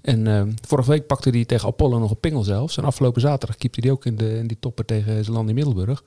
En 0.00 0.54
vorige 0.66 0.90
week 0.90 1.06
pakte 1.06 1.30
hij 1.30 1.44
tegen 1.44 1.68
Apollo 1.68 1.98
nog 1.98 2.10
een 2.10 2.20
pingel 2.20 2.42
zelfs. 2.42 2.76
En 2.76 2.84
afgelopen 2.84 3.20
zaterdag 3.20 3.56
keepte 3.56 3.80
hij 3.80 3.90
ook 3.90 4.04
in, 4.04 4.16
de, 4.16 4.38
in 4.38 4.46
die 4.46 4.56
topper 4.60 4.84
tegen 4.84 5.24
Zeeland 5.24 5.48
in 5.48 5.54
Middelburg. 5.54 6.02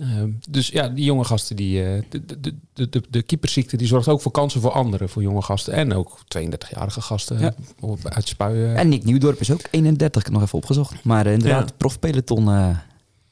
Ehm, 0.00 0.30
dus 0.48 0.68
ja, 0.68 0.88
die 0.88 1.04
jonge 1.04 1.24
gasten, 1.24 1.56
die, 1.56 1.84
eh, 1.84 2.02
de, 2.08 2.24
de, 2.40 2.54
de, 2.88 3.02
de, 3.10 3.22
keepersziekte, 3.22 3.76
die 3.76 3.86
zorgt 3.86 4.08
ook 4.08 4.20
voor 4.20 4.32
kansen 4.32 4.60
voor 4.60 4.70
anderen, 4.70 5.08
voor 5.08 5.22
jonge 5.22 5.42
gasten. 5.42 5.72
En 5.72 5.94
ook 5.94 6.18
32-jarige 6.38 7.00
gasten 7.00 7.38
Ja. 7.38 7.54
uit 8.02 8.28
Spuien. 8.28 8.76
En 8.76 8.88
Nick 8.88 9.04
Nieuwdorp 9.04 9.40
is 9.40 9.50
ook 9.50 9.60
31, 9.70 10.20
ik 10.20 10.26
heb 10.26 10.34
nog 10.36 10.42
even 10.44 10.58
opgezocht. 10.58 11.04
Maar 11.04 11.26
inderdaad, 11.26 11.68
Ja. 11.68 11.74
profpeloton 11.76 12.48
eh 12.50 12.76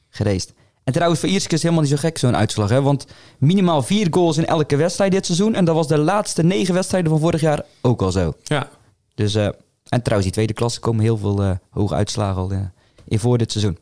gereisd. 0.09 0.53
En 0.83 0.93
trouwens, 0.93 1.19
voor 1.21 1.29
Iersk 1.29 1.51
is 1.51 1.61
helemaal 1.61 1.83
niet 1.83 1.91
zo 1.91 1.97
gek 1.97 2.17
zo'n 2.17 2.35
uitslag. 2.35 2.69
Hè? 2.69 2.81
Want 2.81 3.05
minimaal 3.37 3.81
vier 3.83 4.07
goals 4.11 4.37
in 4.37 4.45
elke 4.45 4.75
wedstrijd 4.75 5.11
dit 5.11 5.25
seizoen. 5.25 5.55
En 5.55 5.65
dat 5.65 5.75
was 5.75 5.87
de 5.87 5.97
laatste 5.97 6.43
negen 6.43 6.73
wedstrijden 6.73 7.11
van 7.11 7.19
vorig 7.19 7.41
jaar 7.41 7.61
ook 7.81 8.01
al 8.01 8.11
zo. 8.11 8.33
ja, 8.43 8.69
Dus, 9.15 9.35
eh, 9.35 9.45
en 9.89 10.01
trouwens, 10.01 10.23
die 10.23 10.31
tweede 10.31 10.53
klasse 10.53 10.79
komen 10.79 11.03
heel 11.03 11.17
veel 11.17 11.41
eh, 11.43 11.51
hoge 11.69 11.93
uitslagen 11.95 12.41
al 12.41 12.51
eh, 12.51 12.59
in 13.07 13.19
voor 13.19 13.37
dit 13.37 13.51
seizoen. 13.51 13.77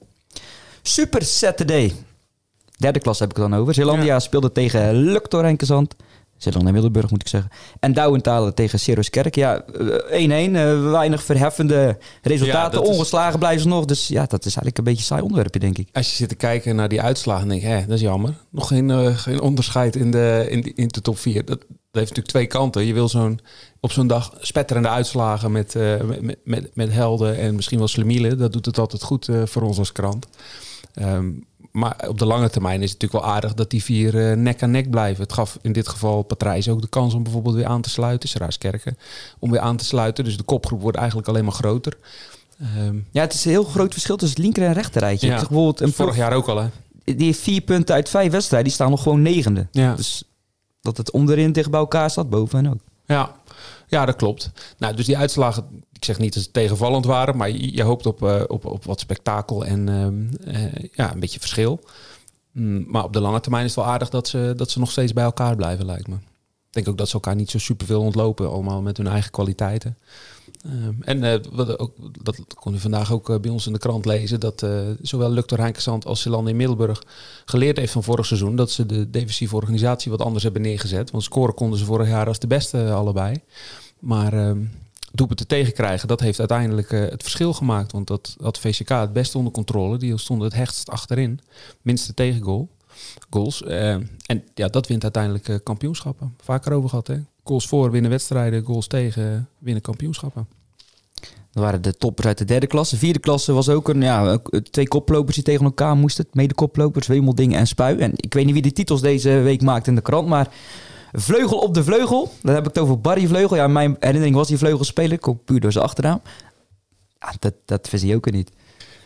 Super 0.81 1.23
Saturday. 1.23 1.93
Derde 2.77 2.99
klasse 2.99 3.23
heb 3.23 3.31
ik 3.31 3.37
het 3.37 3.49
dan 3.51 3.59
over. 3.59 3.73
Zeelandia 3.73 4.19
speelde 4.19 4.51
tegen 4.51 4.95
Luctor 4.95 5.43
Enkezand. 5.43 5.95
Zeeland 6.37 6.65
en 6.67 6.73
Middelburg 6.73 7.09
moet 7.11 7.21
ik 7.21 7.27
zeggen. 7.27 7.51
En 7.79 7.93
Douwentalen 7.93 8.53
tegen 8.55 8.79
Seroskerk. 8.79 9.35
Ja, 9.35 9.61
eh, 10.09 10.21
1-1. 10.21 10.55
eh, 10.55 10.91
weinig 10.91 11.23
verheffende 11.23 11.97
resultaten. 12.21 12.61
Ja, 12.61 12.69
dat 12.69 12.83
is- 12.83 12.89
Ongeslagen 12.95 13.39
blijven 13.39 13.61
ze 13.61 13.67
nog. 13.67 13.85
Dus 13.85 14.07
ja, 14.07 14.21
dat 14.25 14.39
is 14.39 14.45
eigenlijk 14.45 14.77
een 14.77 14.83
beetje 14.83 14.99
een 14.99 15.05
saai 15.05 15.21
onderwerpje, 15.21 15.59
denk 15.59 15.77
ik. 15.77 15.89
Als 15.93 16.09
je 16.09 16.15
zit 16.15 16.29
te 16.29 16.35
kijken 16.35 16.75
naar 16.75 16.89
die 16.89 17.01
uitslagen, 17.01 17.47
denk 17.47 17.61
je, 17.61 17.67
hè, 17.67 17.85
dat 17.85 17.95
is 17.95 18.01
jammer. 18.01 18.33
Nog 18.51 18.67
geen, 18.67 18.89
eh, 18.91 19.17
geen 19.17 19.41
onderscheid 19.41 19.95
in 19.95 20.11
de, 20.11 20.45
in, 20.49 20.61
de- 20.61 20.73
in 20.73 20.87
de 20.87 21.01
top 21.01 21.17
4. 21.17 21.45
Dat, 21.45 21.47
dat 21.59 21.67
heeft 21.91 22.07
natuurlijk 22.15 22.27
twee 22.27 22.45
kanten. 22.47 22.85
Je 22.85 22.93
wil 22.93 23.09
zo'n 23.09 23.39
op 23.79 23.91
zo'n 23.91 24.07
dag 24.07 24.33
spetterende 24.39 24.89
uitslagen 24.89 25.51
met, 25.51 25.75
eh, 25.75 26.01
met, 26.21 26.37
met- 26.43 26.69
met, 26.75 26.91
helden 26.93 27.37
en 27.37 27.55
misschien 27.55 27.77
wel 27.77 27.87
slemielen. 27.87 28.37
Dat 28.37 28.53
doet 28.53 28.65
het 28.65 28.77
altijd 28.79 29.03
goed 29.03 29.27
eh, 29.27 29.41
voor 29.45 29.61
ons 29.61 29.77
als 29.77 29.91
krant. 29.91 30.27
Ehm, 30.93 31.29
maar 31.77 32.05
op 32.07 32.19
de 32.19 32.25
lange 32.25 32.49
termijn 32.49 32.81
is 32.81 32.91
het 32.91 33.01
natuurlijk 33.01 33.25
wel 33.25 33.35
aardig 33.35 33.53
dat 33.53 33.69
die 33.69 33.83
vier 33.83 34.29
eh, 34.29 34.37
nek 34.37 34.63
aan 34.63 34.71
nek 34.71 34.89
blijven. 34.89 35.23
Het 35.23 35.33
gaf 35.33 35.57
in 35.61 35.71
dit 35.71 35.87
geval 35.87 36.23
Patrijs 36.23 36.69
ook 36.69 36.81
de 36.81 36.87
kans 36.87 37.13
om 37.13 37.23
bijvoorbeeld 37.23 37.55
weer 37.55 37.65
aan 37.65 37.81
te 37.81 37.89
sluiten. 37.89 38.29
Seraaskerken. 38.29 38.97
Om 39.39 39.51
weer 39.51 39.59
aan 39.59 39.77
te 39.77 39.85
sluiten. 39.85 40.23
Dus 40.23 40.37
de 40.37 40.43
kopgroep 40.43 40.81
wordt 40.81 40.97
eigenlijk 40.97 41.27
alleen 41.27 41.43
maar 41.43 41.53
groter. 41.53 41.97
Ehm, 42.59 42.95
Ja, 43.11 43.21
het 43.21 43.33
is 43.33 43.45
een 43.45 43.51
heel 43.51 43.63
groot 43.63 43.93
verschil 43.93 44.17
tussen 44.17 44.37
het 44.37 44.45
linker 44.45 44.65
en 44.65 44.73
rechter 44.73 45.01
rijtje. 45.01 45.27
Ja. 45.27 45.35
Bijvoorbeeld 45.35 45.81
een 45.81 45.93
vorig 45.93 46.15
jaar 46.15 46.33
ook 46.33 46.47
al, 46.47 46.57
hè? 46.57 46.67
Die 47.03 47.25
heeft 47.25 47.39
vier 47.39 47.61
punten 47.61 47.95
uit 47.95 48.09
vijf 48.09 48.31
wedstrijden. 48.31 48.67
Die 48.67 48.77
staan 48.77 48.89
nog 48.89 49.01
gewoon 49.03 49.21
negende. 49.21 49.67
Ja. 49.71 49.95
Dus 49.95 50.23
dat 50.81 50.97
het 50.97 51.11
onderin 51.11 51.51
dicht 51.51 51.69
bij 51.69 51.79
elkaar 51.79 52.09
staat, 52.09 52.29
boven 52.29 52.67
ook. 52.67 52.79
Ja, 53.05 53.35
ja 53.87 54.05
dat 54.05 54.15
klopt. 54.15 54.51
Nou, 54.77 54.95
dus 54.95 55.05
die 55.05 55.17
uitslagen, 55.17 55.83
ik 55.97 56.05
zeg 56.05 56.19
niet 56.19 56.33
dat 56.33 56.43
ze 56.43 56.51
tegenvallend 56.51 57.05
waren, 57.05 57.37
maar 57.37 57.49
je, 57.49 57.83
hoopt 57.83 58.05
op, 58.05 58.23
eh, 58.23 58.41
op, 58.47 58.65
op 58.65 58.83
wat 58.85 58.99
spektakel 58.99 59.65
en 59.65 59.89
ehm, 59.89 60.53
eh, 60.55 60.89
ja, 60.93 61.13
een 61.13 61.19
beetje 61.19 61.39
verschil. 61.39 61.79
Mm, 62.51 62.85
maar 62.87 63.03
op 63.03 63.13
de 63.13 63.19
lange 63.19 63.39
termijn 63.39 63.65
is 63.65 63.75
het 63.75 63.83
wel 63.83 63.93
aardig 63.93 64.09
dat 64.09 64.27
ze, 64.27 64.53
dat 64.55 64.71
ze 64.71 64.79
nog 64.79 64.91
steeds 64.91 65.13
bij 65.13 65.23
elkaar 65.23 65.55
blijven, 65.55 65.85
lijkt 65.85 66.07
me. 66.07 66.15
Ik 66.15 66.73
denk 66.73 66.87
ook 66.87 66.97
dat 66.97 67.07
ze 67.07 67.13
elkaar 67.13 67.35
niet 67.35 67.51
zo 67.51 67.57
superveel 67.57 68.01
ontlopen, 68.01 68.49
allemaal 68.49 68.81
met 68.81 68.97
hun 68.97 69.07
eigen 69.07 69.31
kwaliteiten. 69.31 69.97
Ehm, 70.63 70.93
en 71.01 71.23
eh, 71.23 71.39
wat 71.51 71.79
ook, 71.79 71.91
dat 72.23 72.39
kon 72.55 72.73
u 72.73 72.79
vandaag 72.79 73.11
ook 73.11 73.41
bij 73.41 73.51
ons 73.51 73.67
in 73.67 73.73
de 73.73 73.79
krant 73.79 74.05
lezen, 74.05 74.39
dat 74.39 74.65
zowel 75.01 75.31
Luctor 75.31 75.59
Heinkensand 75.59 76.05
als 76.05 76.21
Zeeland 76.21 76.47
in 76.47 76.55
Middelburg 76.55 77.03
geleerd 77.45 77.77
heeft 77.77 77.91
van 77.91 78.03
vorig 78.03 78.25
seizoen 78.25 78.55
dat 78.55 78.71
ze 78.71 78.85
de 78.85 79.09
defensieve 79.09 79.55
organisatie 79.55 80.11
wat 80.11 80.21
anders 80.21 80.43
hebben 80.43 80.61
neergezet. 80.61 81.11
Want 81.11 81.23
scoren 81.23 81.53
konden 81.53 81.79
ze 81.79 81.85
vorig 81.85 82.07
jaar 82.07 82.27
als 82.27 82.39
de 82.39 82.47
beste 82.47 82.91
allebei. 82.91 83.41
Maar 83.99 84.33
ehm 84.33 84.59
doelpunten 85.11 85.47
tegenkrijgen, 85.47 86.07
dat 86.07 86.19
heeft 86.19 86.39
uiteindelijk 86.39 86.91
eh, 86.91 86.99
het 86.99 87.21
verschil 87.21 87.53
gemaakt. 87.53 87.91
Want 87.91 88.07
dat 88.07 88.35
had 88.41 88.59
VCK 88.59 88.89
het 88.89 89.13
beste 89.13 89.37
onder 89.37 89.53
controle. 89.53 89.97
Die 89.97 90.17
stonden 90.17 90.47
het 90.47 90.55
hechtst 90.55 90.89
achterin. 90.89 91.39
Minste 91.81 92.13
tegengoal. 92.13 92.69
Goals. 93.29 93.63
Eh, 93.63 93.91
en 94.25 94.43
ja, 94.53 94.67
dat 94.67 94.87
wint 94.87 95.03
uiteindelijk 95.03 95.47
eh, 95.47 95.55
kampioenschappen. 95.63 96.35
Vaker 96.43 96.73
over 96.73 96.89
gehad, 96.89 97.07
hè? 97.07 97.17
Goals 97.43 97.67
voor 97.67 97.91
winnen 97.91 98.11
wedstrijden, 98.11 98.63
goals 98.63 98.87
tegen 98.87 99.49
winnen 99.59 99.81
kampioenschappen. 99.81 100.47
Dat 101.51 101.63
waren 101.63 101.81
de 101.81 101.97
toppers 101.97 102.27
uit 102.27 102.37
de 102.37 102.45
derde 102.45 102.67
klasse. 102.67 102.97
Vierde 102.97 103.19
klasse 103.19 103.51
was 103.51 103.69
ook 103.69 103.89
een, 103.89 104.01
ja, 104.01 104.39
twee 104.71 104.87
koplopers 104.87 105.35
die 105.35 105.43
tegen 105.43 105.65
elkaar 105.65 105.95
moesten. 105.95 106.27
Mede 106.31 106.53
koplopers, 106.53 107.07
Wemelding 107.07 107.55
en 107.55 107.67
Spui. 107.67 107.97
En 107.97 108.11
ik 108.15 108.33
weet 108.33 108.45
niet 108.45 108.53
wie 108.53 108.61
de 108.61 108.71
titels 108.71 109.01
deze 109.01 109.29
week 109.29 109.61
maakt 109.61 109.87
in 109.87 109.95
de 109.95 110.01
krant, 110.01 110.27
maar 110.27 110.49
Vleugel 111.19 111.57
op 111.59 111.73
de 111.73 111.83
vleugel. 111.83 112.33
Dan 112.41 112.53
heb 112.53 112.67
ik 112.67 112.73
het 112.73 112.83
over 112.83 113.01
Barry 113.01 113.27
Vleugel. 113.27 113.55
Ja, 113.55 113.67
mijn 113.67 113.95
herinnering 113.99 114.35
was 114.35 114.47
die 114.47 114.57
vleugelspeler. 114.57 115.19
Komt 115.19 115.45
puur 115.45 115.59
door 115.59 115.71
zijn 115.71 115.83
achternaam. 115.83 116.21
Dat, 117.39 117.53
dat 117.65 117.91
je 117.91 118.15
ook 118.15 118.31
niet. 118.31 118.51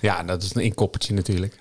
Ja, 0.02 0.24
dat 0.24 0.44
is 0.44 0.56
een 0.56 0.62
inkoppertje 0.62 1.14
natuurlijk. 1.14 1.60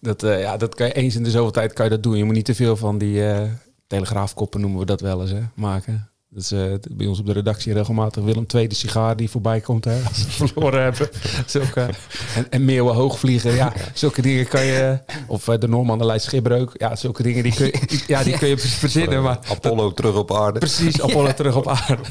Dat, 0.00 0.22
eh, 0.22 0.40
ja, 0.40 0.56
dat 0.56 0.74
kan 0.74 0.86
je 0.86 0.92
eens 0.92 1.16
in 1.16 1.22
de 1.22 1.30
zoveel 1.30 1.50
tijd 1.50 1.72
kan 1.72 1.84
je 1.84 1.90
dat 1.90 2.02
doen. 2.02 2.16
Je 2.16 2.24
moet 2.24 2.34
niet 2.34 2.44
te 2.44 2.54
veel 2.54 2.76
van 2.76 2.98
die 2.98 3.26
eh, 3.26 3.48
telegraafkoppen, 3.86 4.60
noemen 4.60 4.78
we 4.78 4.86
dat 4.86 5.00
wel 5.00 5.20
eens, 5.20 5.30
hè, 5.30 5.42
maken. 5.54 6.09
Dat 6.32 6.42
is 6.42 6.52
eh, 6.52 6.72
bij 6.90 7.06
ons 7.06 7.18
op 7.18 7.26
de 7.26 7.32
redactie 7.32 7.72
regelmatig 7.72 8.24
Willem 8.24 8.46
II, 8.54 8.66
de 8.66 8.74
sigaar 8.74 9.16
die 9.16 9.30
voorbij 9.30 9.60
komt 9.60 9.84
hè, 9.84 10.00
als 10.08 10.20
ze 10.20 10.30
verloren 10.46 10.82
hebben. 10.82 11.08
Zulke, 11.46 11.80
en, 12.34 12.46
en 12.50 12.64
meeuwen 12.64 12.94
hoogvliegen, 12.94 13.54
ja, 13.54 13.72
zulke 13.94 14.22
dingen 14.22 14.48
kan 14.48 14.64
je... 14.64 14.98
Of 15.26 15.48
eh, 15.48 15.58
de 15.58 15.68
Norman 15.68 15.98
de 15.98 16.04
Leid 16.04 16.22
Schipbreuk, 16.22 16.70
ja, 16.76 16.96
zulke 16.96 17.22
dingen 17.22 17.42
die 17.42 17.54
kun 17.54 17.66
je, 17.66 18.02
ja, 18.06 18.22
die 18.22 18.38
kun 18.38 18.48
je 18.48 18.58
verzinnen. 18.58 19.22
Maar 19.22 19.38
Apollo 19.48 19.92
terug 19.92 20.16
op 20.16 20.34
aarde. 20.34 20.58
precies, 20.58 21.02
Apollo 21.02 21.32
terug 21.32 21.56
op 21.56 21.68
aarde. 21.68 22.02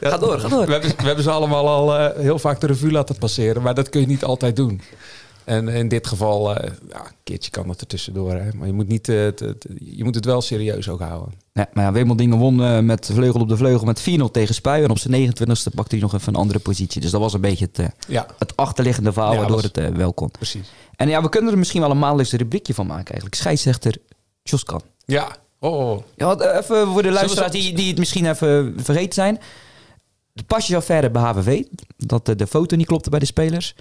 Ga 0.00 0.18
door, 0.18 0.40
ga 0.40 0.48
door. 0.48 0.66
We 0.66 0.72
hebben, 0.72 0.90
we 0.96 1.06
hebben 1.06 1.24
ze 1.24 1.30
allemaal 1.30 1.68
al 1.68 1.98
eh, 1.98 2.20
heel 2.22 2.38
vaak 2.38 2.60
de 2.60 2.66
revue 2.66 2.92
laten 2.92 3.18
passeren, 3.18 3.62
maar 3.62 3.74
dat 3.74 3.88
kun 3.88 4.00
je 4.00 4.06
niet 4.06 4.24
altijd 4.24 4.56
doen. 4.56 4.80
En 5.46 5.68
in 5.68 5.88
dit 5.88 6.06
geval, 6.06 6.54
eh, 6.56 6.72
ja, 6.88 6.98
een 7.06 7.12
keertje 7.22 7.50
kan 7.50 7.66
dat 7.66 7.80
er 7.80 7.86
tussendoor. 7.86 8.32
Hè? 8.32 8.48
Maar 8.54 8.66
je 8.66 8.72
moet, 8.72 8.88
niet, 8.88 9.08
eh, 9.08 9.26
je 9.78 10.04
moet 10.04 10.14
het 10.14 10.24
wel 10.24 10.40
serieus 10.40 10.88
ook 10.88 11.00
houden. 11.00 11.32
Nee, 11.52 11.66
maar 11.72 11.84
ja, 11.84 11.92
Wemeldingen 11.92 12.38
won 12.38 12.62
eh, 12.62 12.78
met 12.78 13.10
vleugel 13.12 13.40
op 13.40 13.48
de 13.48 13.56
vleugel 13.56 13.86
met 13.86 14.00
4-0 14.00 14.30
tegen 14.30 14.54
Spui. 14.54 14.82
En 14.84 14.90
op 14.90 14.98
zijn 14.98 15.12
29e 15.12 15.74
pakte 15.74 15.94
hij 15.94 16.00
nog 16.04 16.14
even 16.14 16.28
een 16.34 16.40
andere 16.40 16.58
positie. 16.58 17.00
Dus 17.00 17.10
dat 17.10 17.20
was 17.20 17.32
een 17.32 17.40
beetje 17.40 17.68
het, 17.72 17.90
Ja, 18.08 18.26
het 18.38 18.56
achterliggende 18.56 19.12
verhaal 19.12 19.32
Ja, 19.32 19.38
waardoor 19.38 19.56
was- 19.62 19.70
het 19.72 19.96
wel 19.96 20.12
kon. 20.12 20.30
precies. 20.30 20.68
En 20.96 21.08
ja, 21.08 21.22
we 21.22 21.28
kunnen 21.28 21.52
er 21.52 21.58
misschien 21.58 21.80
wel 21.80 21.90
een 21.90 21.98
maandelijkse 21.98 22.36
rubriekje 22.36 22.74
van 22.74 22.86
maken 22.86 23.04
eigenlijk. 23.06 23.34
Scheidsrechter 23.34 23.96
Joskan. 24.42 24.82
Ja, 25.04 25.36
oh, 25.58 25.90
oh. 25.90 26.02
Ja, 26.16 26.26
wat, 26.26 26.40
eh, 26.40 26.56
even 26.58 26.86
voor 26.92 27.02
de 27.02 27.10
luisteraars 27.10 27.52
die, 27.52 27.74
die 27.74 27.88
het 27.88 27.98
misschien 27.98 28.26
even 28.30 28.74
vergeten 28.76 29.14
zijn. 29.14 29.38
De 30.32 30.42
pasjesaffaire 30.42 31.10
bij 31.10 31.22
HVV. 31.22 31.62
Dat 31.96 32.26
de 32.36 32.46
foto 32.46 32.76
niet 32.76 32.86
klopte 32.86 33.10
bij 33.10 33.18
de 33.18 33.26
spelers. 33.26 33.74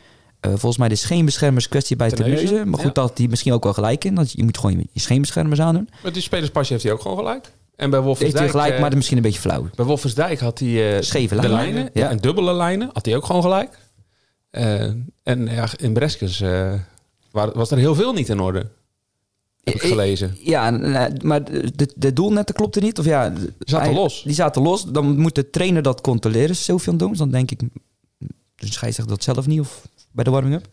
Eh, 0.45 0.49
volgens 0.49 0.77
mij 0.77 0.87
de 0.87 0.95
scheenbeschermers 0.95 1.67
kwestie 1.67 1.95
bij 1.95 2.09
Terneuzen. 2.09 2.69
Maar 2.69 2.79
goed, 2.79 2.95
ja. 2.95 3.01
dat 3.01 3.17
hij 3.17 3.27
misschien 3.27 3.53
ook 3.53 3.63
wel 3.63 3.73
gelijk 3.73 4.03
in. 4.03 4.15
Dat 4.15 4.31
je 4.31 4.43
moet 4.43 4.57
gewoon 4.57 4.87
je, 4.91 4.99
scheenbeschermers 4.99 5.61
aandoen. 5.61 5.89
Met 6.03 6.13
die 6.13 6.23
spelerspasje 6.23 6.71
heeft 6.71 6.83
hij 6.85 6.93
ook 6.93 7.01
gewoon 7.01 7.17
gelijk. 7.17 7.51
En 7.75 7.89
bij 7.89 7.99
Heeft 7.99 8.03
Wolfersdijk, 8.03 8.43
hij 8.43 8.49
gelijk, 8.49 8.73
eh, 8.73 8.81
maar 8.81 8.95
misschien 8.95 9.17
een 9.17 9.23
beetje 9.23 9.39
flauw. 9.39 9.69
bij 9.75 9.85
Wolfersdijk 9.85 10.39
had 10.39 10.59
hij 10.59 10.95
eh, 10.95 11.01
Scheve 11.01 11.35
de 11.35 11.41
lijnen. 11.41 11.73
lijnen. 11.73 11.89
Ja. 11.93 12.09
En 12.09 12.17
dubbele 12.17 12.53
lijnen 12.53 12.89
had 12.93 13.05
hij 13.05 13.15
ook 13.15 13.25
gewoon 13.25 13.41
gelijk. 13.41 13.77
En 15.23 15.47
ja, 15.51 15.67
in 15.77 15.93
Breskes 15.93 16.43
was 17.31 17.71
er 17.71 17.77
heel 17.77 17.95
veel 17.95 18.13
niet 18.13 18.29
in 18.29 18.39
orde. 18.39 18.67
Heb 19.63 19.73
ik 19.75 19.81
gelezen. 19.81 20.37
Ja, 20.39 20.71
maar 21.23 21.43
de, 21.43 21.91
de 21.95 22.13
doelnetten 22.13 22.55
klopten 22.55 22.83
niet. 22.83 22.99
Of 22.99 23.05
ja, 23.05 23.33
zaten 23.59 23.85
hij- 23.87 23.95
los. 23.95 24.23
Die 24.23 24.33
zaten 24.33 24.61
los. 24.61 24.85
Dan 24.85 25.19
moet 25.19 25.35
de 25.35 25.49
trainer 25.49 25.81
dat 25.81 26.01
controleren, 26.01 26.55
Sofian 26.55 26.97
Dooms. 26.97 27.17
Dan 27.17 27.29
denk 27.31 27.51
ik, 27.51 27.59
dus 28.55 28.73
scheidsrechter 28.73 29.15
dat 29.15 29.23
zelf 29.23 29.47
niet 29.47 29.59
of 29.59 29.87
bij 30.15 30.23
de 30.23 30.29
warming-up. 30.29 30.67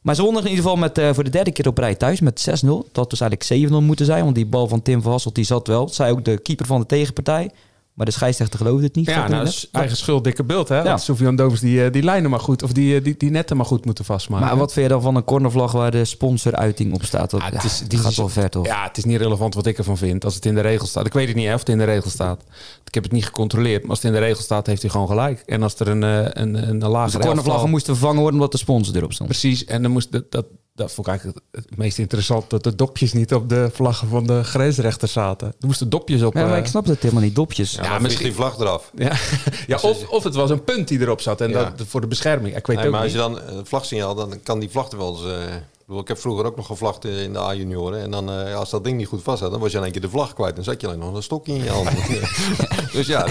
Maar 0.00 0.14
ze 0.14 0.22
in 0.22 0.36
ieder 0.36 0.64
geval 0.64 0.76
met, 0.76 0.98
eh, 0.98 1.14
voor 1.14 1.24
de 1.24 1.30
derde 1.30 1.52
keer 1.52 1.68
op 1.68 1.78
rij 1.78 1.94
thuis 1.94 2.20
met 2.20 2.40
6-0. 2.40 2.76
Dat 2.82 2.96
had 2.96 3.10
dus 3.10 3.20
eigenlijk 3.20 3.50
7-0 3.50 3.82
moeten 3.82 4.06
zijn, 4.06 4.24
want 4.24 4.34
die 4.34 4.46
bal 4.46 4.68
van 4.68 4.82
Tim 4.82 5.02
van 5.02 5.12
Hasselt 5.12 5.34
die 5.34 5.44
zat 5.44 5.66
wel. 5.66 5.88
Zei 5.88 6.12
ook 6.12 6.24
de 6.24 6.38
keeper 6.38 6.66
van 6.66 6.80
de 6.80 6.86
tegenpartij. 6.86 7.50
Maar 7.98 8.06
de 8.06 8.12
scheidsrechter 8.12 8.58
geloofde 8.58 8.84
het 8.86 8.94
niet. 8.94 9.06
Ja, 9.06 9.28
nou, 9.28 9.46
is 9.46 9.68
eigen 9.72 9.96
schuld, 9.96 10.24
dikke 10.24 10.44
beeld. 10.44 10.68
Hè? 10.68 10.76
Ja. 10.76 10.82
Dat 10.82 11.02
Sofian 11.02 11.36
Dovers 11.36 11.60
die, 11.60 11.84
eh, 11.84 11.92
die 11.92 12.02
lijnen 12.02 12.30
maar 12.30 12.40
goed, 12.40 12.62
of 12.62 12.72
die, 12.72 12.96
eh, 12.96 13.04
die, 13.04 13.14
die 13.18 13.30
netten 13.30 13.56
maar 13.56 13.66
goed 13.66 13.84
moeten 13.84 14.04
vastmaken. 14.04 14.46
Maar 14.46 14.56
wat 14.56 14.72
vind 14.72 14.86
je 14.86 14.92
dan 14.92 15.02
van 15.02 15.16
een 15.16 15.24
cornervlag 15.24 15.72
waar 15.72 15.90
de 15.90 16.04
sponsoruiting 16.04 16.94
op 16.94 17.04
staat? 17.04 17.30
Dat, 17.30 17.40
Ja, 17.40 17.46
ja, 17.46 17.52
het 17.54 17.64
is- 17.64 17.78
die 17.78 17.88
die 17.88 17.98
gaat 17.98 18.10
is- 18.10 18.16
wel 18.16 18.28
ver 18.28 18.50
toch? 18.50 18.66
Ja, 18.66 18.82
het 18.86 18.96
is 18.96 19.04
niet 19.04 19.16
relevant 19.20 19.54
wat 19.54 19.66
ik 19.66 19.78
ervan 19.78 19.96
vind. 19.96 20.24
Als 20.24 20.34
het 20.34 20.46
in 20.46 20.54
de 20.54 20.60
regel 20.60 20.86
staat. 20.86 21.06
Ik 21.06 21.12
weet 21.12 21.26
het 21.28 21.36
niet 21.36 21.46
hè, 21.46 21.54
of 21.54 21.60
het 21.60 21.68
in 21.68 21.78
de 21.78 21.84
regel 21.84 22.10
staat. 22.10 22.42
Ik 22.84 22.94
heb 22.94 23.02
het 23.02 23.12
niet 23.12 23.24
gecontroleerd. 23.24 23.80
Maar 23.80 23.90
als 23.90 23.98
het 24.02 24.06
in 24.14 24.20
de 24.20 24.26
regel 24.26 24.42
staat, 24.42 24.66
heeft 24.66 24.82
hij 24.82 24.90
gewoon 24.90 25.06
gelijk. 25.08 25.42
En 25.46 25.62
als 25.62 25.78
er 25.78 25.88
een, 25.88 26.02
eh, 26.02 26.18
een, 26.18 26.30
een, 26.54 26.68
een 26.68 26.78
Dus 26.78 26.88
lagere 26.88 27.18
de 27.18 27.24
cornervlaggen 27.24 27.70
moesten 27.70 27.92
vervangen 27.96 28.20
worden 28.20 28.34
omdat 28.40 28.52
de 28.52 28.58
sponsor 28.58 28.96
erop 28.96 29.12
stond. 29.12 29.28
Precies. 29.30 29.64
En 29.64 29.82
dan 29.82 29.90
moest 29.90 30.12
dat, 30.12 30.30
dat, 30.30 30.46
dat 30.78 30.92
vond 30.92 31.06
ik 31.06 31.12
eigenlijk 31.12 31.40
het, 31.52 31.76
meest 31.76 31.98
interessant. 31.98 32.50
Dat 32.50 32.64
de 32.64 32.74
dopjes 32.74 33.12
niet 33.12 33.34
op 33.34 33.48
de 33.48 33.70
vlaggen 33.72 34.08
van 34.08 34.26
de 34.26 34.44
grensrechters 34.44 35.12
zaten. 35.12 35.48
Er 35.48 35.66
moesten 35.66 35.88
dopjes 35.88 36.22
op. 36.22 36.34
Ja, 36.34 36.42
maar 36.44 36.52
eh, 36.52 36.58
ik 36.58 36.66
snap 36.66 36.86
het 36.86 37.02
helemaal 37.02 37.22
niet. 37.22 37.34
Dopjes. 37.34 37.72
Ja, 37.72 37.82
Ja, 37.82 37.88
maar 37.90 38.00
misschien- 38.02 38.24
die 38.24 38.34
vlag 38.34 38.58
eraf. 38.58 38.90
ja, 38.94 39.12
ja 39.66 39.78
of, 39.82 40.08
of 40.08 40.24
het 40.24 40.34
was 40.34 40.50
een 40.50 40.64
punt 40.64 40.88
die 40.88 41.00
erop 41.00 41.20
zat. 41.20 41.40
En 41.40 41.50
Ja. 41.50 41.72
dat 41.76 41.86
voor 41.86 42.00
de 42.00 42.06
bescherming. 42.06 42.56
Ik 42.56 42.66
weet 42.66 42.76
Nee, 42.76 42.84
het 42.84 42.94
maar 42.94 43.00
ook 43.00 43.06
als 43.06 43.12
je 43.14 43.18
dan 43.18 43.58
een 43.58 43.66
vlagsignaal, 43.66 44.14
dan 44.14 44.42
kan 44.42 44.58
die 44.58 44.70
vlag 44.70 44.90
er 44.90 44.96
wel 44.98 45.10
eens... 45.16 45.24
eh, 45.48 45.54
bedoel, 45.88 46.02
ik 46.02 46.08
heb 46.08 46.18
vroeger 46.18 46.44
ook 46.44 46.56
nog 46.56 46.66
gevlagd 46.66 47.04
eh, 47.04 47.22
in 47.22 47.32
de 47.32 47.38
A-junioren. 47.40 48.00
En 48.02 48.10
dan, 48.10 48.30
eh, 48.30 48.54
als 48.54 48.70
dat 48.70 48.84
ding 48.84 48.96
niet 48.96 49.06
goed 49.06 49.22
vast 49.22 49.40
had, 49.42 49.50
dan 49.50 49.60
was 49.60 49.70
je 49.72 49.76
in 49.76 49.82
één 49.82 49.92
keer 49.92 50.00
de 50.00 50.08
vlag 50.08 50.32
kwijt. 50.34 50.54
Dan 50.54 50.64
zat 50.64 50.80
je 50.80 50.86
alleen 50.86 50.98
nog 50.98 51.14
een 51.14 51.22
stokje 51.22 51.54
in 51.54 51.62
je 51.64 51.70
hand. 51.70 51.88
dus, 52.92 53.06
ja, 53.06 53.26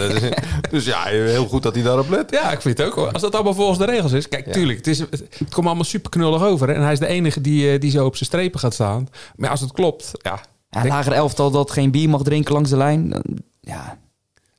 dus 0.69 0.85
ja, 0.85 1.03
heel 1.03 1.47
goed 1.47 1.63
dat 1.63 1.73
hij 1.75 1.83
daarop 1.83 2.09
let. 2.09 2.31
Ja, 2.31 2.51
ik 2.51 2.61
vind 2.61 2.77
het 2.77 2.87
ook. 2.87 2.93
hoor. 2.93 3.11
Als 3.11 3.21
dat 3.21 3.35
allemaal 3.35 3.53
volgens 3.53 3.77
de 3.77 3.85
regels 3.85 4.11
is. 4.11 4.27
Kijk, 4.27 4.45
Ja. 4.45 4.51
tuurlijk, 4.51 4.77
het, 4.77 4.87
is, 4.87 4.99
het, 4.99 5.11
het 5.37 5.53
komt 5.53 5.65
allemaal 5.65 5.83
super 5.83 6.09
knullig 6.09 6.43
over. 6.43 6.67
hè. 6.67 6.73
En 6.73 6.81
hij 6.81 6.91
is 6.91 6.99
de 6.99 7.07
enige 7.07 7.41
die, 7.41 7.71
eh, 7.71 7.79
die 7.79 7.91
zo 7.91 8.05
op 8.05 8.15
zijn 8.15 8.29
strepen 8.29 8.59
gaat 8.59 8.73
staan. 8.73 9.07
Maar 9.35 9.49
als 9.49 9.61
het 9.61 9.71
klopt, 9.71 10.11
ja. 10.21 10.39
Ja, 10.69 10.85
lager 10.85 11.11
elftal 11.13 11.51
dat 11.51 11.71
geen 11.71 11.91
bier 11.91 12.09
mag 12.09 12.23
drinken 12.23 12.53
langs 12.53 12.69
de 12.69 12.77
lijn. 12.77 13.09
dan- 13.09 13.23
Ja, 13.61 13.97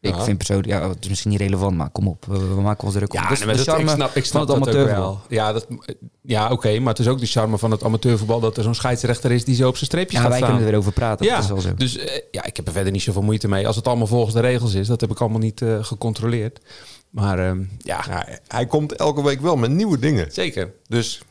ik 0.00 0.14
Ja. 0.14 0.22
vind 0.24 0.36
persoonlijk, 0.36 0.68
ja, 0.68 0.88
het 0.88 0.96
is 1.04 1.08
misschien 1.08 1.30
niet 1.30 1.40
relevant, 1.40 1.76
maar 1.76 1.90
kom 1.90 2.08
op, 2.08 2.24
we, 2.26 2.38
we 2.54 2.60
maken 2.60 2.84
ons 2.84 2.94
druk 2.94 3.12
om. 3.14 3.20
Ja, 3.20 3.28
Dus 3.28 3.44
nee, 3.44 3.56
dat, 3.64 3.78
ik 3.78 3.88
snap, 3.88 4.14
ik 4.16 4.24
snap 4.24 4.46
van 4.46 4.56
het 4.56 4.64
dat 4.64 4.76
ook 4.76 4.88
amateurvoetbal. 4.88 5.20
wel. 5.28 5.38
Ja, 5.38 5.52
dat, 5.52 5.66
ja 6.22 6.50
oké, 6.50 6.78
maar 6.78 6.88
het 6.88 6.98
is 6.98 7.08
ook 7.08 7.18
de 7.20 7.26
charme 7.26 7.58
van 7.58 7.70
het 7.70 7.84
amateurvoetbal 7.84 8.40
dat 8.40 8.56
er 8.56 8.62
zo'n 8.62 8.74
scheidsrechter 8.74 9.30
is 9.30 9.44
die 9.44 9.54
zo 9.54 9.68
op 9.68 9.74
zijn 9.76 9.86
streepjes 9.86 10.14
Ja, 10.14 10.20
gaat 10.20 10.28
wij 10.28 10.38
staan. 10.38 10.50
kunnen 10.50 10.66
er 10.66 10.72
weer 10.72 10.80
over 10.80 10.92
praten, 11.00 11.26
ja, 11.26 11.34
dat 11.34 11.42
is 11.44 11.50
wel 11.50 11.60
zo. 11.60 11.74
dus 11.74 11.96
eh, 11.98 12.20
ja, 12.30 12.44
ik 12.44 12.56
heb 12.56 12.66
er 12.66 12.72
verder 12.72 12.92
niet 12.92 13.02
zoveel 13.02 13.22
moeite 13.22 13.48
mee. 13.48 13.66
Als 13.66 13.76
het 13.76 13.86
allemaal 13.86 14.06
volgens 14.06 14.34
de 14.34 14.40
regels 14.40 14.74
is, 14.74 14.86
dat 14.86 15.00
heb 15.00 15.10
ik 15.10 15.20
allemaal 15.20 15.38
niet 15.38 15.62
eh, 15.62 15.84
gecontroleerd. 15.84 16.60
Maar 17.10 17.38
ehm, 17.38 17.60
ja, 17.78 18.04
Ja, 18.08 18.26
hij 18.48 18.66
komt 18.66 18.92
elke 18.92 19.22
week 19.22 19.40
wel 19.40 19.56
met 19.56 19.70
nieuwe 19.70 19.98
dingen. 19.98 20.28
zeker. 20.32 20.72
Dus 20.88 21.22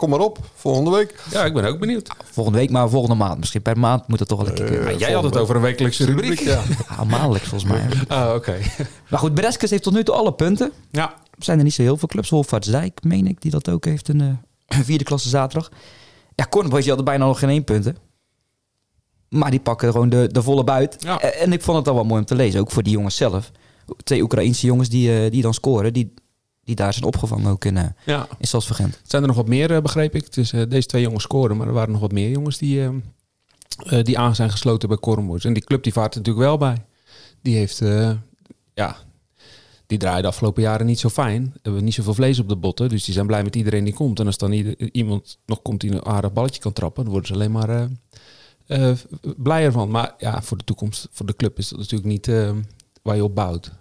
kom 0.00 0.10
maar 0.10 0.18
op, 0.20 0.38
volgende 0.54 0.90
week. 0.90 1.22
Ja, 1.30 1.44
ik 1.44 1.54
ben 1.54 1.64
ook 1.64 1.78
benieuwd. 1.78 2.08
Volgende 2.24 2.58
week, 2.58 2.70
maar 2.70 2.88
volgende 2.88 3.14
maand. 3.16 3.38
Misschien 3.38 3.62
per 3.62 3.78
maand 3.78 4.08
moet 4.08 4.18
het 4.18 4.28
toch 4.28 4.38
wel 4.38 4.48
een 4.48 4.54
keer 4.54 4.64
Eh, 4.64 4.70
kunnen. 4.70 4.90
Maar 4.90 5.00
jij 5.00 5.12
had 5.12 5.22
het 5.24 5.36
over 5.36 5.56
een 5.56 5.62
wekelijkse 5.62 6.04
rubriek. 6.04 6.38
Ja. 6.40 6.62
Ja, 6.96 7.04
maandelijks 7.16 7.48
volgens 7.48 7.70
mij. 7.72 7.86
Ah, 8.18 8.34
oké. 8.34 8.58
maar 9.10 9.18
goed, 9.18 9.34
Breskes 9.34 9.70
heeft 9.70 9.82
tot 9.82 9.92
nu 9.92 10.04
toe 10.04 10.14
alle 10.14 10.32
punten. 10.32 10.72
Ja, 10.90 11.08
Er 11.30 11.44
zijn 11.44 11.58
er 11.58 11.64
niet 11.64 11.74
zo 11.74 11.82
heel 11.82 11.96
veel 11.96 12.08
clubs. 12.08 12.28
Wolvaartsdijk, 12.30 13.02
meen 13.04 13.26
ik, 13.26 13.40
die 13.40 13.50
dat 13.50 13.68
ook 13.68 13.84
heeft. 13.84 14.08
Een 14.08 14.40
eh, 14.66 14.78
vierde 14.88 15.04
klasse 15.04 15.28
zaterdag. 15.28 15.70
Ja, 16.34 16.46
Cornboys 16.50 16.80
die 16.80 16.88
hadden 16.88 17.04
bijna 17.04 17.26
nog 17.26 17.38
geen 17.38 17.48
één 17.48 17.64
punten. 17.64 17.96
Maar 19.28 19.50
die 19.50 19.60
pakken 19.60 19.92
gewoon 19.92 20.08
de, 20.08 20.28
de 20.32 20.42
volle 20.42 20.64
buit. 20.64 20.96
Ja. 20.98 21.20
Eh, 21.20 21.42
En 21.42 21.52
ik 21.52 21.62
vond 21.62 21.76
het 21.76 21.84
dan 21.86 21.94
wel 21.94 22.04
mooi 22.04 22.20
om 22.20 22.26
te 22.26 22.34
lezen. 22.34 22.60
Ook 22.60 22.70
voor 22.70 22.82
die 22.82 22.92
jongens 22.92 23.16
zelf. 23.16 23.50
Twee 24.04 24.22
Oekraïnse 24.22 24.66
jongens 24.66 24.88
die, 24.88 25.24
eh, 25.24 25.30
die 25.30 25.42
dan 25.42 25.54
scoren. 25.54 25.92
Die, 25.92 26.14
die 26.64 26.74
daar 26.74 26.92
zijn 26.92 27.04
opgevangen 27.04 27.50
ook 27.50 27.64
in, 27.64 27.76
eh 27.76 27.84
ja. 28.04 28.28
in 28.38 28.46
Stadsvergent. 28.46 29.00
zijn 29.04 29.22
er 29.22 29.28
nog 29.28 29.36
wat 29.36 29.48
meer, 29.48 29.74
eh, 29.74 29.82
begreep 29.82 30.14
ik. 30.14 30.32
Dus 30.32 30.52
eh, 30.52 30.62
deze 30.68 30.86
twee 30.86 31.02
jongens 31.02 31.22
scoren, 31.22 31.56
maar 31.56 31.66
er 31.66 31.72
waren 31.72 31.92
nog 31.92 32.00
wat 32.00 32.12
meer 32.12 32.30
jongens 32.30 32.58
die, 32.58 32.88
die 34.02 34.18
aan 34.18 34.34
zijn 34.34 34.50
gesloten 34.50 34.88
bij 34.88 34.98
Cornboys. 34.98 35.44
En 35.44 35.52
die 35.52 35.64
club 35.64 35.82
die 35.82 35.92
vaart 35.92 36.14
er 36.14 36.18
natuurlijk 36.18 36.46
wel 36.46 36.58
bij. 36.58 36.84
Die 37.42 37.56
heeft, 37.56 37.78
ja, 38.74 38.96
die 39.86 39.98
draaien 39.98 40.22
de 40.22 40.28
afgelopen 40.28 40.62
jaren 40.62 40.86
niet 40.86 40.98
zo 40.98 41.08
fijn. 41.08 41.54
Hebben 41.62 41.84
niet 41.84 41.94
zoveel 41.94 42.14
vlees 42.14 42.38
op 42.38 42.48
de 42.48 42.56
botten, 42.56 42.88
dus 42.88 43.04
die 43.04 43.14
zijn 43.14 43.26
blij 43.26 43.42
met 43.42 43.56
iedereen 43.56 43.84
die 43.84 43.94
komt. 43.94 44.20
En 44.20 44.26
als 44.26 44.38
dan 44.38 44.52
ieder- 44.52 44.92
iemand 44.92 45.38
nog 45.46 45.62
komt 45.62 45.80
die 45.80 45.92
een 45.92 46.04
aardig 46.04 46.32
balletje 46.32 46.60
kan 46.60 46.72
trappen, 46.72 47.02
dan 47.02 47.12
worden 47.12 47.28
ze 47.28 47.34
alleen 47.34 47.52
maar 47.52 47.88
blijer 49.36 49.72
van. 49.72 49.90
Maar 49.90 50.14
ja, 50.18 50.42
voor 50.42 50.56
de 50.56 50.64
toekomst, 50.64 51.08
voor 51.10 51.26
de 51.26 51.36
club 51.36 51.58
is 51.58 51.68
dat 51.68 51.78
natuurlijk 51.78 52.10
niet 52.10 52.26
waar 53.02 53.16
je 53.16 53.24
op 53.24 53.34
bouwt. 53.34 53.72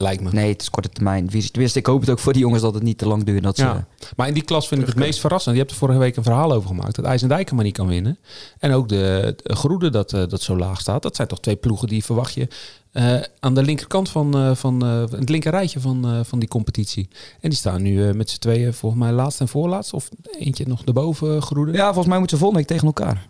Lijkt 0.00 0.22
me. 0.22 0.30
Nee, 0.32 0.52
het 0.52 0.62
is 0.62 0.70
korte 0.70 0.88
termijn. 0.88 1.30
visie. 1.30 1.50
Tenminste, 1.50 1.78
ik 1.78 1.86
hoop 1.86 2.00
het 2.00 2.10
ook 2.10 2.18
voor 2.18 2.32
die 2.32 2.42
jongens 2.42 2.62
dat 2.62 2.74
het 2.74 2.82
niet 2.82 2.98
te 2.98 3.06
lang 3.06 3.24
duurt. 3.24 3.42
Dat 3.42 3.56
ze, 3.56 3.62
Ja. 3.62 3.86
Maar 4.16 4.28
in 4.28 4.34
die 4.34 4.42
klas 4.42 4.68
vind 4.68 4.80
ik 4.80 4.86
het 4.86 4.96
meest 4.96 5.20
verrassend. 5.20 5.54
Je 5.54 5.60
hebt 5.60 5.72
er 5.72 5.78
vorige 5.78 5.98
week 5.98 6.16
een 6.16 6.22
verhaal 6.22 6.52
over 6.52 6.68
gemaakt. 6.68 6.94
Dat 6.94 7.04
IJsendijk 7.04 7.52
maar 7.52 7.64
niet 7.64 7.76
kan 7.76 7.86
winnen. 7.86 8.18
En 8.58 8.72
ook 8.72 8.88
de, 8.88 9.34
de 9.42 9.56
Groede 9.56 9.90
dat, 9.90 10.12
eh, 10.12 10.22
dat 10.28 10.42
zo 10.42 10.56
laag 10.56 10.80
staat. 10.80 11.02
Dat 11.02 11.16
zijn 11.16 11.28
toch 11.28 11.40
twee 11.40 11.56
ploegen 11.56 11.88
die 11.88 12.04
verwacht 12.04 12.34
je 12.34 12.48
eh, 12.92 13.20
aan 13.40 13.54
de 13.54 13.62
linkerkant 13.62 14.08
van, 14.08 14.34
eh, 14.34 14.54
van 14.54 14.80
het 15.10 15.28
linker 15.28 15.50
rijtje 15.50 15.80
van, 15.80 16.24
van 16.24 16.38
die 16.38 16.48
competitie. 16.48 17.08
En 17.40 17.48
die 17.48 17.58
staan 17.58 17.82
nu 17.82 18.14
met 18.14 18.30
z'n 18.30 18.38
tweeën 18.38 18.74
volgens 18.74 19.02
mij 19.02 19.12
laatst 19.12 19.40
en 19.40 19.48
voorlaatst. 19.48 19.92
Of 19.92 20.08
eentje 20.38 20.66
nog 20.66 20.84
erboven 20.84 21.42
Groede. 21.42 21.72
ja, 21.72 21.84
volgens 21.84 22.06
mij 22.06 22.18
moeten 22.18 22.36
ze 22.36 22.42
volgende 22.42 22.66
week 22.66 22.78
tegen 22.78 22.86
elkaar. 22.86 23.28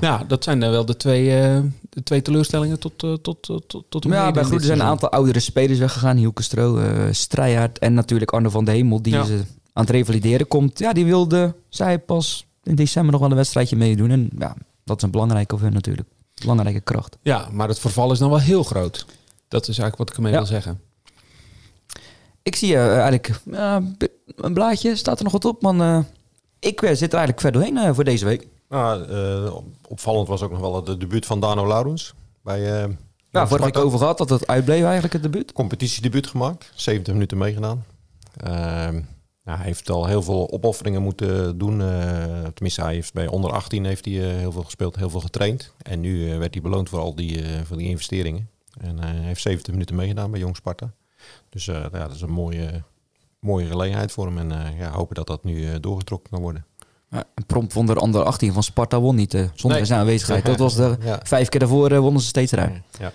Ja, 0.00 0.24
dat 0.28 0.44
zijn 0.44 0.60
dan 0.60 0.70
wel 0.70 0.84
de 0.84 0.96
twee, 0.96 1.40
eh, 1.40 1.60
de 1.90 2.02
twee 2.02 2.22
teleurstellingen 2.22 2.78
tot, 2.78 3.02
eh, 3.02 3.12
tot, 3.12 3.42
tot, 3.42 3.68
tot, 3.68 3.84
tot 3.88 4.04
ja, 4.04 4.30
bij 4.30 4.44
dit 4.44 4.62
zijn 4.62 4.80
een 4.80 4.86
aantal 4.86 5.08
oudere 5.10 5.40
spelers 5.40 5.78
weggegaan. 5.78 6.16
Hielke 6.16 6.42
Stro, 6.42 6.78
eh 6.78 7.02
Strijaard 7.10 7.78
en 7.78 7.94
natuurlijk 7.94 8.30
Arno 8.32 8.48
van 8.50 8.64
de 8.64 8.70
Hemel. 8.70 9.02
Die 9.02 9.12
Ja. 9.12 9.24
ze 9.24 9.34
aan 9.72 9.82
het 9.84 9.90
revalideren 9.90 10.48
komt. 10.48 10.78
Ja, 10.78 10.92
die 10.92 11.04
wilde, 11.04 11.54
zij 11.68 11.98
pas 11.98 12.46
in 12.62 12.74
december 12.74 13.12
nog 13.12 13.20
wel 13.20 13.30
een 13.30 13.36
wedstrijdje 13.36 13.76
meedoen. 13.76 14.10
En 14.10 14.30
ja, 14.38 14.56
dat 14.84 14.96
is 14.96 15.02
een 15.02 15.10
belangrijke 15.10 15.54
voor 15.56 15.64
hun 15.64 15.74
natuurlijk. 15.74 16.08
Belangrijke 16.40 16.80
kracht. 16.80 17.16
Ja, 17.22 17.48
maar 17.52 17.68
het 17.68 17.78
verval 17.78 18.12
is 18.12 18.18
dan 18.18 18.28
wel 18.30 18.40
heel 18.40 18.62
groot. 18.62 19.06
Dat 19.48 19.60
is 19.68 19.78
eigenlijk 19.78 19.96
wat 19.98 20.08
ik 20.10 20.16
ermee 20.16 20.32
Ja. 20.32 20.38
wil 20.38 20.46
zeggen. 20.46 20.80
Ik 22.42 22.56
zie 22.56 22.74
eh, 22.74 22.92
eigenlijk 22.92 23.40
een 24.36 24.52
blaadje. 24.54 24.96
Staat 24.96 25.18
er 25.18 25.24
nog 25.24 25.32
wat 25.32 25.44
op, 25.44 25.62
man. 25.62 25.82
Eh, 25.82 25.98
ik 26.58 26.82
eh, 26.82 26.88
zit 26.88 27.12
er 27.12 27.18
eigenlijk 27.18 27.40
ver 27.40 27.52
doorheen 27.52 27.76
eh, 27.76 27.94
voor 27.94 28.04
deze 28.04 28.24
week. 28.24 28.46
Nou, 28.68 29.04
eh, 29.08 29.54
opvallend 29.88 30.28
was 30.28 30.42
ook 30.42 30.50
nog 30.50 30.60
wel 30.60 30.76
het 30.86 31.00
debuut 31.00 31.26
van 31.26 31.40
Dano 31.40 31.66
Laurens. 31.66 32.14
Bij 32.42 32.82
eh 32.82 32.88
Ja, 33.30 33.46
vorige 33.46 33.48
week 33.48 33.74
Sparta. 33.74 33.80
over 33.80 33.98
gehad 33.98 34.18
dat 34.18 34.28
het 34.28 34.46
uitbleef 34.46 34.82
eigenlijk 34.82 35.12
het 35.12 35.22
debuut. 35.22 35.52
competitiedebuut 35.52 36.26
gemaakt. 36.26 36.72
70 36.74 37.12
minuten 37.12 37.38
meegedaan. 37.38 37.84
Nou, 39.44 39.60
hij 39.60 39.66
heeft 39.66 39.90
al 39.90 40.06
heel 40.06 40.22
veel 40.22 40.50
opofferingen 40.52 41.02
moeten 41.02 41.58
doen. 41.58 41.80
eh, 41.80 42.44
tenminste, 42.54 42.80
hij 42.82 42.94
heeft 42.94 43.12
bij 43.12 43.26
onder 43.26 43.52
18 43.52 43.84
heeft 43.84 44.04
hij, 44.04 44.30
eh, 44.30 44.36
heel 44.36 44.52
veel 44.52 44.62
gespeeld, 44.62 44.96
heel 44.96 45.10
veel 45.10 45.20
getraind. 45.20 45.72
En 45.82 46.00
nu 46.00 46.30
eh, 46.32 46.38
werd 46.38 46.54
hij 46.54 46.62
beloond 46.62 46.88
voor 46.88 46.98
al 46.98 47.14
die, 47.14 47.42
eh, 47.42 47.60
voor 47.64 47.76
die 47.76 47.88
investeringen. 47.88 48.48
En 48.80 48.98
eh, 48.98 49.04
hij 49.04 49.14
heeft 49.22 49.40
70 49.42 49.72
minuten 49.72 49.96
meegedaan 49.96 50.30
bij 50.30 50.40
Jong 50.40 50.56
Sparta. 50.56 50.92
Dus 51.48 51.68
eh, 51.68 51.74
ja, 51.74 51.88
dat 52.06 52.14
is 52.14 52.20
een 52.20 52.30
mooie, 52.30 52.82
mooie 53.40 53.66
gelegenheid 53.66 54.12
voor 54.12 54.26
hem. 54.26 54.38
En 54.38 54.52
eh, 54.66 54.78
ja, 54.78 54.90
hopen 54.90 55.14
dat 55.14 55.26
dat 55.26 55.44
nu 55.44 55.66
eh, 55.66 55.74
doorgetrokken 55.80 56.30
kan 56.30 56.40
worden. 56.40 56.66
Een 57.10 57.46
prompt 57.46 57.72
won 57.72 57.88
er 57.88 57.96
onder 57.98 58.22
18 58.24 58.52
van 58.52 58.62
Sparta 58.62 59.00
won 59.00 59.14
niet 59.14 59.34
eh, 59.34 59.40
zonder 59.54 59.78
Nee. 59.78 59.86
zijn 59.86 60.00
aanwezigheid. 60.00 60.44
Dat 60.56 60.58
was 60.58 60.74
de 60.74 60.96
Ja. 61.00 61.20
vijf 61.22 61.48
keer 61.48 61.60
daarvoor 61.60 61.90
eh, 61.90 61.98
wonnen 61.98 62.20
ze 62.22 62.28
steeds 62.28 62.52
eruit. 62.52 62.80
Ja. 62.98 63.12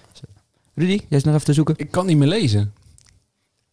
Rudy, 0.74 1.02
jij 1.10 1.18
is 1.18 1.24
nog 1.24 1.34
even 1.34 1.46
te 1.46 1.54
zoeken. 1.54 1.74
Ik 1.78 1.92
kan 1.92 2.06
niet 2.06 2.18
meer 2.18 2.28
lezen. 2.28 2.74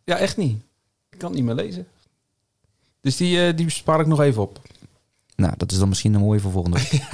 Ja, 0.04 0.16
echt 0.16 0.36
niet. 0.36 0.62
Ik 1.10 1.18
kan 1.18 1.32
niet 1.32 1.44
meer 1.44 1.54
lezen. 1.54 1.86
Dus 3.00 3.16
die, 3.16 3.46
eh, 3.46 3.56
die 3.56 3.70
spaar 3.70 4.00
ik 4.00 4.06
nog 4.06 4.20
even 4.20 4.42
op. 4.42 4.60
Nou, 5.36 5.54
dat 5.56 5.72
is 5.72 5.78
dan 5.78 5.88
misschien 5.88 6.14
een 6.14 6.20
mooie 6.20 6.40
voor 6.40 6.50
volgende 6.50 6.76
week. 6.78 7.02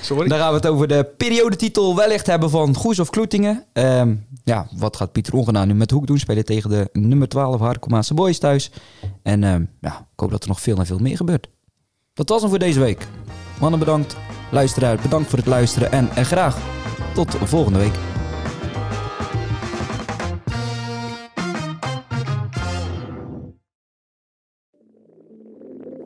Sorry. 0.00 0.28
Dan 0.28 0.38
gaan 0.38 0.48
we 0.48 0.54
het 0.56 0.66
over 0.66 0.88
de 0.88 1.04
periodetitel 1.16 1.96
wellicht 1.96 2.26
hebben 2.26 2.50
van 2.50 2.74
Goes 2.74 2.98
of 2.98 3.10
Kloetingen. 3.10 3.64
Ehm, 3.72 4.14
ja, 4.44 4.68
wat 4.76 4.96
gaat 4.96 5.12
Pieter 5.12 5.34
Ongenaan 5.34 5.68
nu 5.68 5.74
met 5.74 5.90
Hoek 5.90 6.06
doen? 6.06 6.18
Spelen 6.18 6.44
tegen 6.44 6.70
de 6.70 6.88
nummer 6.92 7.28
12 7.28 7.60
Harkomaanse 7.60 8.14
Boys 8.14 8.38
thuis. 8.38 8.70
En 9.22 9.44
ehm, 9.44 9.64
ja, 9.80 9.98
ik 10.12 10.20
hoop 10.20 10.30
dat 10.30 10.42
er 10.42 10.48
nog 10.48 10.60
veel 10.60 10.78
en 10.78 10.86
veel 10.86 10.98
meer 10.98 11.16
gebeurt. 11.16 11.48
Dat 12.14 12.28
was 12.28 12.40
hem 12.40 12.50
voor 12.50 12.58
deze 12.58 12.80
week. 12.80 13.06
Mannen 13.60 13.78
bedankt. 13.78 14.16
Luisteraar, 14.50 14.98
bedankt 15.02 15.28
voor 15.28 15.38
het 15.38 15.48
luisteren. 15.48 15.92
En, 15.92 16.10
en 16.14 16.24
graag 16.24 16.58
tot 17.14 17.36
volgende 17.44 17.78
week. 17.78 17.94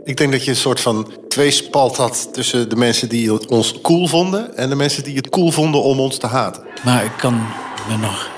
Ik 0.04 0.16
denk 0.16 0.32
dat 0.32 0.44
je 0.44 0.50
een 0.50 0.56
soort 0.56 0.80
van 0.80 1.12
tweespalt 1.28 1.96
had 1.96 2.28
tussen 2.32 2.68
de 2.68 2.76
mensen 2.76 3.08
die 3.08 3.48
ons 3.48 3.80
cool 3.80 4.06
vonden 4.06 4.56
en 4.56 4.68
de 4.68 4.76
mensen 4.76 5.04
die 5.04 5.16
het 5.16 5.28
cool 5.28 5.50
vonden 5.50 5.82
om 5.82 6.00
ons 6.00 6.18
te 6.18 6.26
haten. 6.26 6.64
Maar 6.84 7.04
ik 7.04 7.16
kan 7.16 7.34
me 7.88 7.96
nog 7.96 8.37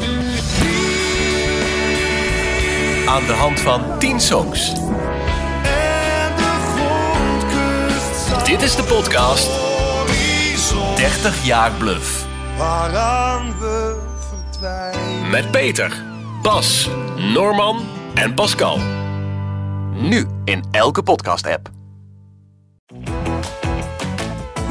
Aan 3.11 3.25
de 3.25 3.33
hand 3.33 3.59
van 3.59 3.99
10 3.99 4.19
songs. 4.19 4.73
Dit 8.43 8.61
is 8.61 8.75
de 8.75 8.83
podcast 8.83 9.49
30 10.95 11.45
jaar 11.45 11.71
bluff. 11.71 12.25
Met 15.29 15.51
Peter, 15.51 16.03
Bas, 16.41 16.89
Norman 17.33 17.79
en 18.13 18.33
Pascal. 18.33 18.79
Nu 19.93 20.27
in 20.45 20.63
elke 20.71 21.03
podcast-app. 21.03 21.80